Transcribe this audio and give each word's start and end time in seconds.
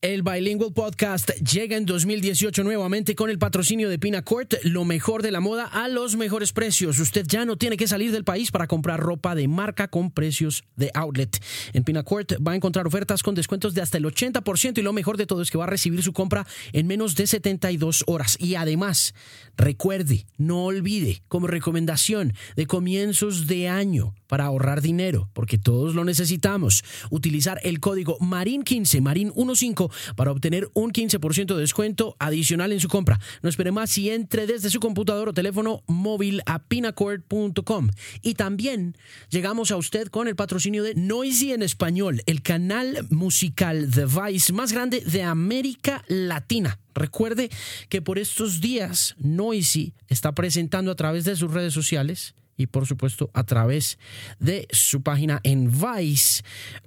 El 0.00 0.22
Bilingual 0.22 0.72
Podcast 0.72 1.30
llega 1.40 1.76
en 1.76 1.84
2018 1.84 2.62
nuevamente 2.62 3.16
con 3.16 3.30
el 3.30 3.38
patrocinio 3.40 3.88
de 3.88 3.98
Pinacourt, 3.98 4.54
lo 4.62 4.84
mejor 4.84 5.24
de 5.24 5.32
la 5.32 5.40
moda 5.40 5.64
a 5.64 5.88
los 5.88 6.14
mejores 6.14 6.52
precios. 6.52 7.00
Usted 7.00 7.26
ya 7.26 7.44
no 7.44 7.56
tiene 7.56 7.76
que 7.76 7.88
salir 7.88 8.12
del 8.12 8.22
país 8.22 8.52
para 8.52 8.68
comprar 8.68 9.00
ropa 9.00 9.34
de 9.34 9.48
marca 9.48 9.88
con 9.88 10.12
precios 10.12 10.62
de 10.76 10.92
outlet. 10.94 11.42
En 11.72 11.82
Pinacourt 11.82 12.34
va 12.34 12.52
a 12.52 12.54
encontrar 12.54 12.86
ofertas 12.86 13.24
con 13.24 13.34
descuentos 13.34 13.74
de 13.74 13.82
hasta 13.82 13.98
el 13.98 14.04
80% 14.04 14.78
y 14.78 14.82
lo 14.82 14.92
mejor 14.92 15.16
de 15.16 15.26
todo 15.26 15.42
es 15.42 15.50
que 15.50 15.58
va 15.58 15.64
a 15.64 15.70
recibir 15.70 16.00
su 16.04 16.12
compra 16.12 16.46
en 16.72 16.86
menos 16.86 17.16
de 17.16 17.26
72 17.26 18.04
horas. 18.06 18.36
Y 18.38 18.54
además, 18.54 19.16
recuerde, 19.56 20.26
no 20.36 20.66
olvide, 20.66 21.22
como 21.26 21.48
recomendación 21.48 22.34
de 22.54 22.66
comienzos 22.68 23.48
de 23.48 23.66
año 23.66 24.14
para 24.28 24.44
ahorrar 24.44 24.80
dinero, 24.80 25.28
porque 25.32 25.58
todos 25.58 25.94
lo 25.94 26.04
necesitamos, 26.04 26.84
utilizar 27.10 27.60
el 27.64 27.80
código 27.80 28.18
MARIN15, 28.20 29.00
MARIN15 29.00 29.90
para 30.14 30.30
obtener 30.30 30.68
un 30.74 30.92
15% 30.92 31.54
de 31.54 31.60
descuento 31.60 32.16
adicional 32.18 32.72
en 32.72 32.80
su 32.80 32.88
compra. 32.88 33.18
No 33.42 33.48
espere 33.48 33.72
más 33.72 33.96
y 33.98 34.10
entre 34.10 34.46
desde 34.46 34.70
su 34.70 34.80
computador 34.80 35.28
o 35.28 35.34
teléfono 35.34 35.82
móvil 35.86 36.42
a 36.46 36.60
pinacord.com. 36.60 37.90
Y 38.22 38.34
también 38.34 38.96
llegamos 39.30 39.70
a 39.70 39.76
usted 39.76 40.08
con 40.08 40.28
el 40.28 40.36
patrocinio 40.36 40.82
de 40.82 40.94
Noisy 40.94 41.52
en 41.52 41.62
español, 41.62 42.22
el 42.26 42.42
canal 42.42 43.06
musical 43.10 43.90
The 43.90 44.06
Vice 44.06 44.52
más 44.52 44.72
grande 44.72 45.00
de 45.00 45.22
América 45.22 46.04
Latina. 46.08 46.78
Recuerde 46.94 47.48
que 47.88 48.02
por 48.02 48.18
estos 48.18 48.60
días 48.60 49.14
Noisy 49.18 49.92
está 50.08 50.32
presentando 50.32 50.90
a 50.90 50.96
través 50.96 51.24
de 51.24 51.36
sus 51.36 51.52
redes 51.52 51.72
sociales 51.72 52.34
y 52.58 52.66
por 52.66 52.86
supuesto 52.86 53.30
a 53.32 53.44
través 53.44 53.98
de 54.38 54.68
su 54.70 55.02
página 55.02 55.40
en 55.44 55.70
Vice 55.70 56.42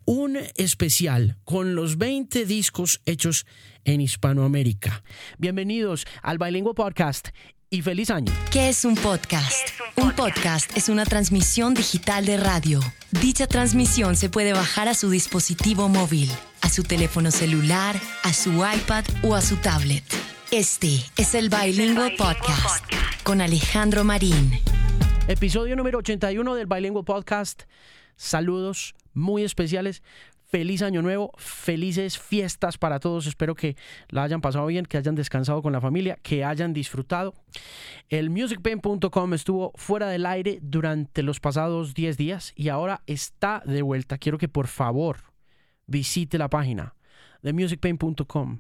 un 0.06 0.38
especial 0.56 1.38
con 1.46 1.74
los 1.74 1.98
20 1.98 2.46
discos 2.46 3.02
hechos 3.06 3.48
en 3.86 4.02
Hispanoamérica. 4.02 5.04
Bienvenidos 5.40 6.06
al 6.22 6.38
Bilingual 6.38 6.76
Podcast 6.76 7.30
y 7.72 7.82
feliz 7.82 8.12
año. 8.12 8.32
¿Qué 8.52 8.70
es 8.70 8.84
un 8.86 8.96
podcast? 8.96 9.70
un, 9.96 10.12
podcast? 10.12 10.78
es 10.78 10.90
una 10.90 11.05
transmisión 11.05 11.74
digital 11.74 12.26
de 12.26 12.38
radio. 12.38 12.82
Dicha 13.12 13.48
transmisión 13.48 14.18
se 14.18 14.30
puede 14.30 14.52
bajar 14.52 14.90
a 14.90 14.94
su 14.94 15.10
dispositivo 15.10 15.88
móvil, 15.88 16.30
a 16.62 16.70
su 16.70 16.84
teléfono 16.84 17.32
celular, 17.32 17.96
a 18.24 18.34
su 18.34 18.52
iPad 18.52 19.06
o 19.24 19.35
a 19.35 19.41
su 19.41 19.56
tablet. 19.56 20.04
Este 20.52 21.02
es 21.16 21.34
el 21.34 21.50
Bilingual 21.50 22.13
Podcast 22.18 22.84
con 23.24 23.40
Alejandro 23.40 24.04
Marín. 24.04 24.60
Episodio 25.27 25.76
número 25.76 26.00
81 26.00 26.55
del 26.55 26.66
Bilingual 26.66 27.05
Podcast. 27.05 27.64
Saludos 28.16 28.96
muy 29.14 29.44
especiales. 29.44 30.02
Feliz 30.46 30.82
año 30.82 31.02
nuevo, 31.02 31.32
felices 31.38 32.20
fiestas 32.20 32.78
para 32.78 33.00
todos. 33.00 33.28
Espero 33.28 33.55
que 33.55 33.78
la 34.10 34.24
hayan 34.24 34.41
pasado 34.41 34.66
bien, 34.66 34.86
que 34.86 34.98
hayan 34.98 35.16
descansado 35.16 35.62
con 35.62 35.72
la 35.72 35.80
familia, 35.80 36.18
que 36.22 36.44
hayan 36.44 36.74
disfrutado. 36.74 37.36
El 38.10 38.30
musicpain.com 38.32 39.34
estuvo 39.34 39.72
fuera 39.76 40.10
del 40.10 40.26
aire 40.26 40.60
durante 40.62 41.24
los 41.24 41.40
pasados 41.40 41.94
10 41.94 42.18
días 42.18 42.52
y 42.56 42.70
ahora 42.70 43.02
está 43.06 43.62
de 43.66 43.84
vuelta. 43.84 44.18
Quiero 44.18 44.38
que 44.38 44.50
por 44.50 44.68
favor 44.68 45.18
visite 45.85 46.38
la 46.38 46.50
página 46.50 46.96
de 47.44 47.54
musicpain.com 47.54 48.60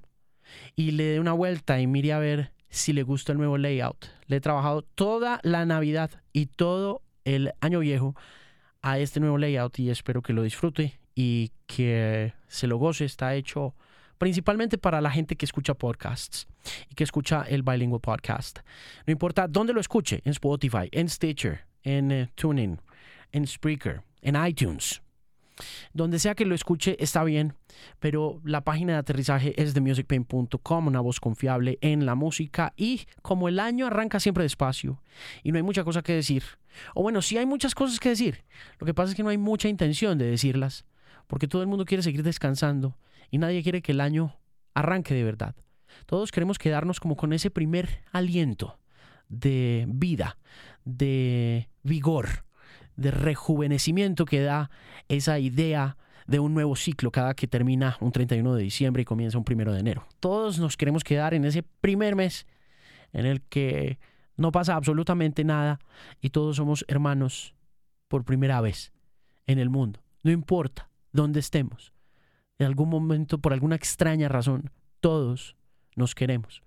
y 0.75 0.91
le 0.91 1.03
dé 1.03 1.19
una 1.19 1.33
vuelta 1.33 1.81
y 1.81 1.87
mire 1.87 2.13
a 2.13 2.19
ver 2.19 2.53
si 2.71 2.93
le 2.93 3.03
gusta 3.03 3.33
el 3.33 3.37
nuevo 3.37 3.57
layout. 3.57 4.07
Le 4.25 4.37
he 4.37 4.41
trabajado 4.41 4.81
toda 4.81 5.39
la 5.43 5.65
Navidad 5.65 6.09
y 6.33 6.47
todo 6.47 7.01
el 7.25 7.53
año 7.61 7.79
viejo 7.79 8.15
a 8.81 8.97
este 8.97 9.19
nuevo 9.19 9.37
layout 9.37 9.77
y 9.77 9.91
espero 9.91 10.21
que 10.21 10.33
lo 10.33 10.41
disfrute 10.41 10.99
y 11.13 11.51
que 11.67 12.33
se 12.47 12.67
lo 12.67 12.77
goce. 12.77 13.05
Está 13.05 13.35
hecho 13.35 13.75
principalmente 14.17 14.77
para 14.77 15.01
la 15.01 15.11
gente 15.11 15.35
que 15.35 15.45
escucha 15.45 15.73
podcasts 15.73 16.47
y 16.89 16.95
que 16.95 17.03
escucha 17.03 17.43
el 17.43 17.63
Bilingual 17.63 18.01
Podcast. 18.01 18.59
No 19.05 19.11
importa 19.11 19.47
dónde 19.47 19.73
lo 19.73 19.81
escuche, 19.81 20.21
en 20.23 20.31
Spotify, 20.31 20.89
en 20.91 21.09
Stitcher, 21.09 21.65
en 21.83 22.11
uh, 22.11 22.27
TuneIn, 22.35 22.79
en 23.31 23.47
Spreaker, 23.47 24.01
en 24.21 24.35
iTunes. 24.45 25.01
Donde 25.93 26.19
sea 26.19 26.35
que 26.35 26.45
lo 26.45 26.55
escuche 26.55 26.95
está 26.99 27.23
bien, 27.23 27.53
pero 27.99 28.41
la 28.43 28.63
página 28.63 28.93
de 28.93 28.99
aterrizaje 28.99 29.61
es 29.61 29.73
de 29.73 29.81
musicpain.com, 29.81 30.87
una 30.87 30.99
voz 30.99 31.19
confiable 31.19 31.77
en 31.81 32.05
la 32.05 32.15
música 32.15 32.73
y 32.75 33.05
como 33.21 33.47
el 33.47 33.59
año 33.59 33.87
arranca 33.87 34.19
siempre 34.19 34.43
despacio 34.43 35.01
y 35.43 35.51
no 35.51 35.57
hay 35.57 35.63
mucha 35.63 35.83
cosa 35.83 36.01
que 36.01 36.13
decir, 36.13 36.43
o 36.93 37.01
bueno, 37.01 37.21
sí 37.21 37.37
hay 37.37 37.45
muchas 37.45 37.75
cosas 37.75 37.99
que 37.99 38.09
decir, 38.09 38.43
lo 38.79 38.85
que 38.85 38.93
pasa 38.93 39.11
es 39.11 39.15
que 39.15 39.23
no 39.23 39.29
hay 39.29 39.37
mucha 39.37 39.67
intención 39.67 40.17
de 40.17 40.25
decirlas, 40.25 40.85
porque 41.27 41.47
todo 41.47 41.61
el 41.61 41.67
mundo 41.67 41.85
quiere 41.85 42.03
seguir 42.03 42.23
descansando 42.23 42.97
y 43.29 43.37
nadie 43.37 43.63
quiere 43.63 43.81
que 43.81 43.93
el 43.93 44.01
año 44.01 44.37
arranque 44.73 45.13
de 45.13 45.23
verdad. 45.23 45.55
Todos 46.05 46.31
queremos 46.31 46.57
quedarnos 46.57 46.99
como 46.99 47.15
con 47.15 47.33
ese 47.33 47.51
primer 47.51 48.03
aliento 48.11 48.79
de 49.29 49.85
vida, 49.87 50.37
de 50.83 51.69
vigor, 51.83 52.45
de 53.01 53.11
rejuvenecimiento 53.11 54.25
que 54.25 54.41
da 54.41 54.69
esa 55.07 55.39
idea 55.39 55.97
de 56.27 56.39
un 56.39 56.53
nuevo 56.53 56.75
ciclo 56.75 57.11
cada 57.11 57.33
que 57.33 57.47
termina 57.47 57.97
un 57.99 58.11
31 58.11 58.55
de 58.55 58.63
diciembre 58.63 59.01
y 59.01 59.05
comienza 59.05 59.37
un 59.37 59.45
1 59.49 59.73
de 59.73 59.79
enero. 59.79 60.07
Todos 60.19 60.59
nos 60.59 60.77
queremos 60.77 61.03
quedar 61.03 61.33
en 61.33 61.45
ese 61.45 61.63
primer 61.63 62.15
mes 62.15 62.47
en 63.11 63.25
el 63.25 63.41
que 63.41 63.99
no 64.37 64.51
pasa 64.51 64.75
absolutamente 64.75 65.43
nada 65.43 65.79
y 66.21 66.29
todos 66.29 66.55
somos 66.55 66.85
hermanos 66.87 67.53
por 68.07 68.23
primera 68.23 68.61
vez 68.61 68.93
en 69.45 69.59
el 69.59 69.69
mundo. 69.69 70.01
No 70.23 70.31
importa 70.31 70.89
dónde 71.11 71.39
estemos. 71.39 71.93
En 72.57 72.67
algún 72.67 72.89
momento, 72.89 73.39
por 73.39 73.53
alguna 73.53 73.75
extraña 73.75 74.29
razón, 74.29 74.71
todos 74.99 75.55
nos 75.95 76.15
queremos. 76.15 76.61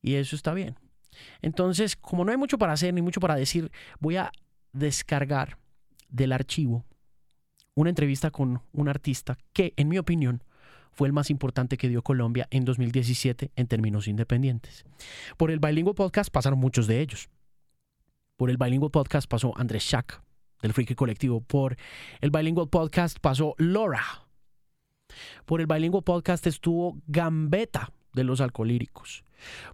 Y 0.00 0.14
eso 0.14 0.36
está 0.36 0.54
bien. 0.54 0.76
Entonces, 1.42 1.96
como 1.96 2.24
no 2.24 2.30
hay 2.30 2.38
mucho 2.38 2.58
para 2.58 2.72
hacer 2.72 2.94
ni 2.94 3.02
mucho 3.02 3.20
para 3.20 3.34
decir, 3.34 3.70
voy 4.00 4.16
a 4.16 4.32
descargar 4.72 5.58
del 6.12 6.32
archivo 6.32 6.84
una 7.74 7.90
entrevista 7.90 8.30
con 8.30 8.62
un 8.72 8.88
artista 8.88 9.38
que, 9.52 9.72
en 9.76 9.88
mi 9.88 9.98
opinión, 9.98 10.44
fue 10.92 11.08
el 11.08 11.14
más 11.14 11.30
importante 11.30 11.78
que 11.78 11.88
dio 11.88 12.02
Colombia 12.02 12.46
en 12.50 12.64
2017 12.64 13.50
en 13.56 13.66
términos 13.66 14.08
independientes. 14.08 14.84
Por 15.38 15.50
el 15.50 15.58
Bilingual 15.58 15.94
Podcast 15.94 16.30
pasaron 16.30 16.58
muchos 16.58 16.86
de 16.86 17.00
ellos. 17.00 17.30
Por 18.36 18.50
el 18.50 18.58
Bilingual 18.58 18.90
Podcast 18.90 19.26
pasó 19.26 19.56
Andrés 19.56 19.84
Schack, 19.84 20.22
del 20.60 20.74
Freaky 20.74 20.94
Colectivo. 20.94 21.40
Por 21.40 21.76
el 22.20 22.30
Bilingual 22.30 22.68
Podcast 22.68 23.18
pasó 23.20 23.54
Laura. 23.56 24.02
Por 25.46 25.62
el 25.62 25.66
Bilingual 25.66 26.04
Podcast 26.04 26.46
estuvo 26.46 26.98
Gambetta, 27.06 27.92
de 28.12 28.24
los 28.24 28.42
Alcolíricos. 28.42 29.24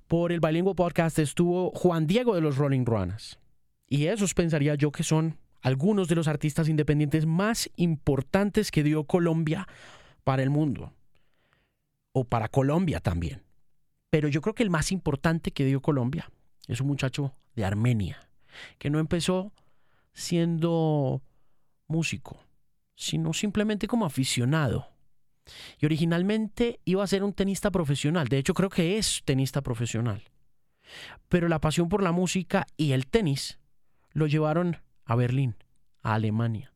Por 0.06 0.30
el 0.30 0.38
Bilingual 0.38 0.76
Podcast 0.76 1.18
estuvo 1.18 1.72
Juan 1.72 2.06
Diego, 2.06 2.36
de 2.36 2.42
los 2.42 2.58
Rolling 2.58 2.84
Ruanas. 2.84 3.40
Y 3.88 4.06
esos 4.06 4.34
pensaría 4.34 4.76
yo 4.76 4.92
que 4.92 5.02
son 5.02 5.36
algunos 5.60 6.08
de 6.08 6.14
los 6.14 6.28
artistas 6.28 6.68
independientes 6.68 7.26
más 7.26 7.70
importantes 7.76 8.70
que 8.70 8.82
dio 8.82 9.04
Colombia 9.04 9.66
para 10.24 10.42
el 10.42 10.50
mundo. 10.50 10.92
O 12.12 12.24
para 12.24 12.48
Colombia 12.48 13.00
también. 13.00 13.42
Pero 14.10 14.28
yo 14.28 14.40
creo 14.40 14.54
que 14.54 14.62
el 14.62 14.70
más 14.70 14.92
importante 14.92 15.50
que 15.50 15.64
dio 15.64 15.80
Colombia 15.80 16.30
es 16.66 16.80
un 16.80 16.86
muchacho 16.86 17.32
de 17.54 17.64
Armenia, 17.64 18.28
que 18.78 18.90
no 18.90 18.98
empezó 18.98 19.52
siendo 20.12 21.22
músico, 21.86 22.40
sino 22.94 23.32
simplemente 23.32 23.86
como 23.86 24.06
aficionado. 24.06 24.88
Y 25.80 25.86
originalmente 25.86 26.80
iba 26.84 27.02
a 27.02 27.06
ser 27.06 27.22
un 27.22 27.32
tenista 27.32 27.70
profesional, 27.70 28.28
de 28.28 28.38
hecho 28.38 28.54
creo 28.54 28.68
que 28.68 28.98
es 28.98 29.22
tenista 29.24 29.62
profesional. 29.62 30.22
Pero 31.28 31.48
la 31.48 31.60
pasión 31.60 31.88
por 31.88 32.02
la 32.02 32.12
música 32.12 32.66
y 32.76 32.92
el 32.92 33.06
tenis 33.06 33.58
lo 34.12 34.26
llevaron 34.26 34.78
a 35.08 35.16
Berlín, 35.16 35.56
a 36.02 36.14
Alemania, 36.14 36.72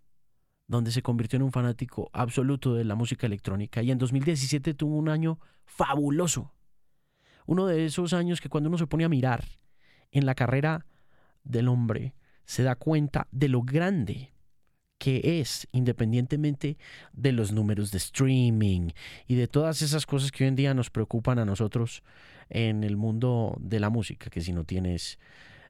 donde 0.66 0.90
se 0.90 1.02
convirtió 1.02 1.36
en 1.36 1.42
un 1.42 1.52
fanático 1.52 2.10
absoluto 2.14 2.74
de 2.74 2.84
la 2.84 2.94
música 2.94 3.26
electrónica 3.26 3.82
y 3.82 3.90
en 3.90 3.98
2017 3.98 4.74
tuvo 4.74 4.96
un 4.96 5.10
año 5.10 5.38
fabuloso. 5.66 6.54
Uno 7.46 7.66
de 7.66 7.84
esos 7.84 8.14
años 8.14 8.40
que 8.40 8.48
cuando 8.48 8.68
uno 8.68 8.78
se 8.78 8.86
pone 8.86 9.04
a 9.04 9.10
mirar 9.10 9.44
en 10.10 10.24
la 10.24 10.34
carrera 10.34 10.86
del 11.44 11.68
hombre, 11.68 12.14
se 12.46 12.62
da 12.62 12.74
cuenta 12.74 13.28
de 13.32 13.48
lo 13.48 13.62
grande 13.62 14.32
que 14.98 15.40
es, 15.40 15.68
independientemente 15.72 16.78
de 17.12 17.32
los 17.32 17.52
números 17.52 17.90
de 17.90 17.98
streaming 17.98 18.90
y 19.26 19.34
de 19.34 19.48
todas 19.48 19.82
esas 19.82 20.06
cosas 20.06 20.32
que 20.32 20.44
hoy 20.44 20.48
en 20.48 20.56
día 20.56 20.74
nos 20.74 20.90
preocupan 20.90 21.38
a 21.38 21.44
nosotros 21.44 22.02
en 22.48 22.82
el 22.82 22.96
mundo 22.96 23.56
de 23.60 23.80
la 23.80 23.90
música, 23.90 24.30
que 24.30 24.40
si 24.40 24.52
no 24.52 24.64
tienes 24.64 25.18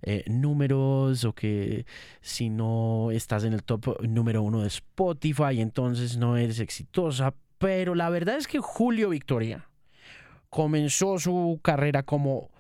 eh, 0.03 0.25
números 0.29 1.25
o 1.25 1.33
que 1.33 1.87
si 2.21 2.51
no 2.51 3.11
estás 3.11 3.45
en 3.45 3.53
el 3.53 3.63
top 3.63 4.03
número 4.03 4.43
uno 4.43 4.63
de 4.63 4.69
Spotify, 4.69 5.61
entonces 5.61 6.17
no 6.17 6.37
eres 6.37 6.61
exitosa. 6.61 7.35
Pero 7.59 7.95
la 7.95 8.11
verdad 8.11 8.37
es 8.37 8.49
que 8.49 8.59
Julio 8.59 9.11
Victoria 9.11 9.69
comenzó 10.51 11.19
su 11.19 11.61
carrera 11.63 12.03
como 12.03 12.51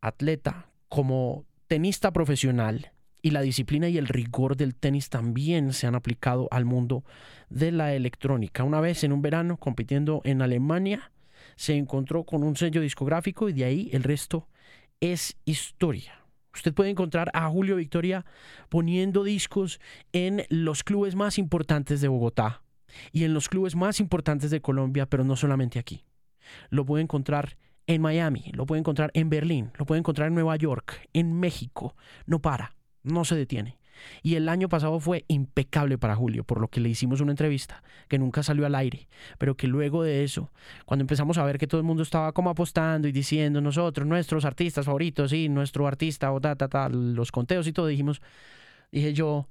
atleta, 0.00 0.68
como 0.88 1.44
tenista 1.66 2.12
profesional 2.12 2.92
y 3.20 3.30
la 3.30 3.40
disciplina 3.40 3.88
y 3.88 3.98
el 3.98 4.06
rigor 4.06 4.56
del 4.56 4.74
tenis 4.74 5.08
también 5.08 5.72
se 5.72 5.86
han 5.86 5.94
aplicado 5.94 6.46
al 6.50 6.64
mundo 6.64 7.04
de 7.48 7.72
la 7.72 7.94
electrónica. 7.94 8.64
Una 8.64 8.80
vez 8.80 9.02
en 9.02 9.12
un 9.12 9.22
verano 9.22 9.56
compitiendo 9.56 10.20
en 10.24 10.42
Alemania, 10.42 11.10
se 11.56 11.74
encontró 11.74 12.24
con 12.24 12.42
un 12.44 12.54
sello 12.54 12.80
discográfico 12.80 13.48
y 13.48 13.54
de 13.54 13.64
ahí 13.64 13.90
el 13.92 14.02
resto 14.02 14.46
es 15.00 15.36
historia. 15.44 16.23
Usted 16.54 16.72
puede 16.72 16.90
encontrar 16.90 17.30
a 17.34 17.48
Julio 17.48 17.76
Victoria 17.76 18.24
poniendo 18.68 19.24
discos 19.24 19.80
en 20.12 20.46
los 20.48 20.84
clubes 20.84 21.14
más 21.14 21.38
importantes 21.38 22.00
de 22.00 22.08
Bogotá 22.08 22.62
y 23.12 23.24
en 23.24 23.34
los 23.34 23.48
clubes 23.48 23.74
más 23.74 24.00
importantes 24.00 24.50
de 24.50 24.60
Colombia, 24.60 25.06
pero 25.06 25.24
no 25.24 25.36
solamente 25.36 25.78
aquí. 25.78 26.04
Lo 26.70 26.84
puede 26.84 27.02
encontrar 27.02 27.56
en 27.86 28.00
Miami, 28.00 28.50
lo 28.54 28.66
puede 28.66 28.80
encontrar 28.80 29.10
en 29.14 29.28
Berlín, 29.28 29.72
lo 29.76 29.84
puede 29.84 29.98
encontrar 29.98 30.28
en 30.28 30.34
Nueva 30.34 30.56
York, 30.56 31.08
en 31.12 31.32
México. 31.38 31.96
No 32.26 32.40
para, 32.40 32.76
no 33.02 33.24
se 33.24 33.34
detiene. 33.34 33.78
Y 34.22 34.34
el 34.34 34.48
año 34.48 34.68
pasado 34.68 35.00
fue 35.00 35.24
impecable 35.28 35.98
para 35.98 36.16
Julio, 36.16 36.44
por 36.44 36.60
lo 36.60 36.68
que 36.68 36.80
le 36.80 36.88
hicimos 36.88 37.20
una 37.20 37.32
entrevista 37.32 37.82
que 38.08 38.18
nunca 38.18 38.42
salió 38.42 38.66
al 38.66 38.74
aire, 38.74 39.08
pero 39.38 39.56
que 39.56 39.66
luego 39.66 40.02
de 40.02 40.24
eso, 40.24 40.50
cuando 40.84 41.02
empezamos 41.02 41.38
a 41.38 41.44
ver 41.44 41.58
que 41.58 41.66
todo 41.66 41.80
el 41.80 41.86
mundo 41.86 42.02
estaba 42.02 42.32
como 42.32 42.50
apostando 42.50 43.08
y 43.08 43.12
diciendo 43.12 43.60
nosotros, 43.60 44.06
nuestros 44.06 44.44
artistas 44.44 44.86
favoritos, 44.86 45.32
y 45.32 45.48
nuestro 45.48 45.86
artista, 45.86 46.32
o 46.32 46.40
ta, 46.40 46.88
los 46.88 47.32
conteos 47.32 47.66
y 47.66 47.72
todo, 47.72 47.86
dijimos, 47.86 48.20
dije 48.90 49.12
yo, 49.12 49.48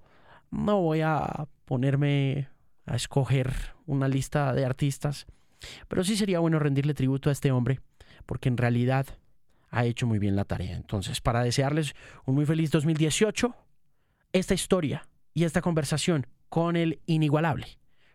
no 0.51 0.81
voy 0.81 1.01
a 1.01 1.47
ponerme 1.65 2.49
a 2.85 2.95
escoger 2.95 3.53
una 3.85 4.07
lista 4.07 4.53
de 4.53 4.65
artistas, 4.65 5.25
pero 5.87 6.03
sí 6.03 6.17
sería 6.17 6.39
bueno 6.39 6.59
rendirle 6.59 6.93
tributo 6.93 7.29
a 7.29 7.33
este 7.33 7.51
hombre, 7.51 7.79
porque 8.25 8.49
en 8.49 8.57
realidad 8.57 9.05
ha 9.69 9.85
hecho 9.85 10.05
muy 10.05 10.19
bien 10.19 10.35
la 10.35 10.45
tarea. 10.45 10.75
Entonces, 10.75 11.21
para 11.21 11.43
desearles 11.43 11.95
un 12.25 12.35
muy 12.35 12.45
feliz 12.45 12.69
2018, 12.71 13.55
esta 14.33 14.55
historia 14.55 15.07
y 15.33 15.43
esta 15.43 15.61
conversación 15.61 16.27
con 16.49 16.75
el 16.75 16.99
inigualable 17.05 17.67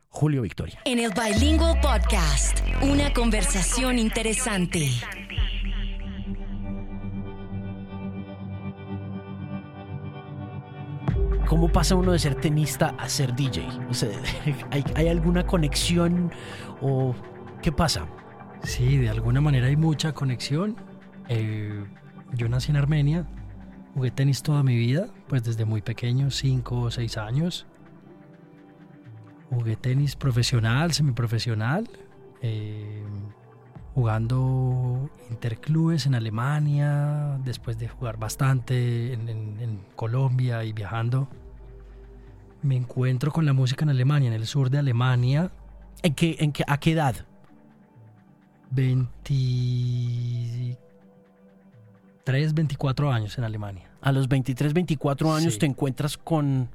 Julio 0.09 0.43
Victoria. 0.43 0.81
En 0.85 0.99
el 0.99 1.13
Bilingual 1.13 1.81
Podcast, 1.81 2.61
una 2.83 3.13
conversación 3.13 3.99
interesante. 3.99 4.91
¿Cómo 11.47 11.71
pasa 11.73 11.95
uno 11.95 12.13
de 12.13 12.19
ser 12.19 12.35
tenista 12.35 12.95
a 12.99 13.09
ser 13.09 13.35
DJ? 13.35 13.67
O 13.89 13.95
sea, 13.95 14.11
¿hay, 14.71 14.85
¿hay, 14.97 15.09
alguna 15.09 15.47
conexión 15.47 16.33
o 16.83 17.15
qué 17.63 17.71
pasa? 17.73 18.07
Sí, 18.65 18.99
de 18.99 19.09
alguna 19.09 19.41
manera 19.41 19.69
hay 19.69 19.77
mucha 19.77 20.13
conexión. 20.13 20.77
Eh, 21.29 21.85
yo 22.35 22.49
nací 22.49 22.71
en 22.71 22.77
Armenia, 22.77 23.27
Jugué 23.95 24.11
tenis 24.11 24.43
toda 24.43 24.63
mi 24.63 24.77
vida, 24.77 25.09
pues 25.29 25.43
desde 25.43 25.65
muy 25.65 25.83
pequeño, 25.83 26.31
5 26.31 26.81
o 26.81 26.91
6 26.91 27.17
años. 27.17 27.67
Jugué 29.51 29.77
tenis 29.77 30.15
profesional, 30.15 30.93
semiprofesional, 30.93 31.89
eh, 32.43 33.03
jugando 33.95 35.11
interclubes 35.31 36.07
en 36.07 36.15
Alemania, 36.15 37.39
después 37.45 37.79
de 37.79 37.89
jugar 37.89 38.19
bastante 38.19 39.15
en, 39.15 39.29
en, 39.29 39.61
en, 39.61 39.81
Colombia 39.97 40.65
y 40.65 40.73
viajando. 40.73 41.29
Me 42.63 42.77
encuentro 42.77 43.33
con 43.33 43.47
la 43.47 43.53
música 43.53 43.85
en 43.85 43.91
Alemania, 43.91 44.29
en 44.29 44.35
el 44.35 44.47
sur 44.47 44.71
de 44.71 44.79
Alemania. 44.79 45.51
¿En 46.03 46.15
qué, 46.15 46.37
en 46.39 46.53
qué, 46.53 46.65
¿A 46.67 46.79
qué 46.79 46.93
edad? 46.93 47.17
20 48.71 50.79
23, 52.33 52.55
24 52.55 53.13
años 53.13 53.39
en 53.39 53.45
Alemania. 53.45 53.91
A 54.01 54.13
los 54.13 54.29
23, 54.29 54.75
24 54.75 55.35
años 55.35 55.55
sí. 55.55 55.59
te 55.61 55.67
encuentras 55.67 56.19
con, 56.19 56.69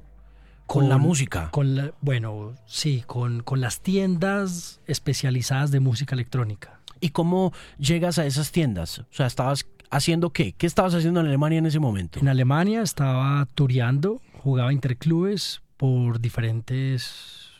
con, 0.66 0.82
con, 0.82 0.88
la 0.88 0.98
música. 0.98 1.50
Con 1.50 1.76
la, 1.76 1.92
bueno, 2.00 2.54
sí, 2.66 3.04
con, 3.06 3.42
con 3.42 3.60
las 3.60 3.80
tiendas 3.80 4.80
especializadas 4.86 5.70
de 5.70 5.80
música 5.80 6.14
electrónica. 6.14 6.80
¿Y 7.00 7.10
cómo 7.10 7.52
llegas 7.78 8.18
a 8.18 8.26
esas 8.26 8.50
tiendas? 8.50 9.00
O 9.00 9.06
sea, 9.10 9.26
¿estabas 9.26 9.66
haciendo 9.90 10.30
qué? 10.30 10.52
¿Qué 10.52 10.66
estabas 10.66 10.94
haciendo 10.94 11.20
en 11.20 11.26
Alemania 11.26 11.58
en 11.58 11.66
ese 11.66 11.78
momento? 11.78 12.18
En 12.18 12.28
Alemania 12.28 12.82
estaba 12.82 13.46
tureando, 13.54 14.20
jugaba 14.42 14.72
interclubes 14.72 15.62
por 15.76 16.20
diferentes 16.20 17.50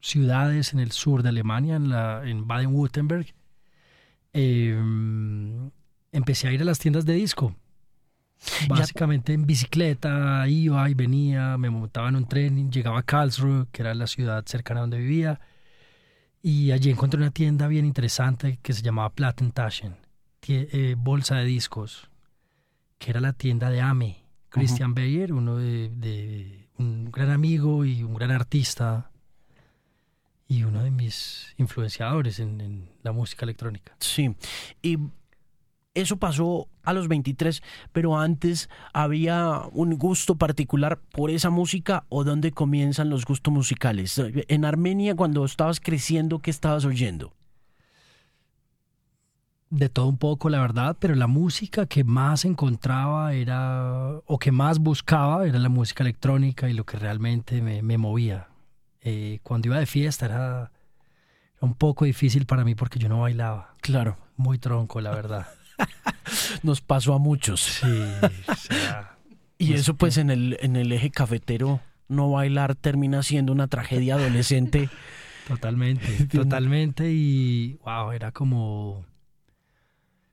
ciudades 0.00 0.72
en 0.72 0.80
el 0.80 0.92
sur 0.92 1.22
de 1.22 1.30
Alemania, 1.30 1.76
en, 1.76 1.90
la, 1.90 2.22
en 2.24 2.46
Baden-Württemberg. 2.46 3.34
Eh, 4.32 4.76
empecé 6.14 6.48
a 6.48 6.52
ir 6.52 6.62
a 6.62 6.64
las 6.64 6.78
tiendas 6.78 7.04
de 7.04 7.14
disco. 7.14 7.54
Básicamente 8.68 9.32
en 9.32 9.46
bicicleta, 9.46 10.46
iba 10.48 10.88
y 10.88 10.94
venía, 10.94 11.56
me 11.58 11.70
montaba 11.70 12.08
en 12.08 12.16
un 12.16 12.28
tren, 12.28 12.70
llegaba 12.70 13.00
a 13.00 13.02
Karlsruhe, 13.02 13.66
que 13.72 13.82
era 13.82 13.94
la 13.94 14.06
ciudad 14.06 14.44
cercana 14.46 14.80
donde 14.80 14.98
vivía, 14.98 15.40
y 16.42 16.72
allí 16.72 16.90
encontré 16.90 17.18
una 17.18 17.30
tienda 17.30 17.68
bien 17.68 17.84
interesante 17.84 18.58
que 18.62 18.72
se 18.72 18.82
llamaba 18.82 19.10
Plattentaschen, 19.10 19.96
eh, 20.46 20.94
bolsa 20.96 21.36
de 21.36 21.46
discos, 21.46 22.10
que 22.98 23.10
era 23.10 23.20
la 23.20 23.32
tienda 23.32 23.70
de 23.70 23.80
Ame, 23.80 24.24
Christian 24.50 24.90
uh 24.90 24.92
-huh. 24.92 24.96
Beyer, 24.96 25.32
uno 25.32 25.56
de, 25.56 25.90
de, 25.90 26.68
un 26.76 27.10
gran 27.10 27.30
amigo 27.30 27.84
y 27.84 28.02
un 28.02 28.14
gran 28.14 28.30
artista, 28.30 29.10
y 30.46 30.64
uno 30.64 30.82
de 30.84 30.90
mis 30.90 31.54
influenciadores 31.56 32.38
en, 32.38 32.60
en 32.60 32.90
la 33.02 33.12
música 33.12 33.46
electrónica. 33.46 33.96
Sí, 33.98 34.36
y 34.82 34.98
eso 35.94 36.16
pasó 36.16 36.68
a 36.82 36.92
los 36.92 37.08
23, 37.08 37.62
pero 37.92 38.18
antes 38.18 38.68
había 38.92 39.62
un 39.72 39.96
gusto 39.96 40.36
particular 40.36 41.00
por 41.12 41.30
esa 41.30 41.50
música 41.50 42.04
o 42.08 42.24
dónde 42.24 42.52
comienzan 42.52 43.10
los 43.10 43.24
gustos 43.24 43.54
musicales. 43.54 44.20
En 44.48 44.64
Armenia, 44.64 45.14
cuando 45.14 45.44
estabas 45.44 45.80
creciendo, 45.80 46.40
¿qué 46.40 46.50
estabas 46.50 46.84
oyendo? 46.84 47.32
De 49.70 49.88
todo 49.88 50.08
un 50.08 50.18
poco, 50.18 50.50
la 50.50 50.60
verdad, 50.60 50.96
pero 51.00 51.14
la 51.14 51.26
música 51.26 51.86
que 51.86 52.04
más 52.04 52.44
encontraba 52.44 53.34
era, 53.34 54.20
o 54.26 54.38
que 54.38 54.52
más 54.52 54.78
buscaba, 54.78 55.46
era 55.46 55.58
la 55.58 55.68
música 55.68 56.04
electrónica 56.04 56.68
y 56.68 56.74
lo 56.74 56.84
que 56.84 56.98
realmente 56.98 57.62
me, 57.62 57.82
me 57.82 57.98
movía. 57.98 58.48
Eh, 59.00 59.40
cuando 59.42 59.68
iba 59.68 59.78
de 59.78 59.86
fiesta 59.86 60.26
era, 60.26 60.70
era 61.56 61.60
un 61.60 61.74
poco 61.74 62.04
difícil 62.04 62.46
para 62.46 62.64
mí 62.64 62.74
porque 62.74 62.98
yo 62.98 63.08
no 63.08 63.20
bailaba. 63.20 63.74
Claro. 63.80 64.16
Muy 64.36 64.58
tronco, 64.58 65.00
la 65.00 65.10
verdad. 65.12 65.46
Nos 66.62 66.80
pasó 66.80 67.14
a 67.14 67.18
muchos. 67.18 67.60
Sí. 67.60 68.04
O 68.48 68.54
sea, 68.56 69.16
y 69.58 69.72
eso 69.74 69.94
pues 69.94 70.18
en 70.18 70.30
el, 70.30 70.58
en 70.60 70.76
el 70.76 70.92
eje 70.92 71.10
cafetero, 71.10 71.80
no 72.08 72.30
bailar 72.30 72.74
termina 72.74 73.22
siendo 73.22 73.52
una 73.52 73.68
tragedia 73.68 74.14
adolescente. 74.14 74.88
Totalmente, 75.48 76.26
totalmente. 76.32 77.10
Y 77.12 77.74
wow, 77.84 78.12
era 78.12 78.32
como... 78.32 79.04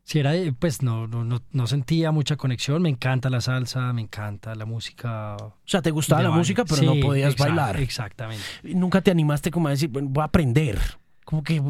Si 0.04 0.20
era, 0.20 0.32
pues 0.58 0.82
no, 0.82 1.08
no, 1.08 1.42
no, 1.52 1.68
sentía 1.68 2.12
mucha 2.12 2.36
conexión. 2.36 2.82
Me 2.82 2.90
encanta 2.90 3.30
la 3.30 3.40
salsa, 3.40 3.94
me 3.94 4.02
encanta 4.02 4.56
la 4.56 4.66
música. 4.66 5.36
O 5.38 5.54
sea, 5.66 5.82
te 5.82 5.92
gustaba 5.92 6.22
la 6.22 6.30
baile. 6.30 6.40
música, 6.40 6.66
pero 6.66 6.78
sí, 6.78 6.86
no 6.86 6.96
podías 7.06 7.34
exact, 7.34 7.50
bailar. 7.50 7.80
Exactamente. 7.80 8.44
Nunca 8.64 9.02
te 9.02 9.12
animaste 9.12 9.52
como 9.52 9.68
a 9.68 9.72
decir, 9.72 9.90
voy 9.90 10.22
a 10.22 10.26
aprender. 10.26 10.80
Como 11.24 11.44
que... 11.44 11.62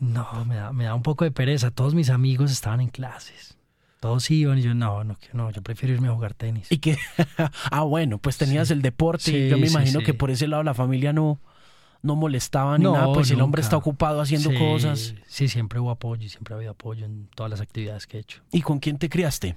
No, 0.00 0.44
me 0.44 0.56
da, 0.56 0.72
me 0.72 0.84
da 0.84 0.94
un 0.94 1.02
poco 1.02 1.24
de 1.24 1.30
pereza. 1.30 1.70
Todos 1.70 1.94
mis 1.94 2.10
amigos 2.10 2.52
estaban 2.52 2.80
en 2.80 2.88
clases. 2.88 3.56
Todos 4.00 4.30
iban 4.30 4.58
y 4.58 4.62
yo, 4.62 4.74
no, 4.74 5.02
no, 5.02 5.16
no, 5.32 5.50
yo 5.50 5.60
prefiero 5.60 5.94
irme 5.94 6.08
a 6.08 6.12
jugar 6.12 6.34
tenis. 6.34 6.70
Y 6.70 6.78
que, 6.78 6.96
ah, 7.70 7.82
bueno, 7.82 8.18
pues 8.18 8.38
tenías 8.38 8.68
sí. 8.68 8.74
el 8.74 8.82
deporte 8.82 9.24
sí, 9.24 9.36
y 9.36 9.48
yo 9.48 9.58
me 9.58 9.66
imagino 9.66 10.00
sí, 10.00 10.06
que 10.06 10.14
por 10.14 10.30
ese 10.30 10.46
lado 10.46 10.62
la 10.62 10.74
familia 10.74 11.12
no, 11.12 11.40
no 12.02 12.14
molestaba 12.14 12.78
ni 12.78 12.84
no, 12.84 12.92
nada, 12.92 13.06
pues 13.06 13.28
nunca. 13.28 13.34
el 13.34 13.40
hombre 13.42 13.62
está 13.62 13.76
ocupado 13.76 14.20
haciendo 14.20 14.54
cosas. 14.56 15.14
Sí, 15.26 15.48
siempre 15.48 15.80
hubo 15.80 15.90
apoyo 15.90 16.24
y 16.24 16.28
siempre 16.28 16.54
ha 16.54 16.56
habido 16.58 16.72
apoyo 16.72 17.04
en 17.06 17.28
todas 17.34 17.50
las 17.50 17.60
actividades 17.60 18.06
que 18.06 18.18
he 18.18 18.20
hecho. 18.20 18.40
¿Y 18.52 18.62
con 18.62 18.78
quién 18.78 18.98
te 18.98 19.08
criaste? 19.08 19.56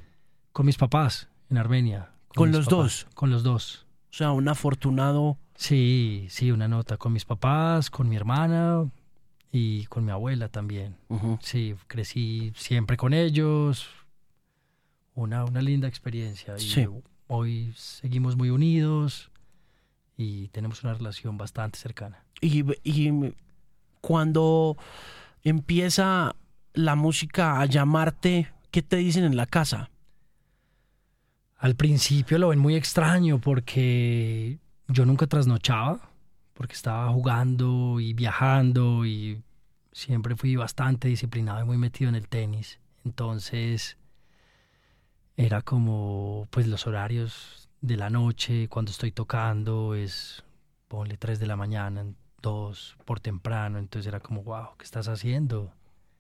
Con 0.53 0.65
mis 0.65 0.77
papás, 0.77 1.29
en 1.51 1.59
Armenia. 1.59 2.09
¿Con, 2.29 2.45
¿Con 2.45 2.51
los 2.51 2.65
papás, 2.65 2.77
dos? 2.77 3.07
Con 3.13 3.29
los 3.29 3.43
dos. 3.43 3.85
O 4.09 4.13
sea, 4.13 4.31
un 4.31 4.47
afortunado. 4.47 5.37
Sí, 5.53 6.25
sí, 6.29 6.51
una 6.51 6.67
nota. 6.67 6.97
Con 6.97 7.13
mis 7.13 7.25
papás, 7.25 7.91
con 7.91 8.09
mi 8.09 8.15
hermana, 8.15 8.89
y 9.51 9.85
con 9.85 10.05
mi 10.05 10.11
abuela 10.11 10.47
también. 10.47 10.95
Uh 11.09 11.17
-huh. 11.17 11.39
Sí, 11.41 11.75
crecí 11.87 12.53
siempre 12.55 12.97
con 12.97 13.13
ellos. 13.13 13.87
Una, 15.13 15.43
una 15.43 15.61
linda 15.61 15.87
experiencia. 15.87 16.55
Y 16.57 16.61
sí. 16.61 16.87
hoy 17.27 17.73
seguimos 17.75 18.37
muy 18.37 18.49
unidos 18.49 19.29
y 20.17 20.47
tenemos 20.49 20.83
una 20.83 20.93
relación 20.93 21.37
bastante 21.37 21.77
cercana. 21.77 22.23
Y, 22.39 22.63
y 22.83 23.33
cuando 23.99 24.77
empieza 25.43 26.35
la 26.73 26.95
música 26.95 27.59
a 27.59 27.65
llamarte, 27.65 28.51
¿qué 28.71 28.81
te 28.81 28.95
dicen 28.97 29.25
en 29.25 29.35
la 29.35 29.45
casa? 29.45 29.89
Al 31.57 31.75
principio 31.75 32.37
lo 32.39 32.49
ven 32.49 32.59
muy 32.59 32.75
extraño 32.75 33.39
porque 33.39 34.59
yo 34.87 35.05
nunca 35.05 35.27
trasnochaba 35.27 36.10
porque 36.61 36.75
estaba 36.75 37.09
jugando 37.09 37.99
y 37.99 38.13
viajando 38.13 39.03
y 39.03 39.41
siempre 39.91 40.35
fui 40.35 40.55
bastante 40.55 41.07
disciplinado 41.07 41.59
y 41.59 41.65
muy 41.65 41.79
metido 41.79 42.07
en 42.07 42.13
el 42.13 42.27
tenis. 42.27 42.79
Entonces 43.03 43.97
era 45.37 45.63
como 45.63 46.47
pues 46.51 46.67
los 46.67 46.85
horarios 46.85 47.67
de 47.81 47.97
la 47.97 48.11
noche 48.11 48.67
cuando 48.67 48.91
estoy 48.91 49.11
tocando 49.11 49.95
es 49.95 50.43
ponle 50.87 51.17
3 51.17 51.39
de 51.39 51.47
la 51.47 51.55
mañana, 51.55 52.05
2 52.43 52.97
por 53.05 53.19
temprano, 53.19 53.79
entonces 53.79 54.05
era 54.07 54.19
como 54.19 54.43
wow, 54.43 54.67
¿qué 54.77 54.83
estás 54.83 55.07
haciendo? 55.07 55.73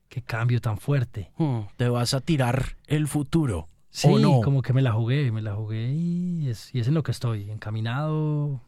qué 0.09 0.23
cambio 0.23 0.59
tan 0.59 0.79
fuerte. 0.79 1.31
Hmm, 1.37 1.67
te 1.77 1.87
vas 1.87 2.15
a 2.15 2.19
tirar 2.19 2.77
el 2.87 3.07
futuro. 3.07 3.67
Sí, 3.91 4.07
¿O 4.09 4.17
no? 4.17 4.41
como 4.41 4.63
que 4.63 4.73
me 4.73 4.81
la 4.81 4.91
jugué, 4.91 5.31
me 5.31 5.43
la 5.43 5.53
jugué 5.53 5.93
y 5.93 6.49
es, 6.49 6.73
y 6.73 6.79
es 6.79 6.87
en 6.87 6.95
lo 6.95 7.03
que 7.03 7.11
estoy, 7.11 7.51
encaminado, 7.51 8.59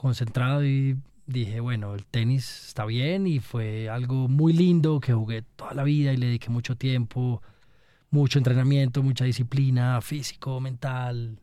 concentrado 0.00 0.64
y 0.64 0.96
dije, 1.26 1.60
bueno, 1.60 1.94
el 1.94 2.06
tenis 2.06 2.66
está 2.68 2.86
bien 2.86 3.26
y 3.26 3.38
fue 3.38 3.88
algo 3.90 4.28
muy 4.28 4.52
lindo 4.54 4.98
que 4.98 5.12
jugué 5.12 5.42
toda 5.42 5.74
la 5.74 5.84
vida 5.84 6.12
y 6.12 6.16
le 6.16 6.26
dediqué 6.26 6.48
mucho 6.48 6.74
tiempo, 6.76 7.42
mucho 8.10 8.38
entrenamiento, 8.38 9.02
mucha 9.02 9.24
disciplina, 9.26 10.00
físico, 10.00 10.58
mental, 10.60 11.38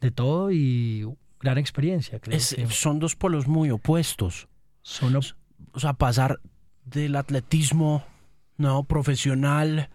de 0.00 0.10
todo 0.10 0.52
y 0.52 1.06
gran 1.40 1.56
experiencia. 1.58 2.20
Creo 2.20 2.36
Es- 2.36 2.54
que 2.54 2.66
son 2.68 2.98
dos 2.98 3.16
polos 3.16 3.48
muy 3.48 3.70
opuestos. 3.70 4.46
son 4.82 5.16
op- 5.16 5.24
O 5.72 5.80
sea, 5.80 5.92
pasar 5.94 6.40
del 6.84 7.16
atletismo 7.16 8.04
no 8.56 8.84
profesional 8.84 9.88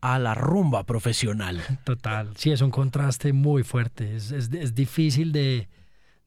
a 0.00 0.18
la 0.18 0.34
rumba 0.34 0.84
profesional. 0.84 1.60
total. 1.84 2.36
Sí, 2.36 2.52
es 2.52 2.60
un 2.60 2.70
contraste 2.70 3.32
muy 3.32 3.62
fuerte. 3.64 4.14
Es, 4.16 4.30
es- 4.30 4.52
es 4.52 4.74
difícil 4.74 5.32
de, 5.32 5.68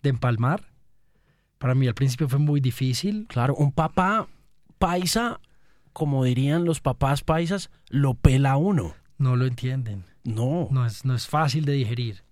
de 0.03 0.09
empalmar. 0.09 0.68
Para 1.59 1.75
mí 1.75 1.87
al 1.87 1.93
principio 1.93 2.27
fue 2.27 2.39
muy 2.39 2.61
difícil. 2.61 3.27
Claro, 3.27 3.53
un 3.55 3.71
papá 3.71 4.27
paisa, 4.79 5.39
como 5.93 6.23
dirían 6.23 6.65
los 6.65 6.79
papás 6.79 7.21
paisas, 7.21 7.69
lo 7.89 8.15
pela 8.15 8.57
uno. 8.57 8.95
No 9.17 9.35
lo 9.35 9.45
entienden. 9.45 10.05
No. 10.23 10.69
No 10.71 10.85
es, 10.85 11.03
no 11.03 11.13
es 11.13 11.27
fácil 11.27 11.65
de 11.65 11.73
digerir. 11.73 12.23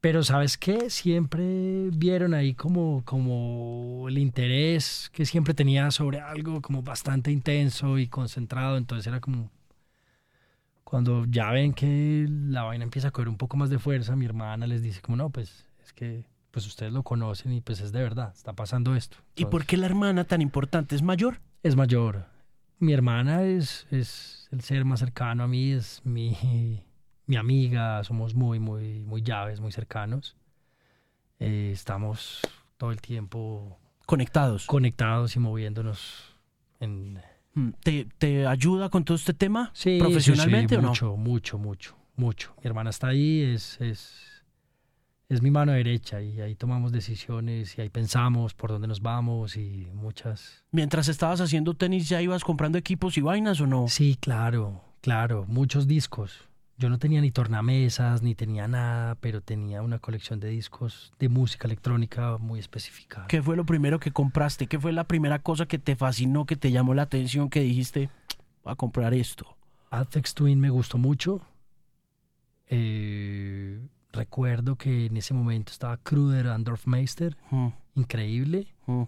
Pero 0.00 0.24
¿sabes 0.24 0.56
qué? 0.56 0.88
Siempre 0.88 1.90
vieron 1.90 2.32
ahí 2.34 2.54
como, 2.54 3.02
como 3.04 4.08
el 4.08 4.18
interés 4.18 5.10
que 5.12 5.26
siempre 5.26 5.54
tenía 5.54 5.90
sobre 5.90 6.18
algo 6.18 6.60
como 6.62 6.82
bastante 6.82 7.30
intenso 7.30 7.98
y 7.98 8.08
concentrado. 8.08 8.78
Entonces 8.78 9.06
era 9.06 9.20
como... 9.20 9.50
Cuando 10.84 11.24
ya 11.26 11.50
ven 11.52 11.72
que 11.72 12.26
la 12.28 12.64
vaina 12.64 12.84
empieza 12.84 13.08
a 13.08 13.10
coger 13.12 13.28
un 13.28 13.36
poco 13.36 13.56
más 13.56 13.70
de 13.70 13.78
fuerza, 13.78 14.16
mi 14.16 14.24
hermana 14.24 14.66
les 14.66 14.82
dice 14.82 15.00
como, 15.00 15.16
no, 15.16 15.30
pues 15.30 15.66
es 15.84 15.92
que 15.92 16.24
pues 16.52 16.66
ustedes 16.66 16.92
lo 16.92 17.02
conocen 17.02 17.52
y 17.52 17.60
pues 17.60 17.80
es 17.80 17.90
de 17.90 18.00
verdad, 18.02 18.32
está 18.36 18.52
pasando 18.52 18.94
esto. 18.94 19.16
¿Y 19.34 19.46
por 19.46 19.64
qué 19.66 19.76
la 19.76 19.86
hermana 19.86 20.24
tan 20.24 20.40
importante 20.40 20.94
es 20.94 21.02
mayor? 21.02 21.40
Es 21.64 21.74
mayor. 21.74 22.26
Mi 22.78 22.92
hermana 22.92 23.42
es, 23.44 23.86
es 23.90 24.48
el 24.52 24.60
ser 24.60 24.84
más 24.84 25.00
cercano 25.00 25.42
a 25.44 25.48
mí, 25.48 25.72
es 25.72 26.00
mi, 26.04 26.36
mi 27.26 27.36
amiga, 27.36 28.04
somos 28.04 28.34
muy, 28.34 28.58
muy, 28.60 29.00
muy 29.02 29.22
llaves, 29.22 29.60
muy 29.60 29.72
cercanos. 29.72 30.36
Eh, 31.40 31.70
estamos 31.72 32.40
todo 32.76 32.92
el 32.92 33.00
tiempo 33.00 33.78
Conectados. 34.06 34.66
conectados 34.66 35.34
y 35.36 35.38
moviéndonos 35.38 36.36
en... 36.80 37.20
Mm, 37.54 37.70
¿Te, 37.82 38.06
te 38.18 38.46
ayuda 38.46 38.88
con 38.90 39.04
todo 39.04 39.16
este 39.16 39.32
tema? 39.34 39.70
Sí, 39.74 39.98
¿Profesionalmente 39.98 40.74
sí, 40.74 40.74
sí, 40.74 40.78
o 40.78 40.82
no? 40.82 40.88
mucho, 40.88 41.16
mucho, 41.16 41.58
mucho, 41.58 41.96
mucho. 42.16 42.54
Mi 42.62 42.66
hermana 42.68 42.90
está 42.90 43.08
ahí, 43.08 43.42
es, 43.42 43.80
es, 43.80 44.41
es 45.32 45.40
mi 45.40 45.50
mano 45.50 45.72
derecha 45.72 46.20
y 46.20 46.42
ahí 46.42 46.54
tomamos 46.54 46.92
decisiones 46.92 47.78
y 47.78 47.80
ahí 47.80 47.88
pensamos 47.88 48.52
por 48.52 48.70
dónde 48.70 48.86
nos 48.86 49.00
vamos 49.00 49.56
y 49.56 49.88
muchas... 49.94 50.62
Mientras 50.70 51.08
estabas 51.08 51.40
haciendo 51.40 51.72
tenis, 51.72 52.08
¿ya 52.08 52.20
ibas 52.20 52.44
comprando 52.44 52.76
equipos 52.76 53.16
y 53.16 53.22
vainas 53.22 53.60
o 53.62 53.66
no? 53.66 53.88
Sí, 53.88 54.18
claro, 54.20 54.84
claro, 55.00 55.46
muchos 55.48 55.86
discos. 55.86 56.48
Yo 56.76 56.90
no 56.90 56.98
tenía 56.98 57.22
ni 57.22 57.30
tornamesas, 57.30 58.22
ni 58.22 58.34
tenía 58.34 58.68
nada, 58.68 59.14
pero 59.16 59.40
tenía 59.40 59.80
una 59.80 59.98
colección 60.00 60.38
de 60.38 60.48
discos 60.48 61.14
de 61.18 61.30
música 61.30 61.66
electrónica 61.66 62.36
muy 62.36 62.60
específica. 62.60 63.24
¿Qué 63.28 63.40
fue 63.40 63.56
lo 63.56 63.64
primero 63.64 64.00
que 64.00 64.10
compraste? 64.10 64.66
¿Qué 64.66 64.78
fue 64.78 64.92
la 64.92 65.04
primera 65.04 65.38
cosa 65.38 65.64
que 65.64 65.78
te 65.78 65.96
fascinó, 65.96 66.44
que 66.44 66.56
te 66.56 66.72
llamó 66.72 66.92
la 66.92 67.02
atención, 67.02 67.48
que 67.48 67.60
dijiste, 67.60 68.10
voy 68.64 68.72
a 68.72 68.76
comprar 68.76 69.14
esto? 69.14 69.56
Apex 69.90 70.34
Twin 70.34 70.60
me 70.60 70.68
gustó 70.68 70.98
mucho. 70.98 71.40
Eh, 72.68 73.80
recuerdo 74.12 74.76
que 74.76 75.06
en 75.06 75.16
ese 75.16 75.34
momento 75.34 75.72
estaba 75.72 75.96
Kruder 75.96 76.48
and 76.48 76.64
Dorfmeister, 76.66 77.36
Mm, 77.50 77.68
increíble. 77.94 78.68
mm. 78.86 79.02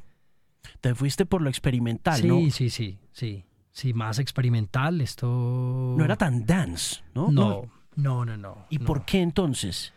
Te 0.81 0.95
fuiste 0.95 1.27
por 1.27 1.43
lo 1.43 1.51
experimental, 1.51 2.21
sí, 2.21 2.27
¿no? 2.27 2.51
sí, 2.51 2.71
sí, 2.71 2.99
sí. 3.13 3.45
Sí, 3.71 3.93
más 3.93 4.19
experimental, 4.21 5.01
esto... 5.01 5.95
No 5.99 6.05
era 6.05 6.17
tan 6.17 6.47
dance, 6.47 7.03
¿no? 7.15 7.31
No, 7.33 7.63
no, 7.97 8.25
no, 8.25 8.37
no. 8.37 8.67
¿Y 8.71 8.79
no. 8.79 8.85
por 8.87 9.05
qué 9.05 9.21
entonces? 9.21 9.93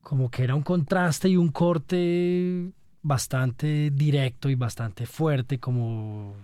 como 0.00 0.30
que 0.30 0.42
era 0.44 0.54
un 0.54 0.62
contraste 0.62 1.28
y 1.28 1.36
un 1.36 1.50
corte 1.50 2.72
bastante 3.02 3.90
directo 3.90 4.48
y 4.48 4.54
bastante 4.54 5.04
fuerte, 5.04 5.58
como 5.60 6.34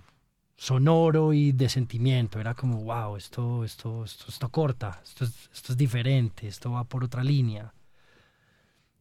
sonoro 0.57 1.33
y 1.33 1.53
de 1.53 1.69
sentimiento. 1.71 2.39
Era 2.41 2.53
como, 2.55 2.83
wow, 2.85 3.17
esto, 3.17 3.65
esto, 3.65 4.05
esto, 4.05 4.27
esto 4.29 4.49
corta, 4.51 5.01
esto 5.03 5.25
es, 5.25 5.49
esto 5.53 5.73
es 5.73 5.79
diferente, 5.79 6.47
esto 6.47 6.73
va 6.73 6.85
por 6.85 7.05
otra 7.05 7.25
línea. 7.25 7.73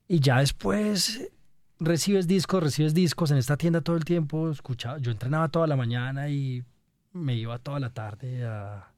Y 0.07 0.19
ya 0.19 0.39
después 0.39 1.31
recibes 1.79 2.27
discos, 2.27 2.63
recibes 2.63 2.93
discos 2.93 3.31
en 3.31 3.38
esta 3.38 3.57
tienda 3.57 3.81
todo 3.81 3.95
el 3.95 4.05
tiempo. 4.05 4.50
Escuchaba, 4.50 4.98
yo 5.00 5.12
entrenaba 5.12 5.50
toda 5.50 5.67
la 5.67 5.75
mañana 5.75 6.29
y 6.29 6.63
me 7.13 7.36
iba 7.36 7.57
toda 7.60 7.79
la 7.79 7.89
tarde 7.89 8.45
a, 8.45 8.89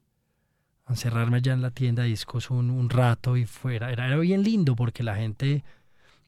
encerrarme 0.88 1.38
allá 1.38 1.52
en 1.52 1.62
la 1.62 1.72
tienda 1.72 2.04
de 2.04 2.10
discos 2.10 2.50
un, 2.50 2.70
un 2.70 2.90
rato 2.90 3.36
y 3.36 3.44
fuera. 3.44 3.90
Era, 3.90 4.06
era 4.06 4.16
bien 4.18 4.42
lindo 4.44 4.76
porque 4.76 5.02
la 5.02 5.16
gente 5.16 5.64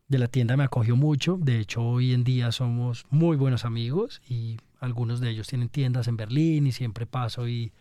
de 0.09 0.19
la 0.19 0.27
tienda 0.27 0.57
me 0.57 0.65
acogió 0.65 0.97
mucho. 0.97 1.39
De 1.41 1.61
hecho, 1.61 1.83
hoy 1.83 2.13
en 2.13 2.25
día 2.25 2.51
somos 2.51 3.07
muy 3.11 3.37
buenos 3.37 3.65
amigos 3.65 4.21
y 4.29 4.59
algunos 4.81 5.21
de 5.21 5.31
ellos 5.31 5.49
tienen 5.49 5.69
tiendas 5.69 6.09
en 6.09 6.17
Berlín 6.17 6.67
y 6.67 6.73
siempre 6.73 7.07
paso 7.07 7.47
y 7.49 7.73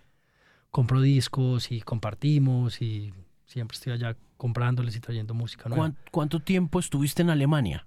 compro 0.69 1.01
discos 1.01 1.71
y 1.71 1.81
compartimos 1.81 2.81
y 2.81 3.13
siempre 3.45 3.75
estoy 3.75 3.93
allá 3.93 4.15
comprándoles 4.37 4.95
y 4.95 4.99
trayendo 4.99 5.33
música 5.33 5.67
nueva. 5.69 5.81
¿Cuán- 5.83 5.97
¿Cuánto 6.11 6.39
tiempo 6.39 6.79
estuviste 6.79 7.21
en 7.21 7.29
Alemania? 7.29 7.85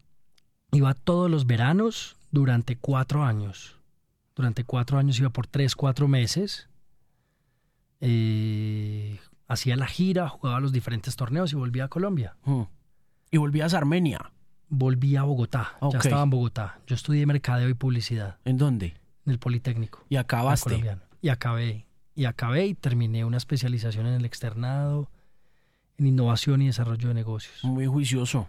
Iba 0.72 0.94
todos 0.94 1.30
los 1.30 1.46
veranos 1.46 2.16
durante 2.30 2.76
cuatro 2.76 3.24
años. 3.24 3.76
Durante 4.36 4.64
cuatro 4.64 4.98
años 4.98 5.18
iba 5.18 5.30
por 5.30 5.46
tres, 5.46 5.74
cuatro 5.76 6.06
meses. 6.08 6.68
Eh, 8.00 9.18
hacía 9.48 9.76
la 9.76 9.86
gira, 9.86 10.28
jugaba 10.28 10.60
los 10.60 10.72
diferentes 10.72 11.16
torneos 11.16 11.52
y 11.52 11.56
volvía 11.56 11.84
a 11.84 11.88
Colombia. 11.88 12.36
Mm. 12.44 12.62
Y 13.30 13.36
volvías 13.36 13.74
a 13.74 13.78
Armenia. 13.78 14.32
Volví 14.68 15.16
a 15.16 15.24
Bogotá. 15.24 15.76
Ya 15.92 15.98
estaba 15.98 16.22
en 16.22 16.30
Bogotá. 16.30 16.78
Yo 16.86 16.94
estudié 16.94 17.26
mercadeo 17.26 17.68
y 17.68 17.74
publicidad 17.74 18.38
¿En 18.44 18.56
dónde? 18.56 18.94
en 19.26 19.32
el 19.32 19.38
Politécnico. 19.38 20.04
Y 20.08 20.16
acabaste. 20.16 20.96
Y 21.20 21.28
acabé. 21.28 21.86
Y 22.14 22.24
acabé 22.24 22.66
y 22.66 22.74
terminé 22.74 23.24
una 23.24 23.36
especialización 23.36 24.06
en 24.06 24.14
el 24.14 24.24
externado, 24.24 25.10
en 26.00 26.06
innovación 26.06 26.62
y 26.62 26.66
desarrollo 26.66 27.08
de 27.08 27.14
negocios. 27.14 27.62
Muy 27.62 27.86
juicioso. 27.86 28.48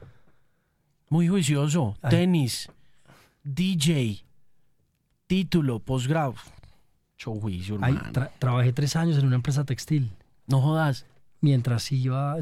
Muy 1.09 1.27
juicioso. 1.27 1.95
Ay. 2.01 2.09
Tenis, 2.11 2.69
DJ, 3.43 4.23
título, 5.27 5.79
posgrado. 5.79 6.35
Mucho 7.13 7.35
juicio, 7.39 7.77
tra- 7.77 8.31
trabajé 8.39 8.73
tres 8.73 8.95
años 8.95 9.17
en 9.17 9.27
una 9.27 9.35
empresa 9.35 9.63
textil. 9.65 10.11
No 10.47 10.59
jodas. 10.61 11.05
Mientras 11.41 11.91
iba, 11.91 12.37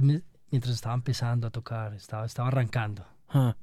mientras 0.51 0.73
estaba 0.75 0.95
empezando 0.95 1.47
a 1.47 1.49
tocar, 1.49 1.93
estaba, 1.93 2.25
estaba 2.25 2.47
arrancando. 2.47 3.05
Ah. 3.29 3.55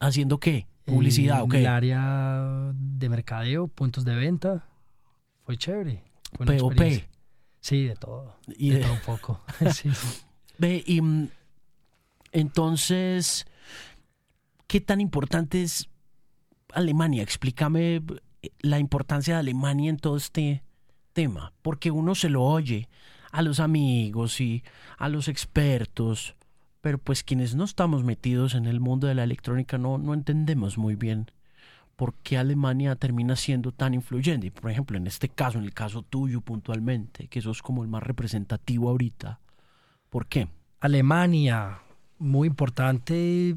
¿Haciendo 0.00 0.38
qué? 0.38 0.66
¿Publicidad 0.84 1.42
en 1.44 1.48
qué? 1.50 1.60
el 1.60 1.66
área 1.66 2.72
de 2.74 3.08
mercadeo, 3.08 3.68
puntos 3.68 4.04
de 4.04 4.14
venta. 4.14 4.68
Fue 5.44 5.56
chévere. 5.56 6.04
Fue 6.36 6.46
una 6.46 6.56
POP. 6.58 6.76
Sí, 7.60 7.84
de 7.84 7.96
todo. 7.96 8.36
Y 8.46 8.70
de 8.70 8.76
de- 8.78 8.82
todo 8.84 8.92
un 8.92 9.00
poco. 9.00 9.40
sí, 9.72 9.90
sí. 9.94 10.22
Ve, 10.58 10.82
y 10.86 11.00
mm, 11.00 11.28
entonces, 12.32 13.46
¿qué 14.66 14.80
tan 14.80 15.00
importante 15.00 15.62
es 15.62 15.88
Alemania? 16.72 17.22
Explícame 17.22 17.96
eh, 17.96 18.02
la 18.60 18.78
importancia 18.78 19.34
de 19.34 19.40
Alemania 19.40 19.90
en 19.90 19.98
todo 19.98 20.16
este 20.16 20.62
tema, 21.12 21.52
porque 21.62 21.90
uno 21.90 22.14
se 22.14 22.28
lo 22.28 22.42
oye 22.42 22.88
a 23.30 23.42
los 23.42 23.60
amigos 23.60 24.40
y 24.40 24.62
a 24.98 25.08
los 25.08 25.28
expertos, 25.28 26.34
pero 26.80 26.98
pues 26.98 27.24
quienes 27.24 27.54
no 27.54 27.64
estamos 27.64 28.04
metidos 28.04 28.54
en 28.54 28.66
el 28.66 28.80
mundo 28.80 29.06
de 29.06 29.14
la 29.14 29.24
electrónica 29.24 29.78
no, 29.78 29.98
no 29.98 30.14
entendemos 30.14 30.78
muy 30.78 30.94
bien 30.94 31.30
por 31.96 32.14
qué 32.14 32.38
Alemania 32.38 32.96
termina 32.96 33.36
siendo 33.36 33.72
tan 33.72 33.94
influyente. 33.94 34.48
Y, 34.48 34.50
por 34.50 34.70
ejemplo, 34.70 34.98
en 34.98 35.06
este 35.06 35.28
caso, 35.28 35.58
en 35.58 35.64
el 35.64 35.72
caso 35.72 36.02
tuyo 36.02 36.40
puntualmente, 36.40 37.28
que 37.28 37.40
sos 37.40 37.62
como 37.62 37.82
el 37.82 37.88
más 37.88 38.02
representativo 38.02 38.90
ahorita, 38.90 39.40
¿por 40.14 40.28
qué? 40.28 40.46
Alemania, 40.78 41.80
muy 42.20 42.46
importante. 42.46 43.56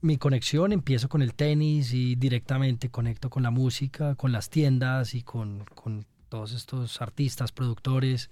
Mi 0.00 0.16
conexión, 0.16 0.72
empiezo 0.72 1.08
con 1.08 1.22
el 1.22 1.34
tenis 1.34 1.94
y 1.94 2.16
directamente 2.16 2.90
conecto 2.90 3.30
con 3.30 3.44
la 3.44 3.52
música, 3.52 4.16
con 4.16 4.32
las 4.32 4.50
tiendas 4.50 5.14
y 5.14 5.22
con, 5.22 5.64
con 5.76 6.04
todos 6.28 6.50
estos 6.50 7.00
artistas, 7.00 7.52
productores. 7.52 8.28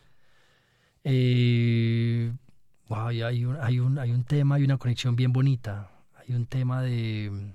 Eh, 1.05 2.33
wow, 2.89 3.13
y 3.13 3.23
hay, 3.23 3.45
un, 3.45 3.59
hay, 3.61 3.79
un, 3.79 4.01
hay 4.01 4.11
un 4.11 4.25
tema, 4.25 4.57
hay 4.57 4.65
una 4.65 4.79
conexión 4.79 5.15
bien 5.15 5.33
bonita. 5.33 5.89
Hay 6.17 6.35
un 6.35 6.47
tema 6.47 6.83
de, 6.83 7.55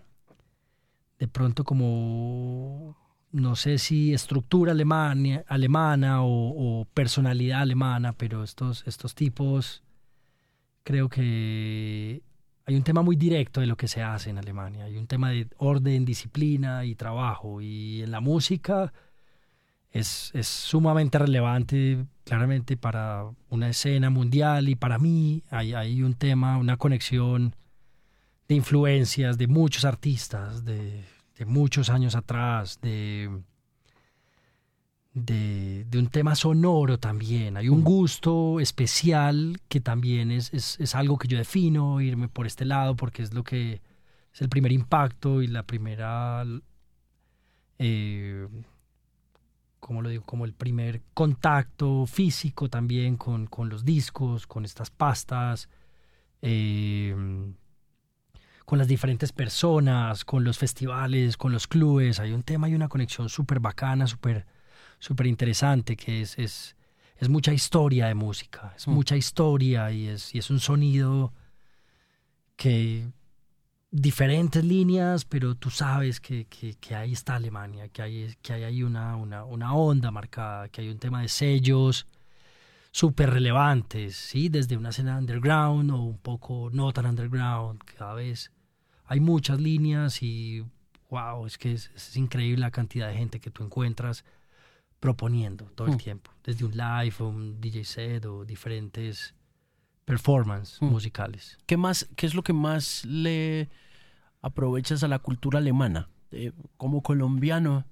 de 1.19 1.27
pronto 1.27 1.65
como 1.65 2.95
no 3.35 3.57
sé 3.57 3.77
si 3.79 4.13
estructura 4.13 4.71
alemania, 4.71 5.43
alemana 5.47 6.19
o, 6.23 6.87
personalidad 6.93 7.61
alemana, 7.61 8.13
pero 8.13 8.43
estos, 8.43 8.83
estos 8.87 9.13
tipos 9.13 9.83
creo 10.83 11.09
que 11.09 12.21
hay 12.65 12.75
un 12.75 12.83
tema 12.83 13.01
muy 13.01 13.17
directo 13.17 13.59
de 13.59 13.67
lo 13.67 13.75
que 13.75 13.89
se 13.89 14.01
hace 14.01 14.29
en 14.29 14.37
Alemania. 14.37 14.85
Hay 14.85 14.97
un 14.97 15.05
tema 15.05 15.31
de 15.31 15.47
orden, 15.57 16.05
disciplina 16.05 16.85
y 16.85 16.95
trabajo. 16.95 17.61
Y 17.61 18.01
en 18.03 18.11
la 18.11 18.21
música 18.21 18.93
es, 19.91 20.31
es 20.33 20.47
sumamente 20.47 21.19
relevante, 21.19 22.05
claramente, 22.23 22.77
para 22.77 23.25
una 23.49 23.69
escena 23.69 24.09
mundial. 24.09 24.69
Y 24.69 24.75
para 24.75 24.97
mí 24.97 25.43
hay, 25.49 25.73
hay 25.73 26.01
un 26.01 26.13
tema, 26.13 26.57
una 26.57 26.77
conexión 26.77 27.55
de 28.47 28.55
influencias 28.55 29.37
de 29.37 29.47
muchos 29.47 29.85
artistas, 29.85 30.65
de 30.65 31.03
de 31.37 31.45
muchos 31.45 31.89
años 31.89 32.15
atrás, 32.15 32.79
de, 32.81 33.29
de, 35.13 35.85
un 35.97 36.07
tema 36.07 36.35
sonoro 36.35 36.99
también. 36.99 37.57
Hay 37.57 37.69
un 37.69 37.83
gusto 37.83 38.59
especial 38.59 39.59
que 39.67 39.81
también 39.81 40.31
es, 40.31 40.53
es, 40.53 40.95
algo 40.95 41.17
que 41.17 41.27
yo 41.27 41.37
defino, 41.37 42.01
irme 42.01 42.27
por 42.27 42.47
este 42.47 42.65
lado, 42.65 42.95
porque 42.95 43.23
es 43.23 43.33
lo 43.33 43.43
que 43.43 43.81
es 44.33 44.41
el 44.41 44.49
primer 44.49 44.71
impacto 44.71 45.41
y 45.41 45.47
la 45.47 45.63
primera, 45.63 46.45
eh, 47.79 48.47
¿cómo 49.79 50.01
lo 50.01 50.09
digo? 50.09 50.23
Como 50.23 50.45
el 50.45 50.53
primer 50.53 51.01
contacto 51.13 52.05
físico 52.05 52.69
también 52.69 53.17
con, 53.17 53.47
con 53.47 53.69
los 53.69 53.83
discos, 53.83 54.47
con 54.47 54.65
estas 54.65 54.89
pastas. 54.89 55.69
Eh, 56.41 57.15
con 58.65 58.79
las 58.79 58.87
diferentes 58.87 59.31
personas, 59.31 60.25
con 60.25 60.43
los 60.43 60.57
festivales, 60.57 61.37
con 61.37 61.51
los 61.53 61.67
clubes. 61.67 62.19
Hay 62.19 62.33
un 62.33 62.43
tema 62.43 62.67
y 62.67 62.75
una 62.75 62.89
conexión 62.89 63.29
súper 63.29 63.59
bacana, 63.59 64.07
súper 64.07 64.45
súper 64.99 65.27
interesante, 65.27 65.95
que 65.95 66.21
es, 66.21 66.37
es, 66.37 66.75
es, 67.17 67.29
mucha 67.29 67.53
historia 67.53 68.07
de 68.07 68.15
música, 68.15 68.73
es 68.75 68.87
mm. 68.87 68.91
mucha 68.91 69.15
historia 69.15 69.91
y 69.91 70.07
es, 70.07 70.33
y 70.33 70.39
es 70.39 70.49
un 70.49 70.59
sonido 70.59 71.33
que 72.55 73.07
diferentes 73.91 74.63
líneas, 74.63 75.25
pero 75.25 75.55
tú 75.55 75.69
sabes 75.69 76.19
que, 76.19 76.45
que, 76.45 76.75
que 76.75 76.95
ahí 76.95 77.13
está 77.13 77.35
Alemania, 77.35 77.87
que 77.89 78.01
hay, 78.01 78.35
que 78.41 78.53
hay 78.53 78.63
ahí 78.63 78.83
una, 78.83 79.15
una, 79.15 79.43
una, 79.45 79.73
onda 79.73 80.11
marcada, 80.11 80.69
que 80.69 80.81
hay 80.81 80.89
un 80.89 80.97
tema 80.97 81.21
de 81.21 81.29
sellos 81.29 82.07
súper 82.95 83.29
relevantes, 83.29 84.15
¿sí? 84.15 84.47
desde 84.47 84.77
una 84.77 84.87
escena 84.87 85.17
underground 85.17 85.91
o 85.91 86.01
un 86.01 86.17
poco 86.17 86.69
no 86.71 86.93
tan 86.93 87.05
underground, 87.07 87.83
cada 87.83 88.13
vez 88.13 88.53
hay 89.03 89.19
muchas 89.19 89.59
líneas 89.59 90.23
y 90.23 90.63
wow, 91.09 91.45
es 91.45 91.57
que 91.57 91.73
es, 91.73 92.15
increíble 92.15 92.61
la 92.61 92.71
cantidad 92.71 93.09
de 93.09 93.15
gente 93.15 93.41
que 93.41 93.51
tú 93.51 93.65
encuentras 93.65 94.23
proponiendo 95.01 95.65
todo 95.75 95.87
el 95.87 95.95
mm. 95.95 95.97
tiempo, 95.97 96.31
desde 96.41 96.63
un 96.63 96.71
live 96.71 97.15
o 97.19 97.27
un 97.27 97.59
DJ 97.59 97.83
set 97.83 98.25
o 98.27 98.45
diferentes 98.45 99.35
performances 100.05 100.81
mm. 100.81 100.85
musicales. 100.85 101.57
¿Qué 101.65 101.75
más, 101.75 102.07
qué 102.15 102.25
es 102.25 102.33
lo 102.33 102.43
que 102.43 102.53
más 102.53 103.03
le 103.03 103.67
aprovechas 104.41 105.03
a 105.03 105.09
la 105.09 105.19
cultura 105.19 105.59
alemana? 105.59 106.07
Eh, 106.31 106.53
como 106.77 107.03
colombiano, 107.03 107.83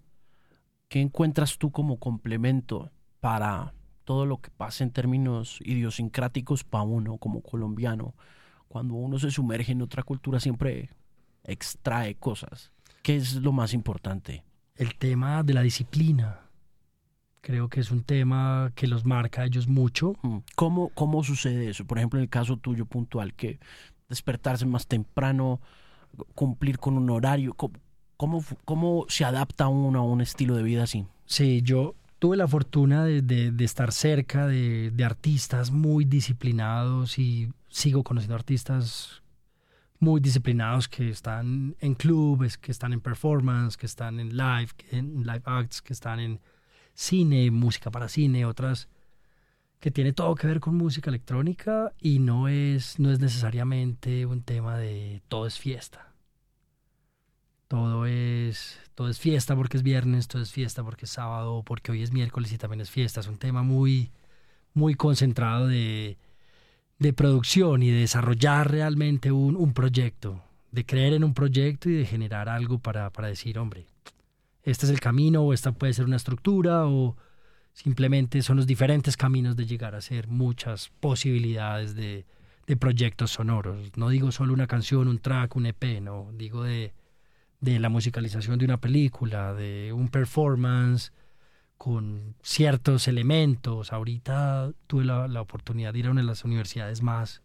¿qué 0.87 1.01
encuentras 1.01 1.57
tú 1.57 1.73
como 1.73 1.99
complemento 1.99 2.89
para 3.19 3.73
todo 4.03 4.25
lo 4.25 4.37
que 4.37 4.49
pasa 4.49 4.83
en 4.83 4.91
términos 4.91 5.59
idiosincráticos 5.61 6.63
para 6.63 6.83
uno 6.83 7.17
como 7.17 7.41
colombiano? 7.41 8.15
Cuando 8.67 8.95
uno 8.95 9.19
se 9.19 9.31
sumerge 9.31 9.71
en 9.71 9.81
otra 9.81 10.03
cultura 10.03 10.39
siempre 10.39 10.89
extrae 11.43 12.15
cosas. 12.15 12.71
¿Qué 13.01 13.15
es 13.15 13.35
lo 13.35 13.51
más 13.51 13.73
importante? 13.73 14.43
El 14.75 14.95
tema 14.95 15.43
de 15.43 15.53
la 15.53 15.61
disciplina. 15.61 16.39
Creo 17.41 17.67
que 17.67 17.81
es 17.81 17.91
un 17.91 18.03
tema 18.03 18.71
que 18.73 18.87
los 18.87 19.05
marca 19.05 19.41
a 19.41 19.45
ellos 19.45 19.67
mucho. 19.67 20.15
Mm. 20.21 20.37
¿Cómo, 20.55 20.89
¿Cómo 20.89 21.23
sucede 21.23 21.69
eso? 21.69 21.85
Por 21.85 21.97
ejemplo, 21.97 22.17
en 22.19 22.23
el 22.23 22.29
caso 22.29 22.57
tuyo 22.57 22.85
puntual, 22.85 23.33
que 23.33 23.59
despertarse 24.07 24.65
más 24.65 24.87
temprano, 24.87 25.59
cumplir 26.35 26.79
con 26.79 26.97
un 26.97 27.09
horario. 27.09 27.53
¿Cómo, 27.53 28.43
cómo, 28.63 29.05
se 29.09 29.25
adapta 29.25 29.67
uno 29.67 29.99
a 29.99 30.03
un 30.03 30.21
estilo 30.21 30.55
de 30.55 30.63
vida 30.63 30.83
así? 30.83 31.05
Sí, 31.25 31.61
yo 31.61 31.95
tuve 32.23 32.37
la 32.37 32.47
fortuna 32.47 33.03
de, 33.03 33.53
estar 33.59 33.91
cerca 33.91 34.47
de, 34.47 34.91
de, 34.91 35.03
artistas 35.03 35.71
muy 35.71 36.05
disciplinados 36.05 37.19
y 37.19 37.51
sigo 37.67 38.01
conociendo 38.05 38.35
artistas 38.35 39.21
muy 39.99 40.21
disciplinados 40.21 40.87
que 40.87 41.09
están 41.09 41.75
en 41.81 41.95
clubes, 41.95 42.57
que 42.57 42.71
están 42.71 42.93
en 42.93 43.01
performance, 43.01 43.75
que 43.75 43.87
están 43.87 44.21
en 44.21 44.37
live, 44.37 44.69
en 44.91 45.23
live 45.23 45.41
acts, 45.43 45.81
que 45.81 45.91
están 45.91 46.21
en 46.21 46.39
cine, 46.93 47.51
música 47.51 47.91
para 47.91 48.07
cine, 48.07 48.45
otras 48.45 48.87
que 49.81 49.91
tiene 49.91 50.13
todo 50.13 50.33
que 50.35 50.47
ver 50.47 50.61
con 50.61 50.77
música 50.77 51.09
electrónica 51.09 51.91
y 51.99 52.19
no 52.19 52.47
es, 52.47 52.99
no 52.99 53.11
es 53.11 53.19
necesariamente 53.19 54.25
un 54.25 54.43
tema 54.43 54.77
de 54.77 55.21
todo 55.27 55.45
es 55.45 55.59
fiesta. 55.59 56.12
Todo 57.73 58.05
es, 58.05 58.79
todo 58.93 59.09
es 59.09 59.19
fiesta 59.19 59.55
porque 59.55 59.77
es 59.77 59.81
viernes, 59.81 60.27
todo 60.27 60.43
es 60.43 60.51
fiesta 60.51 60.83
porque 60.83 61.05
es 61.05 61.11
sábado, 61.11 61.63
porque 61.65 61.91
hoy 61.91 62.03
es 62.03 62.11
miércoles 62.11 62.53
y 62.53 62.59
también 62.59 62.81
es 62.81 62.91
fiesta. 62.91 63.21
Es 63.21 63.27
un 63.27 63.39
tema 63.39 63.63
muy, 63.63 64.11
muy 64.75 64.93
concentrado 64.93 65.65
de, 65.65 66.19
de 66.99 67.13
producción 67.13 67.81
y 67.81 67.89
de 67.89 68.01
desarrollar 68.01 68.69
realmente 68.69 69.31
un, 69.31 69.55
un, 69.55 69.73
proyecto, 69.73 70.43
de 70.69 70.85
creer 70.85 71.13
en 71.13 71.23
un 71.23 71.33
proyecto 71.33 71.89
y 71.89 71.93
de 71.93 72.05
generar 72.05 72.47
algo 72.47 72.77
para, 72.77 73.09
para 73.09 73.29
decir, 73.29 73.57
hombre, 73.57 73.87
este 74.61 74.85
es 74.85 74.91
el 74.91 74.99
camino 74.99 75.41
o 75.41 75.51
esta 75.51 75.71
puede 75.71 75.93
ser 75.93 76.05
una 76.05 76.17
estructura 76.17 76.85
o 76.85 77.17
simplemente 77.73 78.43
son 78.43 78.57
los 78.57 78.67
diferentes 78.67 79.17
caminos 79.17 79.55
de 79.55 79.65
llegar 79.65 79.95
a 79.95 80.01
ser 80.01 80.27
muchas 80.27 80.91
posibilidades 80.99 81.95
de, 81.95 82.27
de 82.67 82.77
proyectos 82.77 83.31
sonoros. 83.31 83.97
No 83.97 84.09
digo 84.09 84.31
solo 84.31 84.53
una 84.53 84.67
canción, 84.67 85.07
un 85.07 85.17
track, 85.17 85.55
un 85.55 85.65
EP, 85.65 86.01
no, 86.01 86.29
digo 86.35 86.61
de, 86.61 86.93
de 87.63 87.79
la 87.79 87.87
musicalización 87.87 88.59
de 88.59 88.65
una 88.65 88.81
película, 88.81 89.53
de 89.53 89.93
un 89.93 90.09
performance, 90.09 91.13
con 91.77 92.35
ciertos 92.41 93.07
elementos. 93.07 93.93
Ahorita 93.93 94.73
tuve 94.85 95.05
la, 95.05 95.29
la, 95.29 95.41
oportunidad 95.41 95.93
de 95.93 95.99
ir 95.99 96.07
a 96.07 96.11
una 96.11 96.21
de 96.21 96.27
las 96.27 96.43
universidades 96.43 97.01
más 97.01 97.41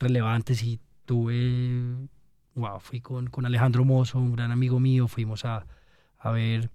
relevantes 0.00 0.64
y 0.64 0.80
tuve, 1.04 2.08
wow, 2.56 2.80
fui 2.80 3.00
con, 3.00 3.28
con 3.28 3.46
Alejandro 3.46 3.84
Mozo, 3.84 4.18
un 4.18 4.32
gran 4.32 4.50
amigo 4.50 4.80
mío, 4.80 5.06
fuimos 5.06 5.44
a, 5.44 5.66
a 6.18 6.30
ver 6.32 6.70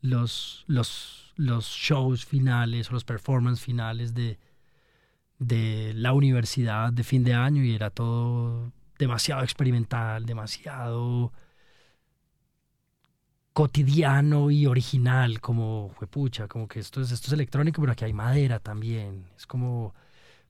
los, 0.00 0.64
los, 0.66 1.32
los 1.36 1.66
shows 1.66 2.24
finales 2.24 2.90
o 2.90 2.94
los 2.94 3.04
performances 3.04 3.64
finales 3.64 4.12
de, 4.12 4.40
de 5.38 5.92
la 5.94 6.12
universidad 6.12 6.92
de 6.92 7.04
fin 7.04 7.22
de 7.22 7.34
año 7.34 7.62
y 7.62 7.74
era 7.74 7.90
todo 7.90 8.72
demasiado 8.98 9.44
experimental, 9.44 10.26
demasiado 10.26 11.32
cotidiano 13.54 14.50
y 14.50 14.66
original, 14.66 15.40
como 15.40 15.90
fue 15.96 16.08
pucha, 16.08 16.48
como 16.48 16.66
que 16.66 16.80
esto 16.80 17.00
es, 17.00 17.12
esto 17.12 17.28
es 17.28 17.32
electrónico, 17.32 17.80
pero 17.80 17.92
aquí 17.92 18.04
hay 18.04 18.12
madera 18.12 18.58
también. 18.58 19.24
Es 19.36 19.46
como 19.46 19.94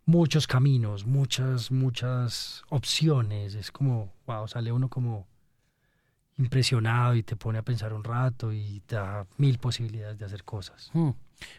muchos 0.06 0.46
caminos, 0.46 1.04
muchas, 1.04 1.70
muchas 1.70 2.64
opciones. 2.70 3.54
Es 3.54 3.70
como, 3.70 4.10
wow, 4.26 4.48
sale 4.48 4.72
uno 4.72 4.88
como 4.88 5.26
impresionado 6.38 7.14
y 7.14 7.22
te 7.22 7.36
pone 7.36 7.58
a 7.58 7.62
pensar 7.62 7.92
un 7.92 8.02
rato 8.02 8.52
y 8.52 8.80
te 8.86 8.96
da 8.96 9.26
mil 9.36 9.58
posibilidades 9.58 10.18
de 10.18 10.24
hacer 10.24 10.42
cosas. 10.42 10.90
Hmm. 10.94 11.10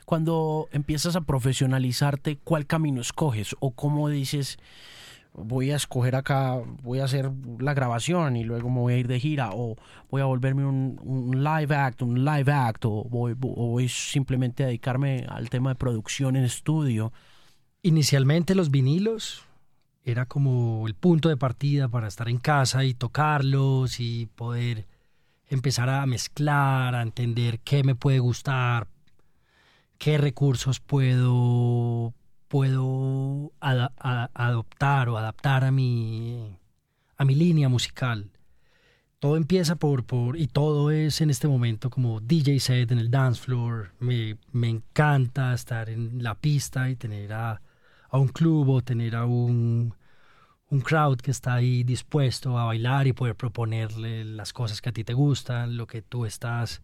Cuando 0.05 0.67
empiezas 0.71 1.15
a 1.15 1.21
profesionalizarte, 1.21 2.39
¿cuál 2.43 2.65
camino 2.65 3.01
escoges? 3.01 3.55
¿O 3.59 3.71
cómo 3.71 4.09
dices, 4.09 4.57
voy 5.37 5.71
a 5.71 5.75
escoger 5.75 6.15
acá, 6.15 6.61
voy 6.81 6.99
a 6.99 7.05
hacer 7.05 7.31
la 7.59 7.73
grabación 7.73 8.37
y 8.37 8.43
luego 8.43 8.69
me 8.69 8.79
voy 8.79 8.93
a 8.93 8.97
ir 8.97 9.07
de 9.07 9.19
gira 9.19 9.49
o 9.53 9.75
voy 10.09 10.21
a 10.21 10.25
volverme 10.25 10.65
un, 10.65 11.43
live 11.43 11.75
act, 11.75 12.01
un 12.01 12.23
live 12.23 12.51
act 12.51 12.85
o 12.85 13.03
voy, 13.03 13.33
o 13.41 13.69
voy 13.69 13.89
simplemente 13.89 14.63
a 14.63 14.67
dedicarme 14.67 15.25
al 15.27 15.49
tema 15.49 15.71
de 15.71 15.75
producción 15.75 16.35
en 16.35 16.45
estudio. 16.45 17.11
Inicialmente 17.81 18.55
los 18.55 18.71
vinilos 18.71 19.45
era 20.03 20.25
como 20.25 20.87
el 20.87 20.95
punto 20.95 21.29
de 21.29 21.37
partida 21.37 21.87
para 21.89 22.07
estar 22.07 22.29
en 22.29 22.37
casa 22.37 22.85
y 22.85 22.93
tocarlos 22.93 23.99
y 23.99 24.27
poder 24.35 24.87
empezar 25.47 25.89
a 25.89 26.05
mezclar, 26.05 26.95
a 26.95 27.01
entender 27.01 27.59
qué 27.59 27.83
me 27.83 27.95
puede 27.95 28.19
gustar, 28.19 28.87
qué 29.97 30.17
recursos 30.17 30.79
puedo 30.79 32.13
puedo 32.47 33.51
adoptar 33.59 35.09
o 35.09 35.17
adaptar 35.17 35.63
a 35.63 35.71
mi, 35.71 36.57
a 37.17 37.25
mi 37.25 37.35
línea 37.35 37.69
musical. 37.69 38.31
Todo 39.19 39.37
empieza 39.37 39.75
por, 39.77 40.05
por, 40.05 40.37
y 40.37 40.47
todo 40.47 40.91
es 40.91 41.21
en 41.21 41.29
este 41.29 41.47
momento 41.47 41.89
como 41.89 42.19
DJ 42.19 42.59
set 42.59 42.91
en 42.91 42.99
el 42.99 43.09
dance 43.09 43.41
floor. 43.41 43.91
Me, 43.99 44.37
me 44.51 44.69
encanta 44.69 45.53
estar 45.53 45.89
en 45.89 46.21
la 46.21 46.35
pista 46.35 46.89
y 46.89 46.95
tener 46.95 47.33
a, 47.33 47.61
a 48.09 48.17
un 48.17 48.27
club 48.27 48.69
o 48.69 48.81
tener 48.81 49.15
a 49.15 49.25
un, 49.25 49.93
un 50.69 50.81
crowd 50.81 51.17
que 51.17 51.31
está 51.31 51.55
ahí 51.55 51.83
dispuesto 51.83 52.57
a 52.57 52.65
bailar 52.65 53.07
y 53.07 53.13
poder 53.13 53.35
proponerle 53.35 54.25
las 54.25 54.53
cosas 54.53 54.81
que 54.81 54.89
a 54.89 54.93
ti 54.93 55.03
te 55.03 55.13
gustan, 55.13 55.77
lo 55.77 55.87
que 55.87 56.01
tú 56.01 56.25
estás 56.25 56.81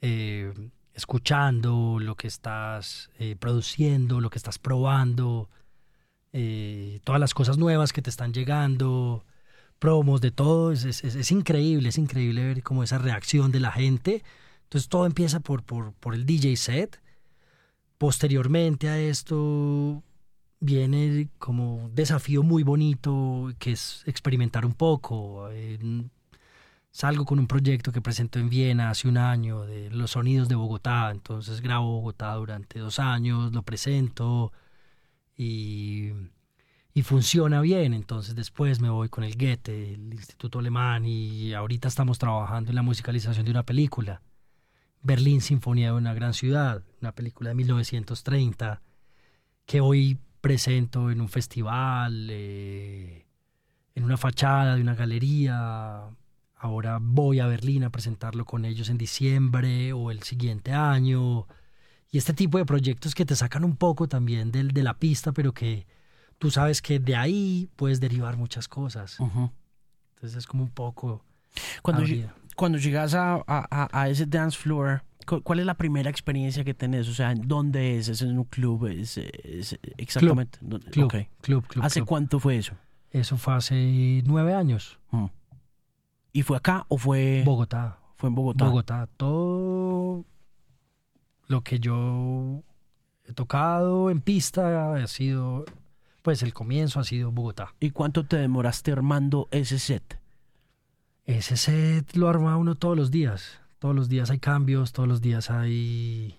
eh, 0.00 0.52
escuchando 0.98 1.98
lo 2.00 2.16
que 2.16 2.26
estás 2.26 3.10
eh, 3.18 3.36
produciendo, 3.36 4.20
lo 4.20 4.30
que 4.30 4.38
estás 4.38 4.58
probando, 4.58 5.48
eh, 6.32 7.00
todas 7.04 7.20
las 7.20 7.34
cosas 7.34 7.56
nuevas 7.56 7.92
que 7.92 8.02
te 8.02 8.10
están 8.10 8.32
llegando, 8.34 9.24
promos, 9.78 10.20
de 10.20 10.30
todo. 10.30 10.72
Es, 10.72 10.84
es, 10.84 11.32
increíble, 11.32 11.88
es 11.88 11.98
increíble 11.98 12.44
ver 12.44 12.62
como 12.62 12.82
esa 12.82 12.98
reacción 12.98 13.52
de 13.52 13.60
la 13.60 13.72
gente. 13.72 14.22
Entonces 14.64 14.88
todo 14.88 15.06
empieza 15.06 15.40
por, 15.40 15.62
por, 15.62 15.92
por 15.94 16.14
el 16.14 16.26
DJ 16.26 16.56
set. 16.56 17.00
Posteriormente 17.96 18.88
a 18.88 18.98
esto 18.98 20.02
viene 20.60 21.28
como 21.38 21.76
un 21.76 21.94
desafío 21.94 22.42
muy 22.42 22.64
bonito 22.64 23.52
que 23.58 23.72
es 23.72 24.02
experimentar 24.06 24.66
un 24.66 24.74
poco. 24.74 25.48
Salgo 26.90 27.24
con 27.24 27.38
un 27.38 27.46
proyecto 27.46 27.92
que 27.92 28.00
presento 28.00 28.38
en 28.38 28.48
Viena 28.48 28.90
hace 28.90 29.08
un 29.08 29.18
año 29.18 29.62
de 29.64 29.90
los 29.90 30.12
sonidos 30.12 30.48
de 30.48 30.54
Bogotá, 30.54 31.10
entonces 31.10 31.60
grabo 31.60 32.00
Bogotá 32.00 32.34
durante 32.34 32.78
dos 32.78 32.98
años, 32.98 33.52
lo 33.52 33.62
presento 33.62 34.52
y, 35.36 36.10
y 36.94 37.02
funciona 37.02 37.60
bien. 37.60 37.94
Entonces 37.94 38.34
después 38.34 38.80
me 38.80 38.90
voy 38.90 39.08
con 39.08 39.24
el 39.24 39.36
Goethe, 39.36 39.94
el 39.94 40.14
Instituto 40.14 40.58
Alemán 40.58 41.04
y 41.06 41.54
ahorita 41.54 41.88
estamos 41.88 42.18
trabajando 42.18 42.70
en 42.70 42.76
la 42.76 42.82
musicalización 42.82 43.44
de 43.44 43.50
una 43.52 43.62
película. 43.62 44.22
Berlín, 45.02 45.40
Sinfonía 45.40 45.88
de 45.88 45.96
una 45.96 46.14
gran 46.14 46.34
ciudad, 46.34 46.82
una 47.00 47.12
película 47.12 47.50
de 47.50 47.54
1930 47.54 48.82
que 49.64 49.80
hoy 49.80 50.18
presento 50.40 51.10
en 51.10 51.20
un 51.20 51.28
festival, 51.28 52.28
eh, 52.30 53.26
en 53.94 54.04
una 54.04 54.16
fachada 54.16 54.76
de 54.76 54.82
una 54.82 54.94
galería. 54.94 56.08
Ahora 56.58 56.98
voy 57.00 57.38
a 57.38 57.46
Berlín 57.46 57.84
a 57.84 57.90
presentarlo 57.90 58.44
con 58.44 58.64
ellos 58.64 58.88
en 58.88 58.98
diciembre 58.98 59.92
o 59.92 60.10
el 60.10 60.22
siguiente 60.24 60.72
año. 60.72 61.46
Y 62.10 62.18
este 62.18 62.32
tipo 62.32 62.58
de 62.58 62.64
proyectos 62.64 63.14
que 63.14 63.24
te 63.24 63.36
sacan 63.36 63.64
un 63.64 63.76
poco 63.76 64.08
también 64.08 64.50
del, 64.50 64.72
de 64.72 64.82
la 64.82 64.98
pista, 64.98 65.32
pero 65.32 65.52
que 65.52 65.86
tú 66.38 66.50
sabes 66.50 66.82
que 66.82 66.98
de 66.98 67.14
ahí 67.14 67.68
puedes 67.76 68.00
derivar 68.00 68.36
muchas 68.36 68.66
cosas. 68.66 69.18
Entonces 69.20 70.38
es 70.38 70.46
como 70.46 70.64
un 70.64 70.70
poco... 70.70 71.24
Cuando, 71.82 72.04
cuando 72.56 72.78
llegas 72.78 73.14
a, 73.14 73.42
a, 73.46 74.08
ese 74.08 74.26
dance 74.26 74.58
floor, 74.58 75.02
¿cuál 75.44 75.60
es 75.60 75.66
la 75.66 75.74
primera 75.74 76.10
experiencia 76.10 76.64
que 76.64 76.74
tenés? 76.74 77.08
O 77.08 77.14
sea, 77.14 77.34
¿dónde 77.36 77.98
es? 77.98 78.08
¿Es 78.08 78.22
en 78.22 78.36
un 78.36 78.44
club? 78.44 78.86
¿Es, 78.86 79.18
exactamente? 79.96 80.58
Club, 80.58 81.26
club, 81.40 81.66
club, 81.66 81.84
¿Hace 81.84 82.02
cuánto 82.02 82.40
fue 82.40 82.58
eso? 82.58 82.74
Eso 83.10 83.36
fue 83.36 83.54
hace 83.54 84.22
nueve 84.26 84.54
años. 84.54 84.98
Mm. 85.10 85.26
¿Y 86.32 86.42
fue 86.42 86.56
acá 86.56 86.86
o 86.88 86.98
fue...? 86.98 87.42
Bogotá. 87.44 87.98
Fue 88.16 88.28
en 88.28 88.34
Bogotá. 88.34 88.64
Bogotá. 88.64 89.08
Todo 89.16 90.24
lo 91.46 91.62
que 91.62 91.78
yo 91.78 92.62
he 93.24 93.32
tocado 93.32 94.10
en 94.10 94.20
pista 94.20 94.94
ha 94.94 95.06
sido, 95.06 95.64
pues 96.22 96.42
el 96.42 96.52
comienzo 96.52 97.00
ha 97.00 97.04
sido 97.04 97.30
Bogotá. 97.30 97.74
¿Y 97.80 97.90
cuánto 97.90 98.26
te 98.26 98.36
demoraste 98.36 98.92
armando 98.92 99.48
ese 99.50 99.78
set? 99.78 100.20
Ese 101.24 101.56
set 101.56 102.16
lo 102.16 102.28
arma 102.28 102.56
uno 102.56 102.74
todos 102.74 102.96
los 102.96 103.10
días. 103.10 103.60
Todos 103.78 103.94
los 103.94 104.08
días 104.08 104.30
hay 104.30 104.38
cambios, 104.38 104.92
todos 104.92 105.08
los 105.08 105.20
días 105.20 105.50
hay, 105.50 106.36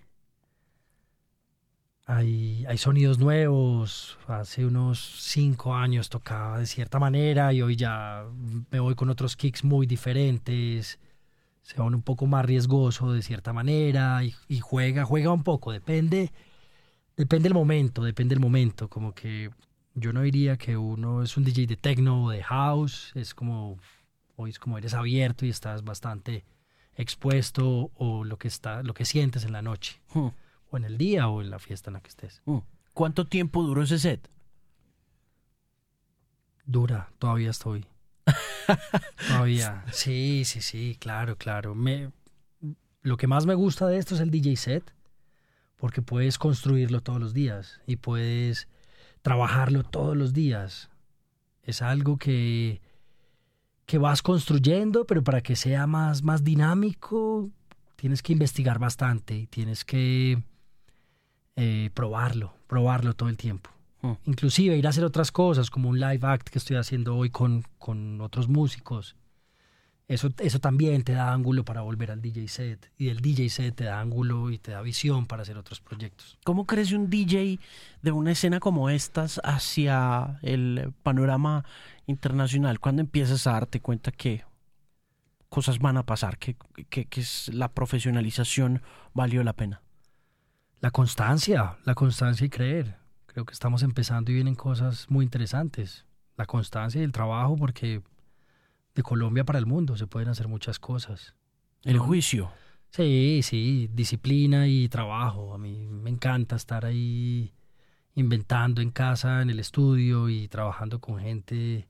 hay, 2.09 2.65
hay 2.67 2.77
sonidos 2.79 3.19
nuevos. 3.19 4.17
Hace 4.27 4.65
unos 4.65 4.99
cinco 5.19 5.75
años 5.75 6.09
tocaba 6.09 6.57
de 6.57 6.65
cierta 6.65 6.97
manera 6.97 7.53
y 7.53 7.61
hoy 7.61 7.75
ya 7.75 8.25
me 8.71 8.79
voy 8.79 8.95
con 8.95 9.09
otros 9.09 9.35
kicks 9.35 9.63
muy 9.63 9.85
diferentes. 9.85 10.99
Se 11.61 11.75
pone 11.75 11.95
un 11.95 12.01
poco 12.01 12.25
más 12.25 12.43
riesgoso 12.43 13.13
de 13.13 13.21
cierta 13.21 13.53
manera 13.53 14.23
y, 14.23 14.59
juega, 14.59 15.05
juega 15.05 15.31
un 15.31 15.43
poco, 15.43 15.71
depende, 15.71 16.31
depende 17.15 17.43
del 17.43 17.53
momento, 17.53 18.03
depende 18.03 18.33
del 18.33 18.41
momento, 18.41 18.89
como 18.89 19.13
que 19.13 19.51
yo 19.93 20.11
no 20.11 20.23
diría 20.23 20.57
que 20.57 20.77
uno 20.77 21.21
es 21.21 21.37
un 21.37 21.43
DJ 21.43 21.67
de 21.67 21.77
techno 21.77 22.25
o 22.25 22.31
de 22.31 22.41
house, 22.41 23.11
es 23.13 23.35
como, 23.35 23.77
hoy 24.35 24.49
es 24.49 24.57
como 24.57 24.79
eres 24.79 24.95
abierto 24.95 25.45
y 25.45 25.49
estás 25.49 25.83
bastante 25.83 26.43
expuesto 26.95 27.91
o 27.93 28.23
lo 28.23 28.37
que 28.37 28.47
está, 28.47 28.81
lo 28.81 28.95
que 28.95 29.05
sientes 29.05 29.43
en 29.45 29.51
la 29.51 29.61
noche, 29.61 30.01
hmm. 30.15 30.29
O 30.69 30.77
en 30.77 30.83
el 30.83 30.97
día 30.97 31.27
o 31.27 31.41
en 31.41 31.49
la 31.49 31.59
fiesta 31.59 31.89
en 31.89 31.95
la 31.95 32.01
que 32.01 32.09
estés. 32.09 32.41
Hmm. 32.45 32.59
¿Cuánto 32.93 33.25
tiempo 33.25 33.63
duró 33.63 33.83
ese 33.83 33.99
set? 33.99 34.29
Dura, 36.65 37.11
todavía 37.17 37.49
estoy. 37.49 37.85
Todavía. 39.27 39.83
Sí, 39.91 40.43
sí, 40.45 40.61
sí, 40.61 40.97
claro, 40.99 41.35
claro. 41.35 41.73
Me, 41.73 42.11
lo 43.01 43.17
que 43.17 43.27
más 43.27 43.45
me 43.45 43.55
gusta 43.55 43.87
de 43.87 43.97
esto 43.97 44.15
es 44.15 44.21
el 44.21 44.29
DJ 44.29 44.55
set, 44.55 44.93
porque 45.77 46.01
puedes 46.01 46.37
construirlo 46.37 47.01
todos 47.01 47.19
los 47.19 47.33
días 47.33 47.81
y 47.87 47.95
puedes 47.95 48.67
trabajarlo 49.21 49.83
todos 49.83 50.15
los 50.15 50.33
días. 50.33 50.89
Es 51.63 51.81
algo 51.81 52.17
que, 52.17 52.81
que 53.85 53.97
vas 53.97 54.21
construyendo, 54.21 55.05
pero 55.05 55.23
para 55.23 55.41
que 55.41 55.55
sea 55.55 55.87
más, 55.87 56.23
más 56.23 56.43
dinámico, 56.43 57.49
tienes 57.95 58.21
que 58.21 58.33
investigar 58.33 58.77
bastante 58.77 59.35
y 59.35 59.47
tienes 59.47 59.85
que 59.85 60.43
eh, 61.59 61.89
probarlo, 61.93 62.53
probarlo 62.67 63.13
todo 63.13 63.27
el 63.27 63.35
tiempo. 63.35 63.69
Mm. 64.01 64.13
Inclusive 64.25 64.77
ir 64.77 64.87
a 64.87 64.91
hacer 64.91 65.03
otras 65.03 65.29
cosas, 65.29 65.69
como 65.69 65.89
un 65.89 65.99
live 65.99 66.25
act 66.25 66.47
que 66.47 66.57
estoy 66.57 66.77
haciendo 66.77 67.17
hoy 67.17 67.29
con, 67.29 67.65
con 67.77 68.21
otros 68.21 68.47
músicos. 68.47 69.17
Eso, 70.07 70.29
eso 70.39 70.59
también 70.59 71.03
te 71.03 71.11
da 71.11 71.33
ángulo 71.33 71.65
para 71.65 71.81
volver 71.81 72.11
al 72.11 72.21
DJ 72.21 72.47
set. 72.47 72.91
Y 72.97 73.09
el 73.09 73.19
DJ 73.19 73.49
set 73.49 73.75
te 73.75 73.83
da 73.83 73.99
ángulo 73.99 74.49
y 74.51 74.57
te 74.57 74.71
da 74.71 74.81
visión 74.81 75.27
para 75.27 75.41
hacer 75.41 75.57
otros 75.57 75.81
proyectos. 75.81 76.37
¿Cómo 76.45 76.65
crece 76.65 76.95
un 76.95 77.09
DJ 77.09 77.59
de 78.01 78.11
una 78.11 78.31
escena 78.31 78.59
como 78.61 78.89
estas 78.89 79.41
hacia 79.43 80.39
el 80.41 80.93
panorama 81.03 81.65
internacional? 82.07 82.79
¿Cuándo 82.79 83.01
empiezas 83.01 83.45
a 83.47 83.51
darte 83.51 83.81
cuenta 83.81 84.11
que 84.11 84.45
cosas 85.49 85.77
van 85.79 85.97
a 85.97 86.05
pasar, 86.05 86.37
que, 86.37 86.55
que, 86.89 87.05
que 87.05 87.23
la 87.51 87.67
profesionalización 87.67 88.81
valió 89.13 89.43
la 89.43 89.53
pena? 89.53 89.81
La 90.81 90.91
constancia, 90.91 91.77
la 91.83 91.93
constancia 91.93 92.45
y 92.45 92.49
creer. 92.49 92.95
Creo 93.25 93.45
que 93.45 93.51
estamos 93.53 93.83
empezando 93.83 94.31
y 94.31 94.35
vienen 94.35 94.55
cosas 94.55 95.09
muy 95.09 95.25
interesantes. 95.25 96.05
La 96.37 96.45
constancia 96.45 97.01
y 97.01 97.03
el 97.03 97.11
trabajo, 97.11 97.57
porque 97.57 98.01
de 98.95 99.03
Colombia 99.03 99.43
para 99.43 99.59
el 99.59 99.65
mundo 99.65 99.97
se 99.97 100.07
pueden 100.07 100.29
hacer 100.29 100.47
muchas 100.47 100.79
cosas. 100.79 101.35
El 101.83 101.99
juicio. 101.99 102.51
Sí, 102.91 103.41
sí, 103.43 103.89
disciplina 103.93 104.67
y 104.67 104.87
trabajo. 104.87 105.53
A 105.53 105.57
mí 105.57 105.85
me 105.87 106.09
encanta 106.09 106.55
estar 106.55 106.85
ahí 106.85 107.53
inventando 108.15 108.81
en 108.81 108.91
casa, 108.91 109.41
en 109.41 109.49
el 109.49 109.59
estudio 109.59 110.29
y 110.29 110.47
trabajando 110.47 110.99
con 110.99 111.19
gente 111.19 111.89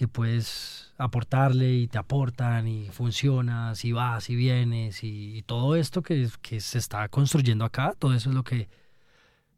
que 0.00 0.08
puedes 0.08 0.94
aportarle 0.96 1.74
y 1.74 1.86
te 1.86 1.98
aportan 1.98 2.66
y 2.66 2.88
funcionas 2.88 3.84
y 3.84 3.92
vas 3.92 4.30
y 4.30 4.34
vienes 4.34 5.04
y, 5.04 5.42
todo 5.42 5.76
esto 5.76 6.00
que, 6.00 6.26
que, 6.40 6.60
se 6.60 6.78
está 6.78 7.06
construyendo 7.10 7.66
acá, 7.66 7.94
todo 7.98 8.14
eso 8.14 8.30
es 8.30 8.34
lo 8.34 8.42
que 8.42 8.70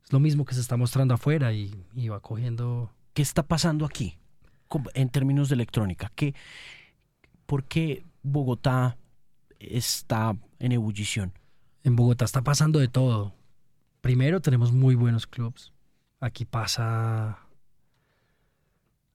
es 0.03 0.13
lo 0.13 0.19
mismo 0.19 0.45
que 0.45 0.55
se 0.55 0.61
está 0.61 0.77
mostrando 0.77 1.15
afuera 1.15 1.53
y, 1.53 1.87
va 2.09 2.19
cogiendo... 2.19 2.91
¿Qué 3.15 3.23
está 3.23 3.45
pasando 3.45 3.87
aquí 3.87 4.19
en 4.95 5.11
términos 5.11 5.49
de 5.49 5.55
electrónica? 5.55 6.11
¿Qué, 6.17 6.35
¿Por 7.47 7.63
qué 7.63 8.05
Bogotá 8.25 8.99
está 9.61 10.37
en 10.59 10.73
ebullición? 10.73 11.39
En 11.85 11.95
Bogotá 11.95 12.25
está 12.25 12.43
pasando 12.43 12.81
de 12.81 12.89
todo. 12.89 13.33
Primero 14.01 14.41
tenemos 14.41 14.73
muy 14.73 14.97
buenos 14.97 15.29
clubs. 15.29 15.73
Aquí 16.19 16.45
pasa... 16.45 17.42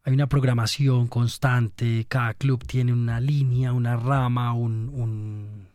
Hay 0.08 0.14
una 0.14 0.28
programación 0.28 1.08
constante, 1.08 2.06
cada 2.08 2.34
club 2.34 2.66
tiene 2.66 2.94
una 2.94 3.20
línea, 3.20 3.74
una 3.74 3.98
rama, 3.98 4.54
un 4.54 5.68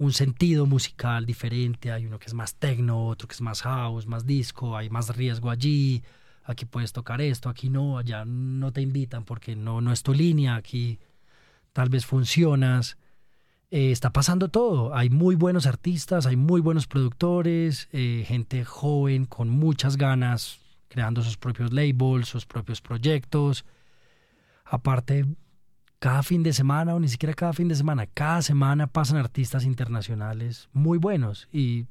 un 0.00 0.14
sentido 0.14 0.64
musical 0.64 1.26
diferente, 1.26 1.92
hay 1.92 2.06
uno 2.06 2.18
que 2.18 2.24
es 2.24 2.32
más 2.32 2.54
techno, 2.54 3.06
otro 3.06 3.28
que 3.28 3.34
es 3.34 3.42
más 3.42 3.60
house, 3.60 4.06
más 4.06 4.24
disco, 4.24 4.74
hay 4.74 4.88
más 4.88 5.14
riesgo 5.14 5.50
allí, 5.50 6.02
aquí 6.42 6.64
puedes 6.64 6.94
tocar 6.94 7.20
esto, 7.20 7.50
aquí 7.50 7.68
no, 7.68 7.98
allá 7.98 8.24
no 8.24 8.72
te 8.72 8.80
invitan 8.80 9.24
porque 9.24 9.54
no, 9.54 9.82
no 9.82 9.92
es 9.92 10.02
tu 10.02 10.14
línea, 10.14 10.56
aquí 10.56 10.98
tal 11.74 11.90
vez 11.90 12.06
funcionas. 12.06 12.96
Eh, 13.70 13.92
está 13.92 14.10
pasando 14.10 14.48
todo, 14.48 14.94
hay 14.94 15.10
muy 15.10 15.34
buenos 15.34 15.66
artistas, 15.66 16.24
hay 16.24 16.36
muy 16.36 16.62
buenos 16.62 16.86
productores, 16.86 17.86
eh, 17.92 18.24
gente 18.26 18.64
joven 18.64 19.26
con 19.26 19.50
muchas 19.50 19.98
ganas, 19.98 20.60
creando 20.90 21.22
sus 21.22 21.38
propios 21.38 21.72
labels, 21.72 22.28
sus 22.28 22.44
propios 22.44 22.82
proyectos. 22.82 23.64
Aparte, 24.64 25.24
cada 25.98 26.22
fin 26.22 26.42
de 26.42 26.52
semana, 26.52 26.94
o 26.94 27.00
ni 27.00 27.08
siquiera 27.08 27.32
cada 27.32 27.54
fin 27.54 27.68
de 27.68 27.74
semana, 27.74 28.06
cada 28.06 28.42
semana 28.42 28.86
pasan 28.86 29.16
artistas 29.16 29.64
internacionales 29.64 30.68
muy 30.72 30.98
buenos 30.98 31.48
y 31.50 31.86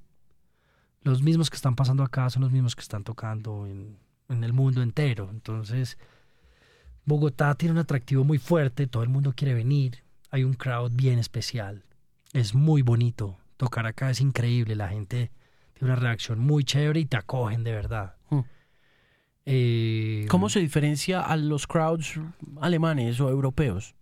los 1.02 1.24
mismos 1.24 1.50
que 1.50 1.56
están 1.56 1.76
pasando 1.76 2.04
acá 2.04 2.30
son 2.30 2.44
los 2.44 2.52
mismos 2.52 2.76
que 2.76 2.82
están 2.82 3.04
tocando 3.04 3.66
en, 3.66 3.98
el 4.28 4.54
mundo 4.54 4.84
entero. 4.84 5.30
Entonces, 5.32 5.98
Bogotá 7.06 7.56
tiene 7.56 7.72
un 7.72 7.80
atractivo 7.80 8.24
muy 8.24 8.38
fuerte, 8.38 8.86
todo 8.86 9.02
el 9.02 9.10
mundo 9.10 9.34
quiere 9.36 9.56
venir, 9.56 10.04
hay 10.30 10.44
un 10.44 10.54
crowd 10.54 10.92
bien 10.92 11.18
especial, 11.18 11.84
es 12.34 12.54
muy 12.54 12.84
bonito, 12.84 13.40
Tocar 13.60 13.88
acá 13.88 14.10
es 14.10 14.22
increíble, 14.22 14.74
la 14.78 14.88
gente 14.88 15.32
tiene 15.74 15.92
una 15.92 16.00
reacción 16.00 16.40
muy 16.40 16.64
chévere 16.64 17.02
y 17.02 17.06
te 17.06 17.18
acogen 17.18 17.66
de 17.66 17.74
verdad. 17.74 18.16
Eh, 19.52 20.28
¿Cómo 20.30 20.48
se 20.50 20.60
diferencia 20.60 21.22
a 21.22 21.36
los 21.36 21.66
crowds 21.66 22.20
alemanes 22.62 23.20
o 23.20 23.30
europeos? 23.30 23.96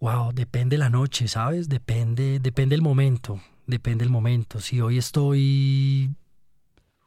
Wow, 0.00 0.32
depende 0.32 0.78
la 0.78 0.88
noche, 0.88 1.28
¿sabes? 1.28 1.68
Depende, 1.68 2.40
depende 2.40 2.74
el 2.74 2.80
momento, 2.80 3.40
depende 3.66 4.02
el 4.04 4.10
momento. 4.10 4.60
Si 4.60 4.80
hoy 4.80 4.96
estoy 4.96 6.10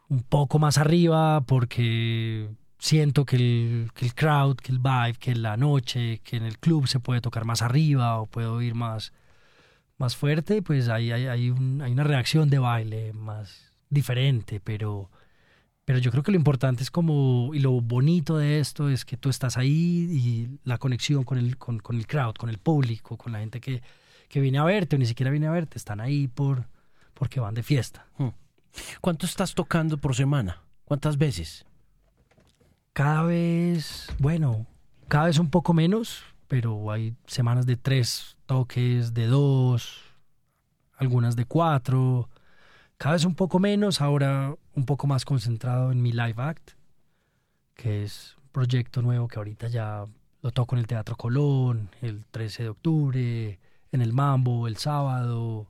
un 0.08 0.22
poco 0.22 0.60
más 0.60 0.78
arriba 0.78 1.41
porque 1.41 2.50
siento 2.78 3.26
que 3.26 3.36
el, 3.38 3.89
que 3.96 4.06
el 4.06 4.13
crowd, 4.13 4.58
que 4.58 4.72
el 4.72 4.80
vibe, 4.80 5.15
que 5.20 5.34
la 5.36 5.58
noche, 5.58 6.20
que 6.24 6.38
en 6.38 6.44
el 6.44 6.60
club 6.60 6.88
se 6.88 7.00
puede 7.00 7.20
tocar 7.20 7.46
más 7.46 7.63
arriba 7.63 8.20
o 8.22 8.28
puedo 8.28 8.62
ir 8.62 8.76
más, 8.76 9.12
más 9.98 10.15
fuerte, 10.15 10.62
pues 10.62 10.88
hay, 10.88 11.12
hay, 11.12 11.26
hay, 11.26 11.50
un- 11.50 11.82
hay 11.82 11.91
una 11.91 12.04
reacción 12.04 12.50
de 12.52 12.60
baile 12.60 13.12
más 13.13 13.74
diferente, 13.89 14.60
pero, 14.63 15.10
pero 15.86 16.00
yo 16.00 16.10
creo 16.12 16.24
que 16.24 16.32
lo 16.32 16.38
importante 16.38 16.82
es 16.82 16.89
como, 16.89 17.52
y 17.54 17.60
lo 17.60 17.80
bonito 17.80 18.38
de 18.38 18.60
esto 18.60 18.89
es 18.89 19.06
que 19.06 19.17
tú 19.17 19.30
estás 19.30 19.56
ahí 19.56 19.69
y 20.12 20.60
la 20.63 20.80
conexión 20.80 21.24
con 21.24 21.38
el, 21.38 21.58
con, 21.58 21.80
con 21.80 21.95
el 21.95 22.08
crowd, 22.08 22.34
con 22.34 22.50
el 22.50 22.58
público, 22.58 23.17
con 23.17 23.32
la 23.32 23.39
gente 23.39 23.62
que, 23.62 23.84
que 24.28 24.39
viene 24.39 24.58
a 24.58 24.63
verte 24.63 24.95
o 24.95 25.00
ni 25.00 25.06
siquiera 25.06 25.32
viene 25.32 25.45
a 25.45 25.52
verte, 25.52 25.78
están 25.78 26.02
ahí 26.02 26.28
por, 26.28 26.67
porque 27.13 27.39
van 27.39 27.54
de 27.54 27.62
fiesta. 27.62 28.08
¿Cuánto 29.00 29.28
estás 29.28 29.54
tocando 29.54 29.98
por 29.98 30.15
semana? 30.15 30.63
¿Cuántas 30.86 31.17
veces? 31.17 31.65
Cada 32.93 33.21
vez, 33.24 34.08
bueno, 34.19 34.65
cada 35.08 35.26
vez 35.26 35.38
un 35.38 35.50
poco 35.50 35.74
menos, 35.74 36.24
pero 36.48 36.91
hay 36.91 37.15
semanas 37.28 37.65
de 37.65 37.78
tres 37.78 38.38
toques, 38.48 39.13
de 39.13 39.28
dos, 39.28 40.02
algunas 40.98 41.36
de 41.36 41.45
cuatro. 41.45 42.30
Cada 43.06 43.13
vez 43.13 43.26
un 43.26 43.36
poco 43.36 43.60
menos, 43.60 44.02
ahora 44.02 44.56
un 44.74 44.86
poco 44.88 45.06
más 45.06 45.26
concentrado 45.26 45.91
en 45.91 46.02
mi 46.02 46.12
live 46.12 46.34
act, 46.41 46.72
que 47.76 48.02
es 48.04 48.36
un 48.41 48.48
proyecto 48.50 49.04
nuevo 49.04 49.28
que 49.28 49.38
ahorita 49.38 49.68
ya 49.68 50.08
lo 50.41 50.52
toco 50.52 50.74
en 50.74 50.80
el 50.80 50.88
Teatro 50.88 51.15
Colón, 51.15 51.91
el 52.02 52.26
13 52.32 52.63
de 52.63 52.70
octubre, 52.70 53.60
en 53.91 54.02
el 54.02 54.12
Mambo, 54.12 54.65
el 54.68 54.78
sábado, 54.78 55.68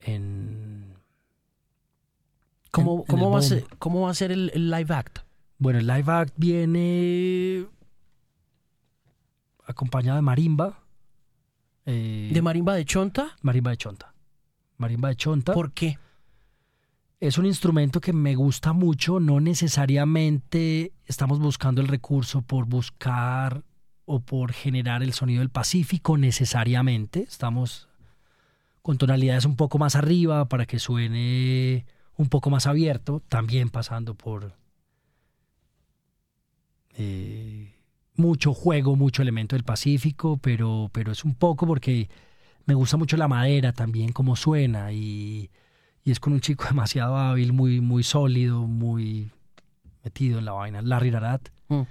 en... 0.00 0.94
¿Cómo, 2.70 3.00
En- 3.00 3.04
cómo, 3.04 3.30
va, 3.30 3.40
a 3.40 3.42
ser, 3.42 3.66
cómo 3.78 4.00
va 4.00 4.10
a 4.10 4.14
ser 4.14 4.32
el, 4.32 4.50
el 4.54 4.70
live 4.70 4.94
act? 4.94 5.18
Bueno, 5.58 5.78
el 5.78 5.86
live 5.86 6.10
act 6.10 6.32
viene 6.38 7.66
acompañado 9.66 10.16
de 10.16 10.22
marimba. 10.22 10.78
eh, 11.84 12.30
¿De 12.32 12.40
marimba 12.40 12.74
de 12.76 12.86
chonta? 12.86 13.36
marimba 13.42 13.72
de 13.72 13.76
chonta. 13.76 14.14
Marimba 14.78 15.08
de 15.08 15.16
chonta. 15.16 15.52
¿Por 15.52 15.72
qué? 15.72 15.98
Es 17.20 17.36
un 17.36 17.46
instrumento 17.46 18.00
que 18.00 18.12
me 18.12 18.36
gusta 18.36 18.72
mucho. 18.72 19.18
No 19.18 19.40
necesariamente 19.40 20.92
estamos 21.06 21.40
buscando 21.40 21.80
el 21.80 21.88
recurso 21.88 22.42
por 22.42 22.66
buscar 22.66 23.64
o 24.06 24.20
por 24.20 24.52
generar 24.52 25.02
el 25.02 25.12
sonido 25.12 25.40
del 25.40 25.50
Pacífico 25.50 26.16
necesariamente. 26.16 27.22
Estamos 27.22 27.88
con 28.82 28.98
tonalidades 28.98 29.44
un 29.44 29.56
poco 29.56 29.78
más 29.78 29.96
arriba 29.96 30.48
para 30.48 30.64
que 30.64 30.78
suene 30.78 31.84
un 32.16 32.28
poco 32.28 32.48
más 32.48 32.66
abierto, 32.66 33.20
también 33.28 33.68
pasando 33.70 34.14
por 34.14 34.54
eh, 36.96 37.74
mucho 38.14 38.54
juego, 38.54 38.96
mucho 38.96 39.22
elemento 39.22 39.56
del 39.56 39.64
Pacífico, 39.64 40.38
pero, 40.38 40.88
pero 40.92 41.12
es 41.12 41.24
un 41.24 41.34
poco 41.34 41.66
porque 41.66 42.08
me 42.68 42.74
gusta 42.74 42.98
mucho 42.98 43.16
la 43.16 43.28
madera 43.28 43.72
también, 43.72 44.12
cómo 44.12 44.36
suena, 44.36 44.92
y, 44.92 45.50
y 46.04 46.10
es 46.10 46.20
con 46.20 46.34
un 46.34 46.40
chico 46.40 46.64
demasiado 46.68 47.16
hábil, 47.16 47.52
muy, 47.52 47.80
muy 47.80 48.02
sólido, 48.02 48.66
muy 48.66 49.32
metido 50.04 50.38
en 50.38 50.44
la 50.44 50.52
vaina, 50.52 50.82
Larry 50.82 51.10
Rarat. 51.10 51.48
Mm. 51.68 51.82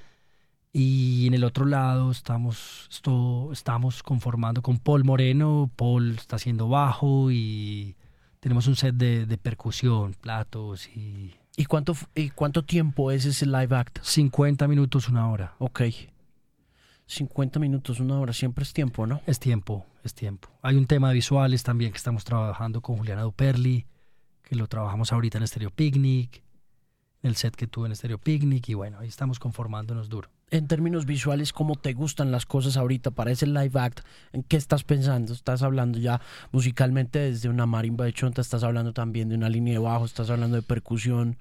Y 0.74 1.26
en 1.26 1.34
el 1.34 1.44
otro 1.44 1.66
lado 1.66 2.12
estamos, 2.12 2.88
esto, 2.92 3.50
estamos 3.52 4.04
conformando 4.04 4.62
con 4.62 4.78
Paul 4.78 5.04
Moreno. 5.04 5.72
Paul 5.76 6.12
está 6.12 6.36
haciendo 6.36 6.70
bajo 6.70 7.32
y 7.32 7.96
tenemos 8.40 8.68
un 8.68 8.76
set 8.76 8.94
de, 8.94 9.26
de 9.26 9.38
percusión, 9.40 10.14
platos 10.14 10.88
y 10.90 11.34
¿Y 11.60 11.66
cuánto, 11.66 11.96
y 12.14 12.30
cuánto 12.30 12.64
tiempo 12.64 13.10
es 13.10 13.26
ese 13.26 13.48
live 13.48 13.76
act? 13.76 13.98
50 14.04 14.68
minutos, 14.68 15.10
una 15.10 15.28
hora. 15.28 15.56
Ok. 15.58 15.82
50 17.08 17.60
minutos, 17.60 18.00
una 18.00 18.20
hora, 18.20 18.34
siempre 18.34 18.64
es 18.64 18.74
tiempo, 18.74 19.08
¿no? 19.08 19.22
Es 19.26 19.40
tiempo, 19.40 19.86
es 20.04 20.14
tiempo. 20.14 20.50
Hay 20.62 20.76
un 20.76 20.86
tema 20.86 21.10
de 21.10 21.16
visuales 21.16 21.64
también 21.64 21.92
que 21.92 21.98
estamos 21.98 22.24
trabajando 22.26 22.82
con 22.82 22.98
Juliana 22.98 23.22
Duperli, 23.22 23.86
que 24.44 24.56
lo 24.56 24.68
trabajamos 24.68 25.12
ahorita 25.14 25.38
en 25.38 25.48
Stereo 25.48 25.72
Picnic, 25.72 26.44
en 27.24 27.30
el 27.30 27.36
set 27.36 27.56
que 27.56 27.68
tuve 27.68 27.88
en 27.88 27.96
Stereo 27.96 28.18
Picnic 28.18 28.70
y 28.70 28.74
bueno, 28.74 29.00
ahí 29.00 29.08
estamos 29.08 29.40
conformándonos 29.40 30.10
duro. 30.10 30.30
En 30.50 30.68
términos 30.68 31.06
visuales, 31.06 31.52
¿cómo 31.52 31.76
te 31.76 31.94
gustan 31.94 32.32
las 32.32 32.46
cosas 32.46 32.78
ahorita 32.78 33.12
para 33.12 33.32
ese 33.32 33.48
live 33.48 33.80
act? 33.80 34.00
¿En 34.32 34.44
qué 34.44 34.56
estás 34.56 34.84
pensando? 34.84 35.34
¿Estás 35.34 35.62
hablando 35.62 36.00
ya 36.00 36.22
musicalmente 36.52 37.20
desde 37.20 37.50
una 37.50 37.66
marimba 37.66 38.06
de 38.06 38.14
chonta? 38.14 38.42
¿Estás 38.42 38.64
hablando 38.64 38.94
también 38.94 39.28
de 39.28 39.36
una 39.36 39.50
línea 39.50 39.74
de 39.74 39.80
bajo? 39.80 40.06
¿Estás 40.06 40.30
hablando 40.30 40.56
de 40.56 40.62
percusión? 40.62 41.38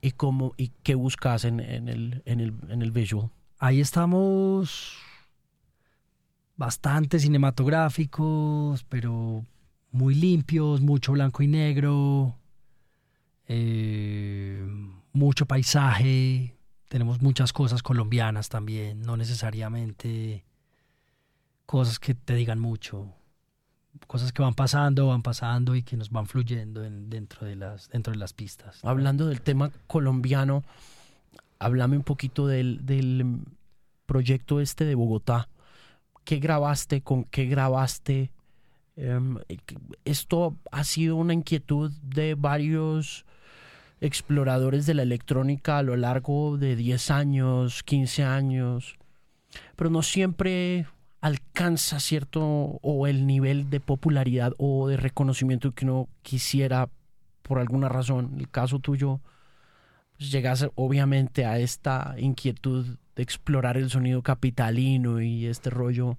¿Y 0.00 0.12
cómo 0.12 0.54
y 0.56 0.70
qué 0.84 0.94
buscas 0.94 1.44
en, 1.44 1.58
en 1.58 1.88
el, 1.88 2.22
en, 2.26 2.38
el, 2.38 2.54
en 2.68 2.82
el 2.82 2.92
visual? 2.92 3.30
Ahí 3.58 3.80
estamos 3.80 4.96
bastante 6.56 7.18
cinematográficos, 7.18 8.84
pero 8.88 9.44
muy 9.90 10.14
limpios, 10.14 10.80
mucho 10.80 11.12
blanco 11.12 11.42
y 11.42 11.48
negro, 11.48 12.36
eh, 13.48 14.64
mucho 15.12 15.46
paisaje. 15.46 16.54
Tenemos 16.88 17.20
muchas 17.20 17.52
cosas 17.52 17.82
colombianas 17.82 18.48
también, 18.48 19.00
no 19.02 19.16
necesariamente 19.16 20.44
cosas 21.66 21.98
que 21.98 22.14
te 22.14 22.34
digan 22.34 22.58
mucho, 22.60 23.12
cosas 24.06 24.32
que 24.32 24.40
van 24.40 24.54
pasando, 24.54 25.08
van 25.08 25.22
pasando 25.22 25.74
y 25.74 25.82
que 25.82 25.96
nos 25.96 26.10
van 26.10 26.26
fluyendo 26.26 26.82
en- 26.84 27.10
dentro, 27.10 27.46
de 27.46 27.56
las, 27.56 27.90
dentro 27.90 28.12
de 28.12 28.18
las 28.18 28.32
pistas. 28.32 28.82
Hablando 28.84 29.26
del 29.26 29.42
tema 29.42 29.70
colombiano, 29.86 30.64
háblame 31.58 31.96
un 31.96 32.04
poquito 32.04 32.46
del, 32.46 32.84
del 32.84 33.24
mm, 33.24 33.44
proyecto 34.06 34.60
este 34.60 34.84
de 34.84 34.94
Bogotá. 34.94 35.48
¿Qué 36.24 36.36
grabaste? 36.38 37.02
¿Con 37.02 37.24
qué 37.24 37.46
grabaste? 37.46 38.30
Em, 38.96 39.38
esto 40.04 40.56
ha 40.72 40.84
sido 40.84 41.16
una 41.16 41.32
inquietud 41.32 41.92
de 42.02 42.34
varios 42.34 43.24
exploradores 44.00 44.86
de 44.86 44.94
la 44.94 45.02
electrónica 45.02 45.78
a 45.78 45.82
lo 45.82 45.96
largo 45.96 46.56
de 46.56 46.76
10 46.76 47.10
años, 47.10 47.82
15 47.82 48.24
años, 48.24 48.96
pero 49.76 49.90
no 49.90 50.02
siempre 50.02 50.86
alcanza 51.20 52.00
cierto 52.00 52.42
o 52.42 53.06
el 53.06 53.26
nivel 53.26 53.70
de 53.70 53.80
popularidad 53.80 54.52
o 54.58 54.88
de 54.88 54.96
reconocimiento 54.96 55.72
que 55.72 55.84
uno 55.84 56.08
quisiera 56.22 56.88
por 57.42 57.58
alguna 57.58 57.88
razón. 57.88 58.34
El 58.38 58.48
caso 58.48 58.78
tuyo, 58.78 59.20
llegas 60.18 60.66
obviamente 60.74 61.46
a 61.46 61.58
esta 61.58 62.14
inquietud 62.18 62.98
de 63.16 63.22
explorar 63.22 63.76
el 63.76 63.90
sonido 63.90 64.22
capitalino 64.22 65.20
y 65.20 65.46
este 65.46 65.70
rollo. 65.70 66.18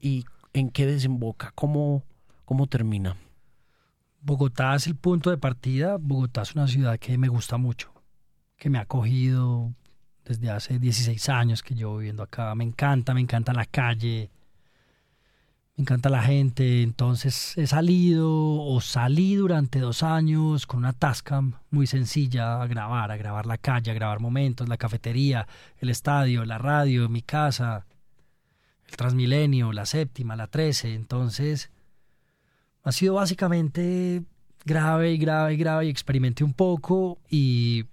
¿Y 0.00 0.24
en 0.52 0.70
qué 0.70 0.86
desemboca? 0.86 1.52
¿Cómo, 1.54 2.02
cómo 2.44 2.66
termina? 2.66 3.16
Bogotá 4.20 4.74
es 4.74 4.86
el 4.86 4.96
punto 4.96 5.30
de 5.30 5.38
partida. 5.38 5.96
Bogotá 6.00 6.42
es 6.42 6.54
una 6.54 6.66
ciudad 6.66 6.98
que 6.98 7.16
me 7.16 7.28
gusta 7.28 7.58
mucho, 7.58 7.92
que 8.56 8.70
me 8.70 8.78
ha 8.78 8.82
acogido 8.82 9.72
desde 10.24 10.50
hace 10.50 10.78
16 10.78 11.28
años 11.28 11.62
que 11.62 11.74
llevo 11.74 11.98
viviendo 11.98 12.22
acá. 12.22 12.54
Me 12.54 12.64
encanta, 12.64 13.14
me 13.14 13.20
encanta 13.20 13.52
la 13.52 13.66
calle, 13.66 14.30
me 15.76 15.82
encanta 15.82 16.08
la 16.08 16.22
gente. 16.22 16.82
Entonces 16.82 17.56
he 17.56 17.66
salido 17.66 18.30
o 18.32 18.80
salí 18.80 19.34
durante 19.36 19.78
dos 19.80 20.02
años 20.02 20.66
con 20.66 20.78
una 20.78 20.92
Tascam 20.92 21.54
muy 21.70 21.86
sencilla 21.86 22.62
a 22.62 22.66
grabar, 22.66 23.10
a 23.10 23.16
grabar 23.16 23.46
la 23.46 23.58
calle, 23.58 23.90
a 23.90 23.94
grabar 23.94 24.20
momentos, 24.20 24.68
la 24.68 24.78
cafetería, 24.78 25.46
el 25.78 25.90
estadio, 25.90 26.44
la 26.44 26.58
radio, 26.58 27.08
mi 27.08 27.22
casa, 27.22 27.86
el 28.88 28.96
Transmilenio, 28.96 29.72
la 29.72 29.86
séptima, 29.86 30.34
la 30.36 30.46
13. 30.46 30.94
Entonces 30.94 31.70
ha 32.82 32.92
sido 32.92 33.14
básicamente 33.14 34.22
grave 34.64 35.12
y 35.12 35.18
grave 35.18 35.54
y 35.54 35.56
grave 35.58 35.86
y 35.86 35.90
experimenté 35.90 36.42
un 36.42 36.54
poco 36.54 37.18
y 37.28 37.84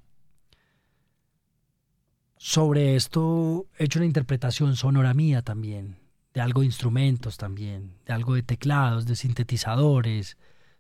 sobre 2.38 2.96
esto 2.96 3.68
he 3.78 3.86
hecho 3.86 4.00
una 4.00 4.06
interpretación 4.06 4.76
sonora 4.76 5.14
mía 5.14 5.42
también, 5.42 6.03
de 6.34 6.42
algo 6.42 6.62
de 6.62 6.68
instrumentos 6.68 7.38
también, 7.38 7.94
de 8.06 8.14
algo 8.14 8.36
de 8.36 8.44
teclados, 8.44 9.06
de 9.06 9.16
sintetizadores, 9.16 10.38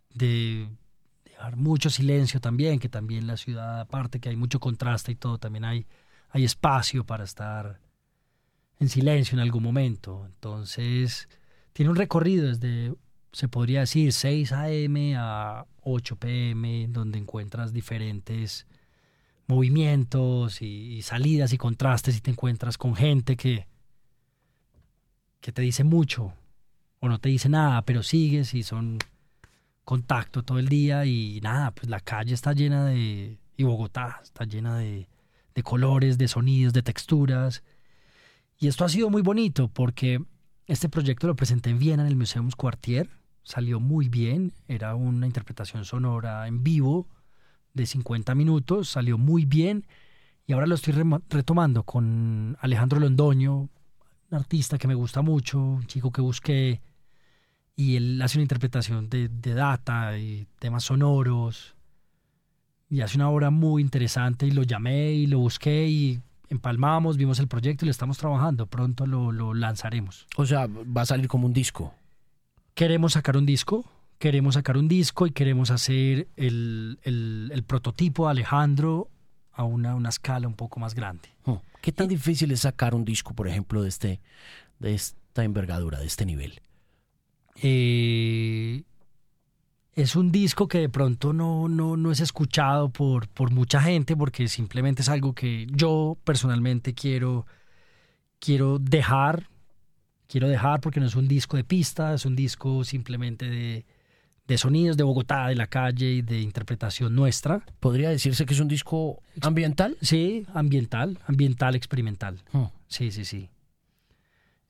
de 0.09 0.69
dejar 1.25 1.55
mucho 1.55 1.89
silencio 1.89 2.39
también, 2.39 2.79
que 2.79 2.89
también 2.89 3.27
la 3.27 3.37
ciudad, 3.37 3.79
aparte 3.79 4.19
que 4.19 4.29
hay 4.29 4.35
mucho 4.35 4.59
contraste 4.59 5.11
y 5.11 5.15
todo, 5.15 5.37
también 5.37 5.65
hay, 5.65 5.85
hay 6.29 6.43
espacio 6.43 7.05
para 7.05 7.23
estar 7.23 7.79
en 8.79 8.89
silencio 8.89 9.35
en 9.35 9.41
algún 9.41 9.63
momento. 9.63 10.25
Entonces, 10.25 11.29
tiene 11.73 11.91
un 11.91 11.97
recorrido 11.97 12.47
desde 12.47 12.93
se 13.33 13.47
podría 13.47 13.81
decir 13.81 14.13
6 14.13 14.51
a.m. 14.53 15.15
a 15.17 15.65
8 15.81 16.15
p.m., 16.17 16.87
donde 16.89 17.17
encuentras 17.17 17.73
diferentes 17.73 18.67
movimientos 19.47 20.61
y, 20.61 21.01
salidas 21.01 21.51
y 21.51 21.57
contrastes 21.57 22.15
y 22.15 22.21
te 22.21 22.31
encuentras 22.31 22.77
con 22.77 22.95
gente 22.95 23.35
que, 23.35 23.67
que 25.43 25.51
te 25.51 25.61
dice 25.61 25.83
mucho 25.83 26.33
o 27.01 27.09
no 27.09 27.19
te 27.19 27.27
dice 27.27 27.49
nada, 27.49 27.81
pero 27.81 28.01
sigues 28.01 28.53
y 28.53 28.63
son 28.63 28.97
contacto 29.83 30.43
todo 30.43 30.57
el 30.57 30.69
día 30.69 31.05
y 31.05 31.41
nada, 31.41 31.71
pues 31.71 31.89
la 31.89 31.99
calle 31.99 32.33
está 32.33 32.53
llena 32.53 32.85
de, 32.85 33.37
y 33.57 33.63
Bogotá 33.63 34.21
está 34.23 34.45
llena 34.45 34.77
de, 34.77 35.09
de 35.53 35.63
colores, 35.63 36.17
de 36.17 36.29
sonidos, 36.29 36.71
de 36.71 36.81
texturas. 36.81 37.61
Y 38.57 38.69
esto 38.69 38.85
ha 38.85 38.89
sido 38.89 39.09
muy 39.09 39.21
bonito 39.21 39.67
porque 39.67 40.23
este 40.65 40.87
proyecto 40.87 41.27
lo 41.27 41.35
presenté 41.35 41.71
en 41.71 41.79
Viena 41.79 42.03
en 42.03 42.07
el 42.07 42.15
Museum 42.15 42.49
Quartier 42.55 43.09
salió 43.43 43.81
muy 43.81 44.07
bien, 44.07 44.53
era 44.69 44.95
una 44.95 45.27
interpretación 45.27 45.83
sonora 45.83 46.47
en 46.47 46.63
vivo 46.63 47.09
de 47.73 47.85
50 47.85 48.33
minutos, 48.35 48.87
salió 48.87 49.17
muy 49.17 49.43
bien 49.43 49.85
y 50.47 50.53
ahora 50.53 50.67
lo 50.67 50.75
estoy 50.75 50.93
retomando 51.29 51.83
con 51.83 52.57
Alejandro 52.61 53.01
Londoño, 53.01 53.69
artista 54.35 54.77
que 54.77 54.87
me 54.87 54.95
gusta 54.95 55.21
mucho, 55.21 55.59
un 55.59 55.85
chico 55.87 56.11
que 56.11 56.21
busqué 56.21 56.81
y 57.75 57.95
él 57.95 58.21
hace 58.21 58.37
una 58.37 58.43
interpretación 58.43 59.09
de, 59.09 59.29
de 59.29 59.53
data 59.53 60.17
y 60.17 60.47
temas 60.59 60.83
sonoros 60.83 61.75
y 62.89 63.01
hace 63.01 63.17
una 63.17 63.29
obra 63.29 63.49
muy 63.49 63.81
interesante 63.81 64.45
y 64.45 64.51
lo 64.51 64.63
llamé 64.63 65.11
y 65.13 65.27
lo 65.27 65.39
busqué 65.39 65.87
y 65.87 66.21
empalmamos, 66.49 67.17
vimos 67.17 67.39
el 67.39 67.47
proyecto 67.47 67.85
y 67.85 67.87
lo 67.87 67.91
estamos 67.91 68.17
trabajando, 68.17 68.67
pronto 68.67 69.07
lo, 69.07 69.31
lo 69.31 69.53
lanzaremos. 69.53 70.27
O 70.37 70.45
sea, 70.45 70.67
va 70.67 71.01
a 71.01 71.05
salir 71.05 71.27
como 71.27 71.47
un 71.47 71.53
disco 71.53 71.93
queremos 72.73 73.13
sacar 73.13 73.37
un 73.37 73.45
disco, 73.45 73.85
queremos 74.19 74.55
sacar 74.55 74.77
un 74.77 74.87
disco 74.87 75.27
y 75.27 75.31
queremos 75.31 75.71
hacer 75.71 76.27
el, 76.35 76.99
el, 77.03 77.63
prototipo 77.63 78.25
de 78.25 78.31
Alejandro 78.31 79.09
a 79.51 79.63
una, 79.63 79.95
una, 79.95 80.09
escala 80.09 80.47
un 80.47 80.55
poco 80.55 80.79
más 80.79 80.95
grande. 80.95 81.29
Oh, 81.45 81.61
¿Qué 81.83 81.91
tan 81.91 82.07
difícil 82.07 82.49
es 82.53 82.61
sacar 82.61 82.95
un 82.95 83.03
disco, 83.03 83.33
por 83.33 83.45
ejemplo, 83.45 83.83
de, 83.83 83.89
este, 83.89 84.21
de 84.79 84.93
esta 84.93 85.43
envergadura, 85.43 85.99
de 85.99 86.05
este 86.05 86.25
nivel? 86.25 86.61
Eh, 87.61 88.83
es 89.91 90.15
un 90.15 90.31
disco 90.31 90.69
que 90.69 90.77
de 90.77 90.87
pronto 90.87 91.33
no, 91.33 91.67
no, 91.67 91.97
no 91.97 92.09
es 92.13 92.21
escuchado 92.21 92.87
por, 92.87 93.27
por 93.27 93.51
mucha 93.51 93.81
gente 93.81 94.15
porque 94.15 94.47
simplemente 94.47 95.01
es 95.01 95.09
algo 95.09 95.33
que 95.35 95.67
yo 95.73 96.17
personalmente 96.23 96.93
quiero, 96.93 97.45
quiero 98.39 98.79
dejar 98.79 99.49
quiero 100.25 100.47
dejar 100.47 100.79
porque 100.79 101.01
no 101.01 101.07
es 101.07 101.15
un 101.15 101.27
disco 101.27 101.57
de 101.57 101.65
pista, 101.65 102.13
es 102.13 102.25
un 102.25 102.37
disco 102.37 102.85
simplemente 102.85 103.49
de, 103.49 103.85
de 104.47 104.57
sonidos 104.57 104.97
de 104.97 105.03
Bogotá, 105.03 105.47
de 105.47 105.55
la 105.55 105.67
calle 105.67 106.11
y 106.11 106.21
de 106.21 106.41
interpretación 106.41 107.15
nuestra. 107.15 107.65
¿Podría 107.79 108.09
decirse 108.09 108.45
que 108.45 108.53
es 108.53 108.59
un 108.59 108.67
disco 108.67 109.21
ambiental? 109.41 109.97
Sí, 110.01 110.45
ambiental, 110.53 111.19
ambiental 111.25 111.75
experimental. 111.75 112.41
Hmm. 112.51 112.65
Sí, 112.87 113.11
sí, 113.11 113.25
sí. 113.25 113.49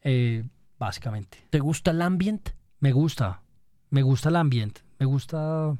Eh, 0.01 0.43
básicamente. 0.77 1.39
¿Te 1.49 1.59
gusta 1.59 1.91
el 1.91 2.01
ambient? 2.01 2.49
Me 2.79 2.91
gusta, 2.91 3.41
me 3.89 4.01
gusta 4.01 4.29
el 4.29 4.35
ambient, 4.35 4.79
me 4.99 5.05
gusta 5.05 5.77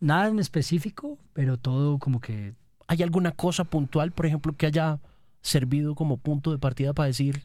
nada 0.00 0.28
en 0.28 0.38
específico, 0.38 1.18
pero 1.32 1.56
todo 1.56 1.98
como 1.98 2.20
que... 2.20 2.54
¿Hay 2.88 3.02
alguna 3.02 3.30
cosa 3.30 3.64
puntual, 3.64 4.12
por 4.12 4.26
ejemplo, 4.26 4.52
que 4.54 4.66
haya 4.66 5.00
servido 5.40 5.94
como 5.94 6.18
punto 6.18 6.50
de 6.50 6.58
partida 6.58 6.92
para 6.92 7.06
decir, 7.06 7.44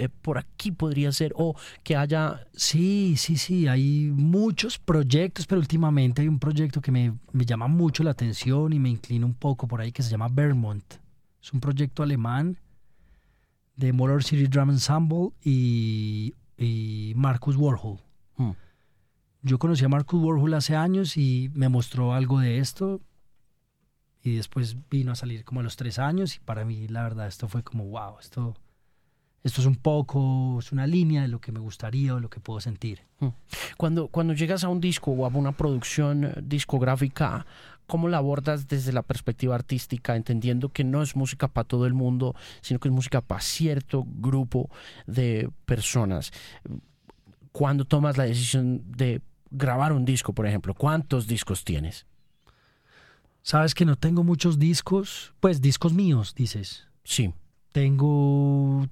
eh, 0.00 0.08
por 0.08 0.38
aquí 0.38 0.72
podría 0.72 1.12
ser, 1.12 1.34
o 1.36 1.54
que 1.82 1.94
haya... 1.94 2.46
Sí, 2.54 3.16
sí, 3.18 3.36
sí, 3.36 3.68
hay 3.68 4.10
muchos 4.10 4.78
proyectos, 4.78 5.46
pero 5.46 5.60
últimamente 5.60 6.22
hay 6.22 6.28
un 6.28 6.38
proyecto 6.38 6.80
que 6.80 6.90
me, 6.90 7.18
me 7.32 7.44
llama 7.44 7.68
mucho 7.68 8.02
la 8.02 8.12
atención 8.12 8.72
y 8.72 8.78
me 8.78 8.88
inclina 8.88 9.26
un 9.26 9.34
poco 9.34 9.68
por 9.68 9.82
ahí 9.82 9.92
que 9.92 10.02
se 10.02 10.10
llama 10.10 10.28
Vermont. 10.28 10.94
Es 11.42 11.52
un 11.52 11.60
proyecto 11.60 12.02
alemán 12.02 12.56
de 13.76 13.92
Motor 13.92 14.24
City 14.24 14.46
Drum 14.46 14.70
Ensemble 14.70 15.32
y, 15.44 16.34
y 16.56 17.12
Marcus 17.14 17.56
Warhol. 17.56 17.98
Hmm. 18.36 18.52
Yo 19.42 19.58
conocí 19.58 19.84
a 19.84 19.88
Marcus 19.90 20.22
Warhol 20.22 20.54
hace 20.54 20.76
años 20.76 21.18
y 21.18 21.50
me 21.52 21.68
mostró 21.68 22.14
algo 22.14 22.40
de 22.40 22.58
esto 22.58 23.02
y 24.22 24.36
después 24.36 24.76
vino 24.88 25.12
a 25.12 25.14
salir 25.14 25.44
como 25.44 25.60
a 25.60 25.62
los 25.62 25.76
tres 25.76 25.98
años 25.98 26.36
y 26.36 26.40
para 26.40 26.64
mí 26.64 26.88
la 26.88 27.02
verdad 27.02 27.26
esto 27.26 27.48
fue 27.48 27.62
como 27.62 27.84
wow, 27.84 28.18
esto 28.18 28.54
esto 29.42 29.60
es 29.62 29.66
un 29.66 29.76
poco, 29.76 30.58
es 30.58 30.70
una 30.72 30.86
línea 30.86 31.22
de 31.22 31.28
lo 31.28 31.40
que 31.40 31.52
me 31.52 31.60
gustaría 31.60 32.14
o 32.14 32.20
lo 32.20 32.28
que 32.28 32.40
puedo 32.40 32.60
sentir. 32.60 33.00
Mm. 33.20 33.28
Cuando, 33.76 34.08
cuando 34.08 34.34
llegas 34.34 34.64
a 34.64 34.68
un 34.68 34.80
disco 34.80 35.12
o 35.12 35.24
a 35.24 35.28
una 35.28 35.52
producción 35.52 36.24
eh, 36.24 36.34
discográfica, 36.42 37.46
¿cómo 37.86 38.08
la 38.08 38.18
abordas 38.18 38.68
desde 38.68 38.92
la 38.92 39.02
perspectiva 39.02 39.54
artística, 39.54 40.14
entendiendo 40.14 40.68
que 40.68 40.84
no 40.84 41.02
es 41.02 41.16
música 41.16 41.48
para 41.48 41.66
todo 41.66 41.86
el 41.86 41.94
mundo, 41.94 42.34
sino 42.60 42.80
que 42.80 42.88
es 42.88 42.94
música 42.94 43.22
para 43.22 43.40
cierto 43.40 44.04
grupo 44.06 44.68
de 45.06 45.48
personas? 45.64 46.32
Cuando 47.52 47.84
tomas 47.86 48.18
la 48.18 48.24
decisión 48.24 48.82
de 48.86 49.22
grabar 49.50 49.92
un 49.92 50.04
disco, 50.04 50.34
por 50.34 50.46
ejemplo, 50.46 50.74
¿cuántos 50.74 51.26
discos 51.26 51.64
tienes? 51.64 52.06
Sabes 53.42 53.74
que 53.74 53.86
no 53.86 53.96
tengo 53.96 54.22
muchos 54.22 54.58
discos, 54.58 55.32
pues 55.40 55.62
discos 55.62 55.94
míos, 55.94 56.34
dices. 56.34 56.86
Sí. 57.04 57.32
Tengo 57.72 58.86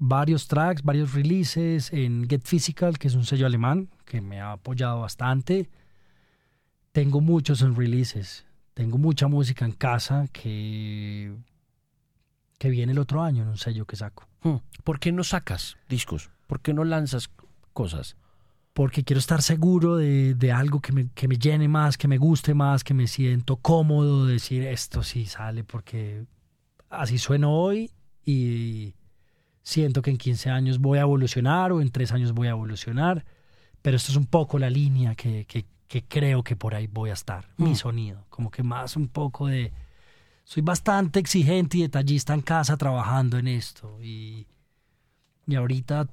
varios 0.00 0.48
tracks, 0.48 0.82
varios 0.82 1.12
releases 1.12 1.92
en 1.92 2.26
Get 2.28 2.42
Physical, 2.42 2.98
que 2.98 3.06
es 3.06 3.14
un 3.14 3.24
sello 3.24 3.46
alemán 3.46 3.90
que 4.06 4.20
me 4.20 4.40
ha 4.40 4.52
apoyado 4.52 5.00
bastante. 5.02 5.70
Tengo 6.90 7.20
muchos 7.20 7.62
en 7.62 7.76
releases. 7.76 8.46
Tengo 8.74 8.98
mucha 8.98 9.28
música 9.28 9.64
en 9.64 9.72
casa 9.72 10.26
que, 10.32 11.36
que 12.58 12.70
viene 12.70 12.92
el 12.92 12.98
otro 12.98 13.22
año 13.22 13.42
en 13.42 13.50
un 13.50 13.58
sello 13.58 13.84
que 13.84 13.96
saco. 13.96 14.26
Hmm. 14.42 14.56
¿Por 14.84 14.98
qué 14.98 15.12
no 15.12 15.22
sacas 15.22 15.76
discos? 15.88 16.30
¿Por 16.46 16.60
qué 16.60 16.72
no 16.72 16.82
lanzas 16.84 17.30
cosas? 17.74 18.16
Porque 18.72 19.04
quiero 19.04 19.18
estar 19.18 19.42
seguro 19.42 19.96
de, 19.96 20.34
de 20.34 20.50
algo 20.50 20.80
que 20.80 20.92
me, 20.92 21.10
que 21.10 21.28
me 21.28 21.36
llene 21.36 21.68
más, 21.68 21.98
que 21.98 22.08
me 22.08 22.16
guste 22.16 22.54
más, 22.54 22.84
que 22.84 22.94
me 22.94 23.06
siento 23.06 23.56
cómodo, 23.56 24.24
decir 24.24 24.62
esto 24.62 25.02
sí 25.02 25.26
sale 25.26 25.62
porque 25.62 26.24
así 26.88 27.18
sueno 27.18 27.52
hoy 27.52 27.90
y, 28.24 28.94
siento 29.70 30.02
que 30.02 30.10
en 30.10 30.16
15 30.16 30.50
años 30.50 30.80
voy 30.80 30.98
a 30.98 31.02
evolucionar 31.02 31.70
o 31.70 31.80
en 31.80 31.90
3 31.90 32.12
años 32.12 32.32
voy 32.32 32.48
a 32.48 32.50
evolucionar, 32.50 33.24
pero 33.82 33.96
esto 33.96 34.10
es 34.10 34.16
un 34.16 34.26
poco 34.26 34.58
la 34.58 34.68
línea 34.68 35.14
que, 35.14 35.46
que, 35.46 35.64
creo 36.08 36.42
que 36.42 36.56
por 36.56 36.74
ahí 36.74 36.86
voy 36.86 37.10
a 37.10 37.14
estar, 37.14 37.48
mi 37.56 37.70
mm. 37.70 37.76
sonido, 37.76 38.24
como 38.28 38.50
que 38.50 38.62
más 38.62 38.96
un 38.96 39.08
poco 39.08 39.46
de... 39.46 39.72
Soy 40.44 40.62
bastante 40.62 41.20
exigente 41.20 41.78
y 41.78 41.82
detallista 41.82 42.34
en 42.34 42.40
casa 42.40 42.76
trabajando 42.76 43.38
en 43.38 43.46
esto 43.46 44.02
y, 44.02 44.46
y 45.46 45.54
ahorita 45.54 46.08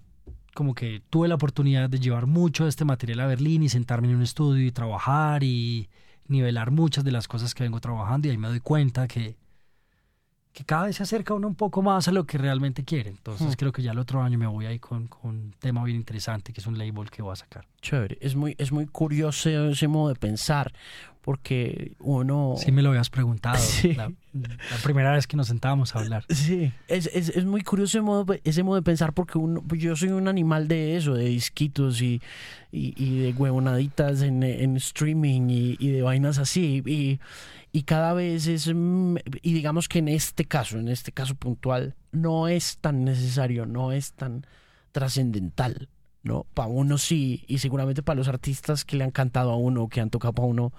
como 0.54 0.76
que 0.76 1.02
tuve 1.10 1.28
la 1.28 1.36
oportunidad 1.36 1.90
de 1.90 2.00
llevar 2.00 2.28
mucho 2.28 2.64
de 2.64 2.70
este 2.70 2.86
material 2.86 3.22
a 3.22 3.28
Berlín 3.28 3.64
y 3.64 3.70
sentarme 3.70 4.10
en 4.10 4.16
un 4.16 4.24
estudio 4.24 4.66
y 4.66 4.72
trabajar 4.72 5.44
y 5.44 5.90
nivelar 6.28 6.70
muchas 6.70 7.04
de 7.04 7.12
las 7.12 7.28
cosas 7.28 7.56
que 7.56 7.64
vengo 7.64 7.80
trabajando 7.80 8.28
y 8.28 8.32
ahí 8.32 8.38
me 8.38 8.50
doy 8.50 8.60
cuenta 8.60 9.08
que, 9.08 9.36
que 10.58 10.64
cada 10.64 10.86
vez 10.86 10.96
se 10.96 11.04
acerca 11.04 11.36
uno 11.36 11.48
un 11.48 11.54
poco 11.54 11.84
más 11.84 12.08
a 12.08 12.12
lo 12.12 12.26
que 12.26 12.40
realmente 12.40 12.84
quiere. 12.84 13.12
Entonces 13.12 13.56
creo 13.56 13.72
que 13.72 13.84
ya 13.84 13.92
el 13.92 14.00
otro 14.00 14.24
año 14.24 14.40
me 14.40 14.48
voy 14.48 14.66
ahí 14.66 14.80
con, 14.80 15.06
con, 15.06 15.30
un 15.30 15.54
tema 15.60 15.84
bien 15.84 15.98
interesante, 15.98 16.52
que 16.52 16.62
es 16.62 16.66
un 16.66 16.80
label 16.80 17.12
que 17.12 17.22
voy 17.22 17.34
a 17.34 17.36
sacar. 17.36 17.68
Chévere, 17.80 18.18
es 18.22 18.36
muy, 18.36 18.56
es 18.58 18.72
muy 18.72 18.88
curioso 18.88 19.52
ese 19.52 19.88
modo 19.88 20.10
de 20.10 20.16
pensar, 20.16 20.74
porque 21.22 21.92
uno... 22.00 22.56
Sí, 22.58 22.72
me 22.72 22.82
lo 22.82 22.90
habías 22.90 23.12
preguntado 23.12 23.64
la, 23.96 24.12
primera 24.82 25.12
vez 25.12 25.28
que 25.28 25.38
nos 25.38 25.46
sentábamos 25.46 25.96
a 25.96 26.00
hablar. 26.00 26.26
Sí, 26.30 26.74
es, 26.88 27.06
es, 27.14 27.30
es, 27.30 27.46
muy 27.46 27.62
curioso 27.62 28.00
ese 28.00 28.02
modo, 28.02 28.26
ese 28.44 28.64
modo 28.64 28.78
de 28.78 28.82
pensar, 28.82 29.14
porque 29.14 29.38
uno, 29.38 29.64
yo 29.76 29.96
soy 29.96 30.10
un 30.10 30.28
animal 30.28 30.68
de 30.68 30.98
eso, 30.98 31.14
de 31.14 31.26
disquitos 31.26 32.02
y, 32.02 32.20
y, 32.72 32.96
y 32.98 33.20
de 33.20 33.34
huevonaditas 33.34 34.24
en, 34.24 34.42
en 34.42 34.76
streaming 34.78 35.52
y, 35.52 35.78
y 35.78 35.90
de 35.90 36.02
vainas 36.02 36.40
así. 36.40 36.82
Y, 36.84 37.20
y 37.78 37.84
cada 37.84 38.14
vez 38.14 38.48
es, 38.48 38.74
mm, 38.74 39.18
y 39.44 39.54
digamos 39.54 39.88
que 39.88 40.00
en 40.00 40.08
este 40.08 40.46
caso, 40.46 40.80
en 40.80 40.88
este 40.88 41.12
caso 41.12 41.36
puntual, 41.36 41.94
no 42.12 42.48
es 42.48 42.80
tan 42.80 43.04
necesario, 43.04 43.68
no 43.68 43.92
es 43.92 44.14
tan 44.14 44.48
trascendental, 44.92 45.88
¿no? 46.24 46.48
Para 46.56 46.70
uno 46.70 46.98
sí, 46.98 47.46
y 47.48 47.60
seguramente 47.60 48.02
para 48.02 48.18
los 48.18 48.30
artistas 48.30 48.84
que 48.84 48.98
le 48.98 49.04
han 49.04 49.12
cantado 49.12 49.52
a 49.52 49.58
uno, 49.58 49.90
que 49.90 50.02
han 50.02 50.10
tocado 50.10 50.34
para 50.34 50.48
uno, 50.48 50.74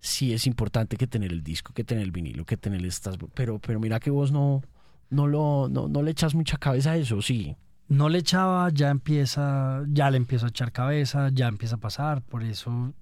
sí 0.00 0.32
es 0.32 0.44
importante 0.48 0.96
que 0.96 1.06
tener 1.06 1.30
el 1.30 1.44
disco, 1.44 1.72
que 1.72 1.84
tener 1.84 2.02
el 2.02 2.10
vinilo, 2.10 2.44
que 2.44 2.56
tener 2.56 2.84
estas, 2.84 3.16
pero, 3.32 3.60
pero 3.60 3.78
mira 3.78 4.00
que 4.00 4.10
vos 4.10 4.32
no, 4.32 4.60
no, 5.08 5.28
lo, 5.28 5.68
no, 5.70 5.86
no 5.86 6.02
le 6.02 6.10
echas 6.10 6.34
mucha 6.34 6.56
cabeza 6.56 6.90
a 6.90 6.96
eso, 6.96 7.22
sí. 7.22 7.54
No 7.86 8.08
le 8.08 8.18
echaba, 8.18 8.70
ya 8.70 8.90
empieza, 8.90 9.84
ya 9.86 10.10
le 10.10 10.16
empiezo 10.16 10.46
a 10.46 10.48
echar 10.48 10.72
cabeza, 10.72 11.30
ya 11.32 11.46
empieza 11.46 11.76
a 11.76 11.80
pasar, 11.80 12.22
por 12.22 12.42
eso 12.42 12.92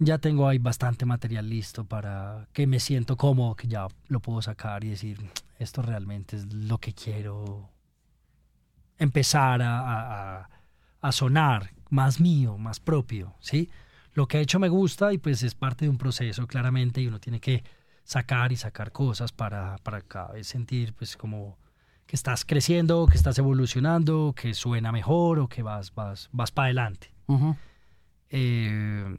ya 0.00 0.18
tengo 0.18 0.48
ahí 0.48 0.58
bastante 0.58 1.04
material 1.04 1.48
listo 1.48 1.84
para 1.84 2.48
que 2.52 2.66
me 2.66 2.80
siento 2.80 3.16
cómodo, 3.16 3.54
que 3.54 3.68
ya 3.68 3.86
lo 4.08 4.20
puedo 4.20 4.40
sacar 4.40 4.82
y 4.82 4.88
decir, 4.88 5.18
esto 5.58 5.82
realmente 5.82 6.36
es 6.36 6.52
lo 6.52 6.78
que 6.78 6.94
quiero 6.94 7.68
empezar 8.98 9.60
a, 9.62 10.48
a, 11.00 11.12
sonar 11.12 11.70
más 11.90 12.18
mío, 12.18 12.56
más 12.56 12.80
propio, 12.80 13.34
¿sí? 13.40 13.70
Lo 14.14 14.26
que 14.26 14.38
he 14.38 14.40
hecho 14.40 14.58
me 14.58 14.68
gusta 14.68 15.12
y 15.12 15.18
pues 15.18 15.42
es 15.42 15.54
parte 15.54 15.84
de 15.84 15.90
un 15.90 15.98
proceso 15.98 16.46
claramente 16.46 17.00
y 17.00 17.06
uno 17.06 17.20
tiene 17.20 17.40
que 17.40 17.62
sacar 18.04 18.52
y 18.52 18.56
sacar 18.56 18.92
cosas 18.92 19.32
para, 19.32 19.76
para 19.82 20.00
cada 20.00 20.32
vez 20.32 20.46
sentir 20.46 20.94
pues 20.94 21.16
como 21.16 21.58
que 22.06 22.16
estás 22.16 22.44
creciendo, 22.44 23.06
que 23.06 23.16
estás 23.16 23.38
evolucionando, 23.38 24.34
que 24.34 24.54
suena 24.54 24.92
mejor 24.92 25.38
o 25.38 25.48
que 25.48 25.62
vas, 25.62 25.94
vas, 25.94 26.28
vas 26.32 26.50
para 26.50 26.66
adelante. 26.66 27.12
Eh, 28.30 29.16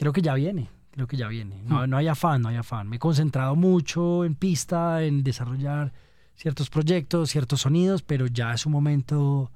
creo 0.00 0.14
que 0.14 0.22
ya 0.22 0.32
viene, 0.32 0.70
creo 0.92 1.06
que 1.06 1.18
ya 1.18 1.28
viene. 1.28 1.62
No, 1.66 1.86
no 1.86 1.98
hay 1.98 2.08
afán, 2.08 2.40
no 2.40 2.48
hay 2.48 2.56
afán. 2.56 2.88
Me 2.88 2.96
he 2.96 2.98
concentrado 2.98 3.54
mucho 3.54 4.24
en 4.24 4.34
pista, 4.34 5.04
en 5.04 5.22
desarrollar 5.22 5.92
ciertos 6.34 6.70
proyectos, 6.70 7.28
ciertos 7.28 7.60
sonidos, 7.60 8.00
pero 8.00 8.26
ya 8.26 8.54
es 8.54 8.64
un 8.64 8.72
momento 8.72 9.52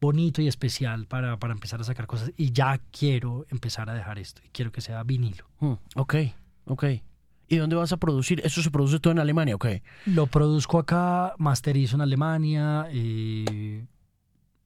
bonito 0.00 0.40
y 0.40 0.46
especial 0.46 1.06
para, 1.06 1.36
para 1.40 1.52
empezar 1.52 1.80
a 1.80 1.84
sacar 1.84 2.06
cosas 2.06 2.30
y 2.36 2.52
ya 2.52 2.80
quiero 2.92 3.44
empezar 3.50 3.90
a 3.90 3.94
dejar 3.94 4.20
esto 4.20 4.40
y 4.44 4.50
quiero 4.50 4.70
que 4.70 4.80
sea 4.80 5.02
vinilo. 5.02 5.46
Mm, 5.58 5.72
ok, 5.96 6.14
ok. 6.66 6.84
¿Y 7.48 7.56
dónde 7.56 7.74
vas 7.74 7.92
a 7.92 7.96
producir? 7.96 8.40
¿Eso 8.44 8.62
se 8.62 8.70
produce 8.70 9.00
todo 9.00 9.12
en 9.12 9.18
Alemania? 9.18 9.56
Ok. 9.56 9.66
Lo 10.06 10.28
produzco 10.28 10.78
acá, 10.78 11.34
masterizo 11.38 11.96
en 11.96 12.02
Alemania. 12.02 12.86
y 12.92 13.82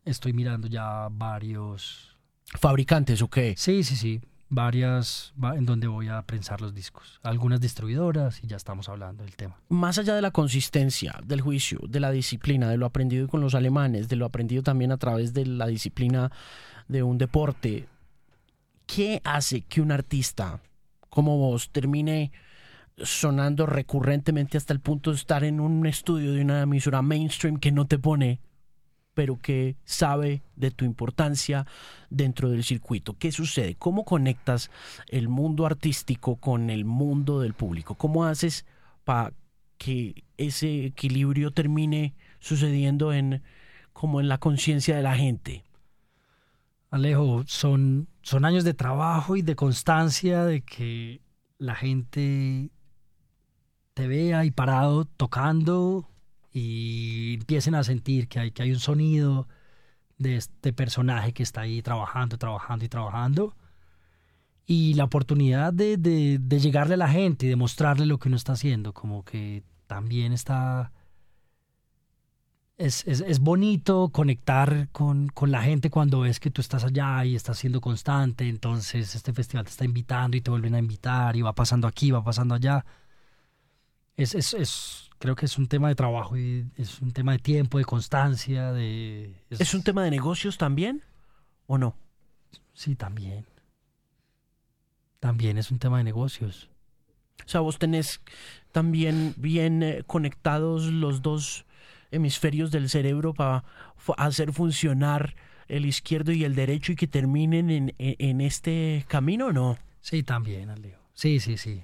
estoy 0.05 0.35
mirando 0.35 0.69
ya 0.69 1.09
varios. 1.11 2.19
¿Fabricantes 2.61 3.23
o 3.23 3.29
qué? 3.31 3.55
Sí, 3.57 3.83
sí, 3.83 3.97
sí. 3.97 4.21
Varias 4.49 5.35
en 5.55 5.67
donde 5.67 5.89
voy 5.89 6.09
a 6.09 6.23
prensar 6.23 6.61
los 6.61 6.75
discos. 6.75 7.21
Algunas 7.23 7.61
distribuidoras 7.61 8.43
y 8.43 8.47
ya 8.47 8.57
estamos 8.57 8.89
hablando 8.89 9.25
del 9.25 9.35
tema. 9.35 9.57
Más 9.69 9.99
allá 9.99 10.15
de 10.15 10.23
la 10.23 10.31
consistencia, 10.31 11.19
del 11.25 11.41
juicio, 11.41 11.81
de 11.89 12.01
la 12.01 12.13
disciplina, 12.13 12.71
de 12.71 12.77
lo 12.77 12.87
aprendido 12.87 13.27
con 13.29 13.41
los 13.41 13.55
alemanes, 13.55 14.09
de 14.09 14.17
lo 14.17 14.25
aprendido 14.25 14.63
también 14.63 14.93
a 14.93 14.99
través 14.99 15.35
de 15.35 15.47
la 15.47 15.67
disciplina 15.67 16.31
de 16.87 17.03
un 17.03 17.19
deporte, 17.19 17.89
¿qué 18.87 19.21
hace 19.25 19.63
que 19.63 19.81
un 19.81 19.91
artista 19.91 20.61
como 21.11 21.39
vos 21.39 21.71
termine 21.71 22.31
sonando 22.99 23.67
recurrentemente 23.67 24.57
hasta 24.57 24.73
el 24.73 24.81
punto 24.81 25.11
de 25.11 25.17
estar 25.17 25.45
en 25.45 25.61
un 25.61 25.87
estudio 25.87 26.33
de 26.33 26.43
una 26.43 26.63
emisora 26.63 27.03
mainstream 27.03 27.59
que 27.59 27.73
no 27.73 27.87
te 27.87 27.99
pone, 27.99 28.41
pero 29.17 29.41
que 29.41 29.77
sabe 29.87 30.43
de 30.57 30.71
tu 30.71 30.85
importancia 30.85 31.67
dentro 32.11 32.51
del 32.51 32.65
circuito. 32.65 33.17
¿Qué 33.19 33.33
sucede? 33.33 33.75
¿Cómo 33.75 34.05
conectas 34.05 34.71
el 35.09 35.29
mundo 35.29 35.65
artístico 35.65 36.37
con 36.37 36.69
el 36.69 36.85
mundo 36.85 37.41
del 37.41 37.55
público? 37.55 37.95
¿Cómo 37.95 38.27
haces 38.27 38.67
para 39.05 39.33
que 39.79 40.23
ese 40.37 40.85
equilibrio 40.85 41.51
termine 41.51 42.15
sucediendo 42.41 43.15
en 43.15 43.43
como 43.95 44.21
en 44.21 44.29
la 44.29 44.37
conciencia 44.37 44.95
de 44.95 45.03
la 45.03 45.17
gente? 45.17 45.65
Alejo, 46.91 47.43
son, 47.47 48.09
son 48.21 48.45
años 48.45 48.65
de 48.65 48.75
trabajo 48.75 49.37
y 49.37 49.41
de 49.41 49.57
constancia 49.57 50.45
de 50.45 50.61
que 50.61 51.23
la 51.57 51.75
gente 51.75 52.69
te 53.95 54.09
vea 54.09 54.41
ahí 54.41 54.51
parado 54.51 55.07
tocando 55.07 56.07
y 56.59 57.35
empiecen 57.35 57.75
a 57.75 57.85
sentir 57.85 58.29
que 58.29 58.41
hay, 58.41 58.51
que 58.51 58.63
hay 58.63 58.73
un 58.73 58.79
sonido 58.79 59.47
de 60.17 60.37
este 60.37 60.73
personaje 60.73 61.35
que 61.35 61.43
está 61.43 61.61
ahí 61.61 61.83
trabajando, 61.83 62.39
trabajando 62.39 62.83
y 62.87 62.89
trabajando. 62.89 63.55
Y 64.65 64.95
la 64.95 65.05
oportunidad 65.05 65.75
de, 65.75 65.99
de, 65.99 66.59
llegarle 66.59 66.95
a 66.95 66.97
la 66.97 67.09
gente 67.09 67.45
y 67.45 67.51
de 67.51 67.57
mostrarle 67.57 68.07
lo 68.07 68.19
que 68.19 68.29
uno 68.29 68.39
está 68.39 68.55
haciendo, 68.55 68.95
como 68.95 69.23
que 69.23 69.65
también 69.87 70.33
está... 70.33 70.93
Es, 72.79 73.07
es, 73.07 73.39
bonito 73.41 74.09
conectar 74.09 74.89
con, 74.93 75.29
con, 75.29 75.51
la 75.51 75.63
gente 75.63 75.91
cuando 75.91 76.21
ves 76.21 76.41
que 76.41 76.51
tú 76.51 76.63
estás 76.63 76.85
allá 76.85 77.25
y 77.27 77.35
estás 77.37 77.59
siendo 77.59 77.83
constante, 77.83 78.49
entonces 78.49 79.15
este 79.15 79.35
festival 79.35 79.65
te 79.67 79.73
está 79.73 79.85
invitando 79.85 80.39
y 80.39 80.41
te 80.41 80.51
vuelven 80.51 80.75
a 80.75 80.79
invitar 80.79 81.37
y 81.37 81.43
va 81.43 81.55
pasando 81.55 81.87
aquí, 81.87 82.11
va 82.11 82.25
pasando 82.25 82.55
allá 82.55 82.85
es, 84.17 84.35
es, 84.35 84.55
es, 84.55 85.06
creo 85.19 85.35
que 85.35 85.47
es 85.47 85.59
un 85.59 85.67
tema 85.67 85.89
de 85.89 85.95
trabajo 85.95 86.37
y 86.37 86.67
es 86.77 87.01
un 87.01 87.13
tema 87.13 87.33
de 87.33 87.39
tiempo, 87.39 87.79
de 87.79 87.85
constancia, 87.85 88.73
de... 88.73 89.35
¿Es, 89.51 89.75
un 89.75 89.83
tema 89.83 90.05
de 90.05 90.11
negocios 90.11 90.59
también 90.59 91.03
o 91.67 91.79
no? 91.79 91.97
Sí, 92.73 92.95
también. 92.95 93.47
También 95.21 95.59
es 95.59 95.71
un 95.71 95.79
tema 95.79 95.99
de 95.99 96.05
negocios. 96.05 96.71
O 97.45 97.49
sea, 97.49 97.61
vos 97.61 97.79
tenés 97.79 98.21
también 98.73 99.35
bien 99.37 99.83
eh, 99.83 100.03
conectados 100.07 100.85
los 100.87 101.23
dos 101.23 101.65
hemisferios 102.11 102.71
del 102.71 102.89
cerebro 102.89 103.35
para 103.35 103.65
hacer 104.17 104.53
funcionar 104.53 105.35
el 105.69 105.87
izquierdo 105.87 106.33
y 106.33 106.45
el 106.45 106.55
derecho 106.55 106.93
y 106.93 106.97
que 106.97 107.07
terminen 107.07 107.71
en, 107.71 107.95
en, 107.99 108.41
este 108.41 109.05
camino, 109.09 109.53
¿no? 109.53 109.79
Sí, 110.01 110.23
también, 110.23 110.71
Alejo. 110.71 111.03
Sí, 111.15 111.41
sí, 111.41 111.57
sí. 111.57 111.83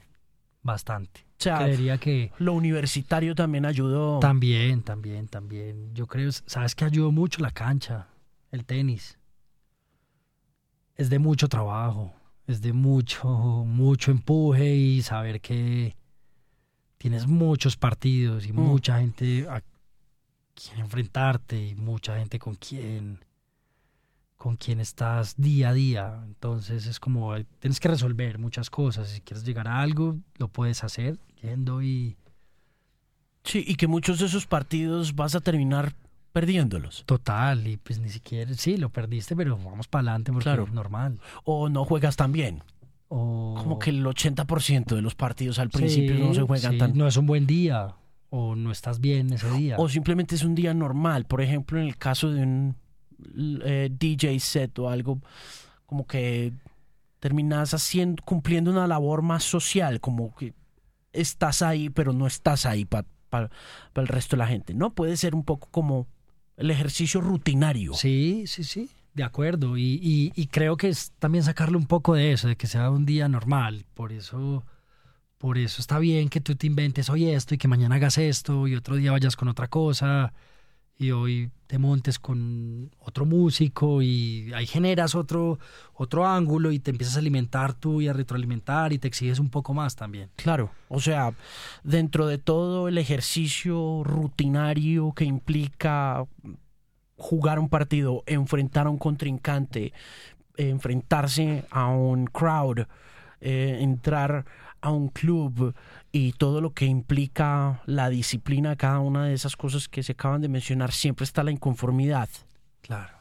Bastante 0.63 1.27
sea, 1.43 1.99
que... 1.99 2.33
Lo 2.39 2.55
universitario 2.55 3.35
también 3.35 3.67
ayudó. 3.67 4.21
También, 4.21 4.83
también, 4.83 5.29
también. 5.29 5.95
Yo 5.95 6.07
creo, 6.07 6.31
¿sabes 6.33 6.75
que 6.75 6.85
ayudó 6.85 7.11
mucho 7.11 7.41
la 7.43 7.51
cancha? 7.51 8.09
El 8.51 8.65
tenis. 8.65 9.19
Es 10.95 11.11
de 11.11 11.19
mucho 11.19 11.49
trabajo, 11.49 12.15
es 12.47 12.61
de 12.61 12.73
mucho, 12.73 13.29
mucho 13.29 14.11
empuje 14.11 14.75
y 14.75 15.03
saber 15.03 15.41
que 15.41 15.97
tienes 16.99 17.27
muchos 17.27 17.77
partidos 17.77 18.47
y 18.47 18.53
mm. 18.53 18.57
mucha 18.57 19.01
gente 19.01 19.47
a 19.49 19.63
quien 20.55 20.81
enfrentarte 20.81 21.69
y 21.69 21.75
mucha 21.75 22.19
gente 22.19 22.39
con 22.39 22.55
quien 22.55 23.19
con 24.43 24.57
quien 24.57 24.81
estás 24.81 25.37
día 25.37 25.69
a 25.69 25.73
día. 25.73 26.21
Entonces 26.27 26.87
es 26.87 26.99
como, 26.99 27.33
tienes 27.61 27.79
que 27.79 27.87
resolver 27.87 28.41
muchas 28.41 28.71
cosas. 28.71 29.09
Si 29.09 29.21
quieres 29.21 29.45
llegar 29.45 29.69
a 29.69 29.81
algo, 29.81 30.17
lo 30.37 30.49
puedes 30.49 30.83
hacer 30.83 31.21
yendo 31.41 31.81
y... 31.81 32.17
Sí, 33.45 33.63
y 33.65 33.77
que 33.77 33.87
muchos 33.87 34.19
de 34.19 34.27
esos 34.27 34.47
partidos 34.47 35.15
vas 35.15 35.37
a 35.37 35.41
terminar 35.41 35.95
perdiéndolos. 36.33 37.05
Total, 37.07 37.65
y 37.69 37.77
pues 37.77 38.01
ni 38.01 38.09
siquiera, 38.09 38.53
sí, 38.55 38.79
lo 38.79 38.89
perdiste, 38.89 39.37
pero 39.37 39.57
vamos 39.57 39.87
para 39.87 40.01
adelante 40.01 40.33
porque 40.33 40.43
claro. 40.43 40.65
es 40.65 40.73
normal. 40.73 41.21
O 41.45 41.69
no 41.69 41.85
juegas 41.85 42.17
tan 42.17 42.33
bien. 42.33 42.65
O... 43.07 43.55
Como 43.57 43.79
que 43.79 43.91
el 43.91 44.05
80% 44.05 44.97
de 44.97 45.03
los 45.03 45.15
partidos 45.15 45.61
al 45.61 45.71
principio 45.71 46.19
no 46.19 46.35
se 46.35 46.43
juegan 46.43 46.79
tan... 46.79 46.99
No 46.99 47.07
es 47.07 47.17
un 47.17 47.27
buen 47.27 47.47
día, 47.47 47.95
o 48.31 48.57
no 48.57 48.73
estás 48.73 48.99
bien 48.99 49.33
ese 49.33 49.49
día. 49.53 49.77
O 49.79 49.89
simplemente 49.89 50.35
es 50.35 50.43
un 50.43 50.57
día 50.57 50.75
normal. 50.75 51.27
Por 51.27 51.43
ejemplo, 51.43 51.79
en 51.79 51.87
el 51.87 51.97
caso 51.97 52.29
de 52.33 52.43
un 52.43 52.82
eh, 53.65 53.89
DJ 53.91 54.39
set 54.41 54.79
o 54.79 54.89
algo 54.89 55.21
como 55.87 56.07
que 56.07 56.53
terminas 57.21 57.75
haciendo, 57.75 58.23
cumpliendo 58.25 58.71
una 58.71 58.87
labor 58.87 59.23
más 59.23 59.45
social, 59.45 60.01
como 60.01 60.35
que 60.35 60.55
estás 61.13 61.63
ahí, 61.63 61.91
pero 61.91 62.13
no 62.13 62.27
estás 62.27 62.67
ahí 62.67 62.85
para 62.85 63.07
el 63.95 64.09
resto 64.09 64.37
de 64.37 64.39
la 64.39 64.47
gente, 64.47 64.75
¿no? 64.75 64.95
Puede 64.95 65.17
ser 65.17 65.35
un 65.35 65.45
poco 65.45 65.69
como 65.71 66.09
el 66.57 66.71
ejercicio 66.71 67.21
rutinario. 67.21 67.95
Sí, 67.95 68.45
sí, 68.47 68.65
sí, 68.65 68.91
de 69.15 69.23
acuerdo. 69.23 69.77
Y, 69.77 70.33
y, 70.35 70.47
creo 70.47 70.77
que 70.77 70.89
es 70.89 71.13
también 71.19 71.45
sacarle 71.45 71.77
un 71.77 71.87
poco 71.87 72.15
de 72.15 72.33
eso, 72.33 72.49
de 72.49 72.57
que 72.57 72.67
sea 72.67 72.91
un 72.91 73.05
día 73.05 73.29
normal. 73.29 73.85
Por 73.95 74.13
eso, 74.13 74.65
por 75.39 75.59
eso 75.59 75.81
está 75.81 75.99
bien 75.99 76.29
que 76.29 76.41
tú 76.41 76.57
te 76.57 76.67
inventes 76.67 77.11
hoy 77.11 77.29
esto 77.29 77.55
y 77.55 77.59
que 77.59 77.69
mañana 77.69 77.97
hagas 77.97 78.19
esto 78.19 78.67
y 78.67 78.75
otro 78.75 78.97
día 78.97 79.13
vayas 79.13 79.37
con 79.37 79.49
otra 79.49 79.69
cosa 79.69 80.33
y 81.03 81.13
hoy 81.13 81.51
te 81.67 81.79
montes 81.79 82.19
con 82.19 82.91
otro 82.99 83.27
músico 83.27 84.03
y 84.03 84.53
ahí 84.55 84.67
generas 84.67 85.15
otro, 85.15 85.59
otro 85.95 86.27
ángulo 86.27 86.71
y 86.71 86.79
te 86.79 86.91
empiezas 86.91 87.17
a 87.17 87.21
alimentar 87.21 87.75
tú 87.75 88.01
y 88.01 88.09
a 88.09 88.13
retroalimentar 88.13 88.93
y 88.93 88.99
te 88.99 89.09
exiges 89.09 89.39
un 89.39 89.51
poco 89.51 89.75
más 89.75 89.97
también. 89.97 90.31
Claro, 90.37 90.71
o 90.89 91.01
sea, 91.01 91.33
dentro 91.83 92.27
de 92.27 92.39
todo 92.39 92.89
el 92.89 92.99
ejercicio 92.99 94.03
rutinario 94.05 95.13
que 95.13 95.25
implica 95.25 96.25
jugar 97.17 97.59
un 97.59 97.69
partido, 97.69 98.23
enfrentar 98.27 98.87
a 98.87 98.91
un 98.91 98.99
contrincante, 98.99 99.93
enfrentarse 100.57 101.65
a 101.71 101.87
un 101.87 102.27
crowd, 102.27 102.87
eh, 103.41 103.79
entrar 103.81 104.45
a 104.83 104.91
un 104.91 105.09
club, 105.09 105.75
y 106.11 106.33
todo 106.33 106.61
lo 106.61 106.75
que 106.75 106.85
implica 106.85 107.83
la 107.87 108.11
disciplina, 108.11 108.77
cada 108.77 108.99
una 108.99 109.25
de 109.25 109.35
esas 109.35 109.57
cosas 109.57 109.89
que 109.89 110.03
se 110.03 110.13
acaban 110.13 110.43
de 110.43 110.49
mencionar, 110.49 110.93
siempre 110.93 111.25
está 111.25 111.43
la 111.43 111.51
inconformidad. 111.51 112.29
Claro. 112.83 113.17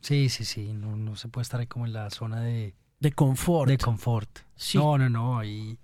Sí, 0.00 0.28
sí, 0.28 0.44
sí, 0.44 0.72
no, 0.72 0.96
no 0.96 1.16
se 1.16 1.28
puede 1.28 1.42
estar 1.42 1.60
ahí 1.60 1.66
como 1.66 1.86
en 1.86 1.92
la 1.92 2.10
zona 2.10 2.40
de... 2.42 2.74
De 2.98 3.12
confort. 3.12 3.70
De 3.70 3.78
confort. 3.78 4.40
Sí. 4.56 4.76
No, 4.76 4.98
no, 4.98 5.08
no, 5.08 5.38
ahí 5.38 5.78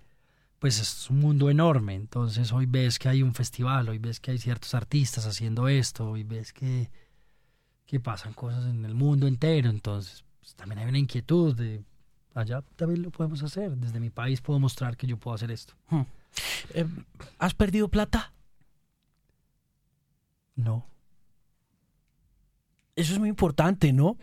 pues 0.58 0.80
es 0.80 1.10
un 1.10 1.20
mundo 1.20 1.50
enorme, 1.50 1.94
entonces 1.94 2.50
hoy 2.52 2.66
ves 2.66 2.98
que 2.98 3.08
hay 3.08 3.22
un 3.22 3.34
festival, 3.34 3.88
hoy 3.88 3.98
ves 3.98 4.20
que 4.20 4.30
hay 4.30 4.38
ciertos 4.38 4.74
artistas 4.74 5.26
haciendo 5.26 5.68
esto, 5.68 6.10
hoy 6.10 6.24
ves 6.24 6.52
que, 6.52 6.90
que 7.86 8.00
pasan 8.00 8.32
cosas 8.32 8.64
en 8.66 8.84
el 8.84 8.94
mundo 8.94 9.26
entero, 9.26 9.68
entonces 9.68 10.24
pues, 10.40 10.54
también 10.54 10.78
hay 10.78 10.88
una 10.88 10.98
inquietud 10.98 11.54
de 11.54 11.84
allá 12.36 12.62
también 12.76 13.02
lo 13.02 13.10
podemos 13.10 13.42
hacer, 13.42 13.76
desde 13.76 13.98
mi 13.98 14.10
país 14.10 14.40
puedo 14.40 14.60
mostrar 14.60 14.96
que 14.96 15.06
yo 15.06 15.16
puedo 15.16 15.34
hacer 15.34 15.50
esto. 15.50 15.74
Hmm. 15.88 16.02
Eh, 16.74 16.86
¿Has 17.38 17.54
perdido 17.54 17.88
plata? 17.88 18.32
No. 20.54 20.86
Eso 22.94 23.12
es 23.12 23.18
muy 23.18 23.28
importante, 23.28 23.92
¿no? 23.92 24.16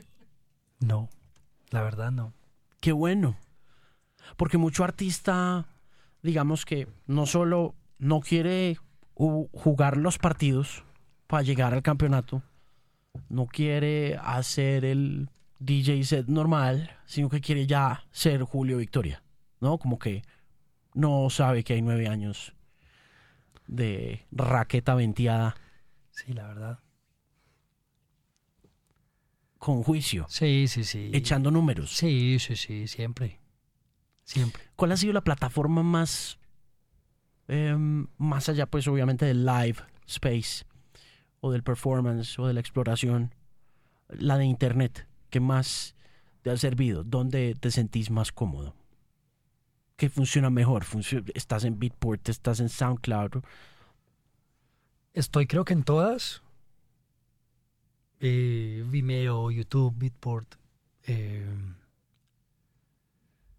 No, 0.80 1.10
la 1.70 1.82
verdad 1.82 2.12
no. 2.12 2.34
Qué 2.80 2.92
bueno. 2.92 3.36
Porque 4.38 4.58
mucho 4.58 4.84
artista, 4.84 5.66
digamos 6.22 6.66
que 6.66 6.88
no 7.08 7.26
solo 7.26 7.76
no 7.98 8.20
quiere 8.22 8.78
jugar 9.16 9.98
los 9.98 10.18
partidos 10.18 10.84
para 11.28 11.44
llegar 11.44 11.74
al 11.74 11.84
campeonato, 11.84 12.42
no 13.30 13.46
quiere 13.46 14.18
hacer 14.18 14.86
el 14.86 15.30
DJ 15.66 16.04
set 16.04 16.28
normal, 16.28 16.92
sino 17.06 17.30
que 17.30 17.42
quiere 17.42 17.66
ya 17.68 18.06
ser 18.12 18.44
Julio 18.44 18.78
Victoria, 18.78 19.24
¿no? 19.60 19.78
Como 19.78 19.98
que 20.00 20.24
no 20.94 21.30
sabe 21.30 21.64
que 21.64 21.74
hay 21.74 21.82
nueve 21.82 22.08
años 22.08 22.54
de 23.68 24.26
raqueta 24.32 24.94
venteada 24.96 25.56
Sí, 26.12 26.34
la 26.34 26.48
verdad. 26.48 26.80
con 29.58 29.82
juicio, 29.82 30.26
Sí, 30.28 30.68
sí, 30.68 30.84
sí. 30.84 31.10
echando 31.14 31.50
números. 31.50 31.96
Sí, 31.96 32.38
sí, 32.40 32.56
sí, 32.58 32.88
siempre. 32.88 33.40
Siempre. 34.26 34.62
¿Cuál 34.76 34.92
ha 34.92 34.98
sido 34.98 35.14
la 35.14 35.22
plataforma 35.24 35.84
más, 35.84 36.38
em, 37.48 38.08
más 38.18 38.50
allá, 38.50 38.66
pues 38.66 38.88
obviamente 38.88 39.26
del 39.26 39.46
live 39.46 39.78
space 40.06 40.66
o 41.40 41.52
del 41.52 41.64
performance 41.64 42.38
o 42.40 42.48
de 42.48 42.54
la 42.54 42.60
exploración, 42.60 43.34
la 44.10 44.38
de 44.38 44.46
internet, 44.46 45.08
que 45.34 45.40
más 45.40 45.96
te 46.44 46.52
ha 46.52 46.58
servido? 46.58 47.04
¿Dónde 47.04 47.56
te 47.60 47.72
sentís 47.72 48.12
más 48.12 48.32
cómodo? 48.32 48.76
¿Qué 49.96 50.08
funciona 50.08 50.52
mejor? 50.52 50.86
¿Estás 51.34 51.64
en 51.64 51.80
Beatport? 51.80 52.30
¿Estás 52.30 52.60
en 52.60 52.70
SoundCloud? 52.70 53.42
Estoy 55.16 55.48
creo 55.48 55.66
que 55.66 55.74
en 55.74 55.82
todas. 55.84 56.44
Eh, 58.20 58.86
Vimeo, 58.88 59.50
YouTube, 59.50 59.96
Beatport. 59.98 60.54
eh, 61.08 61.44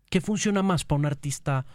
¿Qué 0.08 0.20
funciona 0.20 0.62
más 0.62 0.84
para 0.84 1.00
un 1.00 1.06
artista 1.06 1.66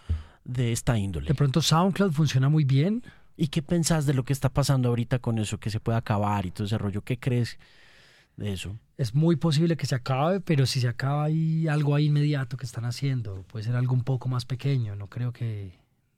de 0.45 0.71
esta 0.71 0.97
índole? 0.97 1.27
de 1.27 1.35
pronto 1.35 1.61
SoundCloud 1.61 2.13
funciona 2.13 2.47
muy 2.47 2.63
bien. 2.63 3.03
¿Y 3.35 3.49
qué 3.49 3.61
pensás 3.61 4.05
de 4.05 4.13
lo 4.13 4.23
que 4.23 4.31
está 4.31 4.47
pasando 4.47 4.87
ahorita 4.87 5.19
con 5.19 5.39
eso, 5.39 5.59
que 5.59 5.69
se 5.69 5.81
puede 5.81 5.97
acabar 5.97 6.45
y 6.45 6.51
todo 6.51 6.67
ese 6.67 6.77
rollo? 6.77 7.01
¿Qué 7.01 7.19
crees 7.19 7.59
de 8.39 8.53
eso? 8.53 8.77
Es 8.97 9.13
muy 9.13 9.35
posible 9.35 9.77
que 9.77 9.85
se 9.85 9.95
acabe, 9.95 10.39
pero 10.39 10.65
si 10.65 10.79
se 10.81 10.87
acaba 10.87 11.25
hay 11.25 11.67
algo 11.67 11.95
ahí 11.95 12.05
inmediato 12.05 12.57
que 12.57 12.65
están 12.65 12.85
haciendo. 12.85 13.43
Puede 13.43 13.65
ser 13.65 13.75
algo 13.75 13.93
un 13.93 14.03
poco 14.03 14.27
más 14.29 14.45
pequeño. 14.45 14.95
No 14.95 15.07
creo 15.07 15.31
que, 15.31 15.77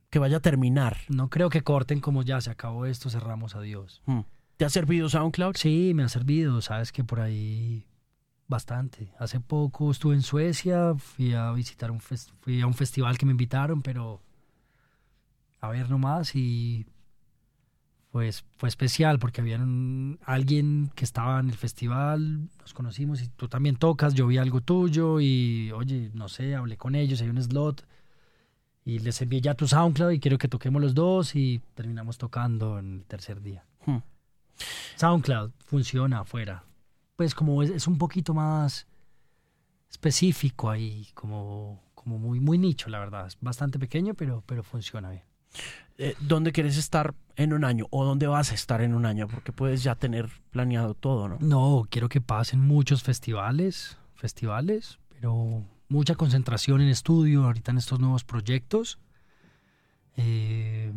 Que 0.09 0.19
vaya 0.19 0.37
a 0.37 0.41
terminar. 0.41 0.97
no 1.09 1.29
creo 1.29 1.49
que 1.49 1.61
corten 1.63 1.99
como 1.99 2.23
ya 2.23 2.39
se 2.41 2.49
acabó 2.51 2.85
esto, 2.85 3.09
cerramos 3.09 3.55
adiós. 3.55 4.01
Mm. 4.05 4.21
¿Te 4.57 4.65
ha 4.65 4.69
servido 4.69 5.09
SoundCloud? 5.09 5.55
Sí, 5.57 5.93
me 5.95 6.03
ha 6.03 6.09
servido, 6.09 6.61
sabes 6.61 6.91
que 6.91 7.03
por 7.03 7.19
ahí 7.19 7.87
bastante. 8.47 9.11
Hace 9.17 9.39
poco 9.39 9.89
estuve 9.89 10.13
en 10.13 10.21
Suecia, 10.21 10.93
fui 10.95 11.33
a 11.33 11.51
visitar 11.53 11.89
un 11.89 11.99
fui 11.99 12.61
a 12.61 12.67
un 12.67 12.73
festival 12.73 13.17
que 13.17 13.25
me 13.25 13.31
invitaron, 13.31 13.81
pero 13.81 14.21
a 15.59 15.69
ver 15.69 15.89
nomás 15.89 16.35
y 16.35 16.85
pues 18.11 18.43
fue 18.57 18.67
especial 18.69 19.19
porque 19.19 19.41
había 19.41 19.57
un- 19.57 20.19
alguien 20.25 20.91
que 20.95 21.05
estaba 21.05 21.39
en 21.39 21.49
el 21.49 21.55
festival, 21.55 22.49
nos 22.59 22.73
conocimos 22.73 23.21
y 23.21 23.29
tú 23.29 23.47
también 23.47 23.77
tocas, 23.77 24.13
yo 24.13 24.27
vi 24.27 24.37
algo 24.37 24.59
tuyo 24.61 25.19
y 25.21 25.71
oye, 25.71 26.11
no 26.13 26.27
sé, 26.27 26.55
hablé 26.55 26.75
con 26.77 26.95
ellos, 26.95 27.21
hay 27.21 27.29
un 27.29 27.41
slot 27.41 27.85
y 28.83 28.99
les 28.99 29.21
envié 29.21 29.39
ya 29.41 29.53
tu 29.53 29.67
SoundCloud 29.67 30.11
y 30.11 30.19
quiero 30.19 30.37
que 30.37 30.47
toquemos 30.49 30.81
los 30.81 30.93
dos 30.93 31.35
y 31.35 31.61
terminamos 31.73 32.17
tocando 32.17 32.79
en 32.79 32.95
el 32.99 33.05
tercer 33.05 33.41
día. 33.41 33.63
Hmm. 33.85 33.99
SoundCloud 34.97 35.51
funciona 35.65 36.19
afuera. 36.19 36.63
Pues 37.15 37.33
como 37.33 37.63
es, 37.63 37.69
es 37.69 37.87
un 37.87 37.97
poquito 37.97 38.33
más 38.33 38.87
específico 39.89 40.69
ahí, 40.69 41.07
como, 41.13 41.81
como 41.93 42.17
muy, 42.17 42.39
muy 42.39 42.57
nicho, 42.57 42.89
la 42.89 42.99
verdad. 42.99 43.27
Es 43.27 43.37
bastante 43.41 43.77
pequeño, 43.79 44.13
pero, 44.15 44.43
pero 44.45 44.63
funciona 44.63 45.11
bien. 45.11 45.23
Eh, 46.03 46.15
¿Dónde 46.19 46.51
quieres 46.51 46.77
estar 46.77 47.13
en 47.35 47.53
un 47.53 47.63
año? 47.63 47.85
¿O 47.91 48.03
dónde 48.03 48.25
vas 48.25 48.51
a 48.51 48.55
estar 48.55 48.81
en 48.81 48.95
un 48.95 49.05
año? 49.05 49.27
Porque 49.27 49.51
puedes 49.51 49.83
ya 49.83 49.93
tener 49.93 50.29
planeado 50.49 50.95
todo, 50.95 51.29
¿no? 51.29 51.37
No, 51.41 51.85
quiero 51.91 52.09
que 52.09 52.19
pasen 52.19 52.59
muchos 52.59 53.03
festivales, 53.03 53.99
festivales, 54.15 54.97
pero 55.11 55.63
mucha 55.89 56.15
concentración 56.15 56.81
en 56.81 56.87
estudio 56.87 57.43
ahorita 57.43 57.69
en 57.69 57.77
estos 57.77 57.99
nuevos 57.99 58.23
proyectos. 58.23 58.97
Eh, 60.17 60.91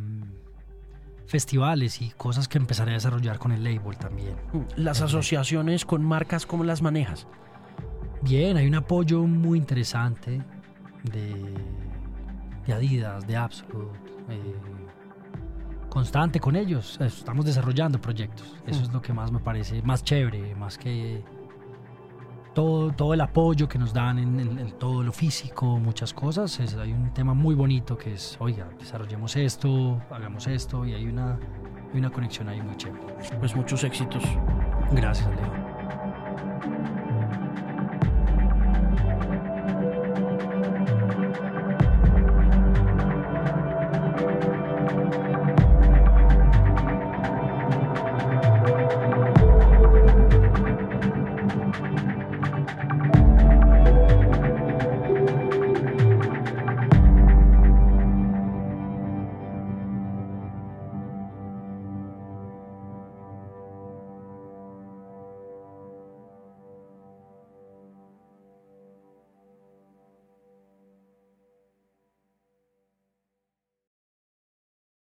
festivales 1.27 2.01
y 2.01 2.09
cosas 2.13 2.49
que 2.49 2.57
empezaré 2.57 2.93
a 2.93 2.95
desarrollar 2.95 3.39
con 3.39 3.53
el 3.53 3.63
label 3.63 3.99
también. 3.99 4.37
Las 4.75 5.03
asociaciones 5.03 5.85
con 5.85 6.03
marcas, 6.03 6.47
¿cómo 6.47 6.65
las 6.65 6.81
manejas? 6.81 7.27
Bien, 8.23 8.57
hay 8.57 8.67
un 8.67 8.75
apoyo 8.75 9.21
muy 9.25 9.59
interesante 9.59 10.43
de, 11.03 11.35
de 12.67 12.73
Adidas, 12.73 13.27
de 13.27 13.37
Absolute, 13.37 14.11
eh, 14.31 14.84
constante 15.95 16.41
con 16.41 16.57
ellos. 16.57 17.01
Estamos 17.01 17.45
desarrollando 17.47 17.99
proyectos. 18.01 18.55
Eso 18.67 18.83
es 18.83 18.93
lo 18.93 19.01
que 19.01 19.13
más 19.15 19.33
me 19.33 19.39
parece 19.39 19.81
más 19.83 20.03
chévere, 20.05 20.55
más 20.57 20.77
que 20.77 21.23
todo, 22.53 22.91
todo 22.93 23.15
el 23.15 23.21
apoyo 23.21 23.69
que 23.69 23.79
nos 23.79 23.93
dan 23.95 24.19
en, 24.19 24.39
en- 24.41 24.59
en 24.59 24.73
todo 24.79 25.03
lo 25.03 25.13
físico, 25.13 25.79
muchas 25.79 26.13
cosas. 26.13 26.61
Es- 26.61 26.75
hay 26.77 26.93
un 26.93 27.13
tema 27.15 27.33
muy 27.35 27.55
bonito 27.55 27.97
que 27.97 28.13
es, 28.15 28.37
oiga, 28.41 28.69
desarrollemos 28.79 29.35
esto, 29.37 30.01
hagamos 30.11 30.47
esto 30.49 30.85
y 30.85 30.93
hay 30.95 31.07
una, 31.07 31.39
hay 31.93 31.99
una 31.99 32.11
conexión 32.11 32.49
ahí 32.49 32.61
muy 32.61 32.77
chévere. 32.77 33.03
Pues 33.39 33.57
muchos 33.57 33.83
éxitos. 33.85 34.23
Gracias, 34.93 35.29
Leo. 35.31 35.64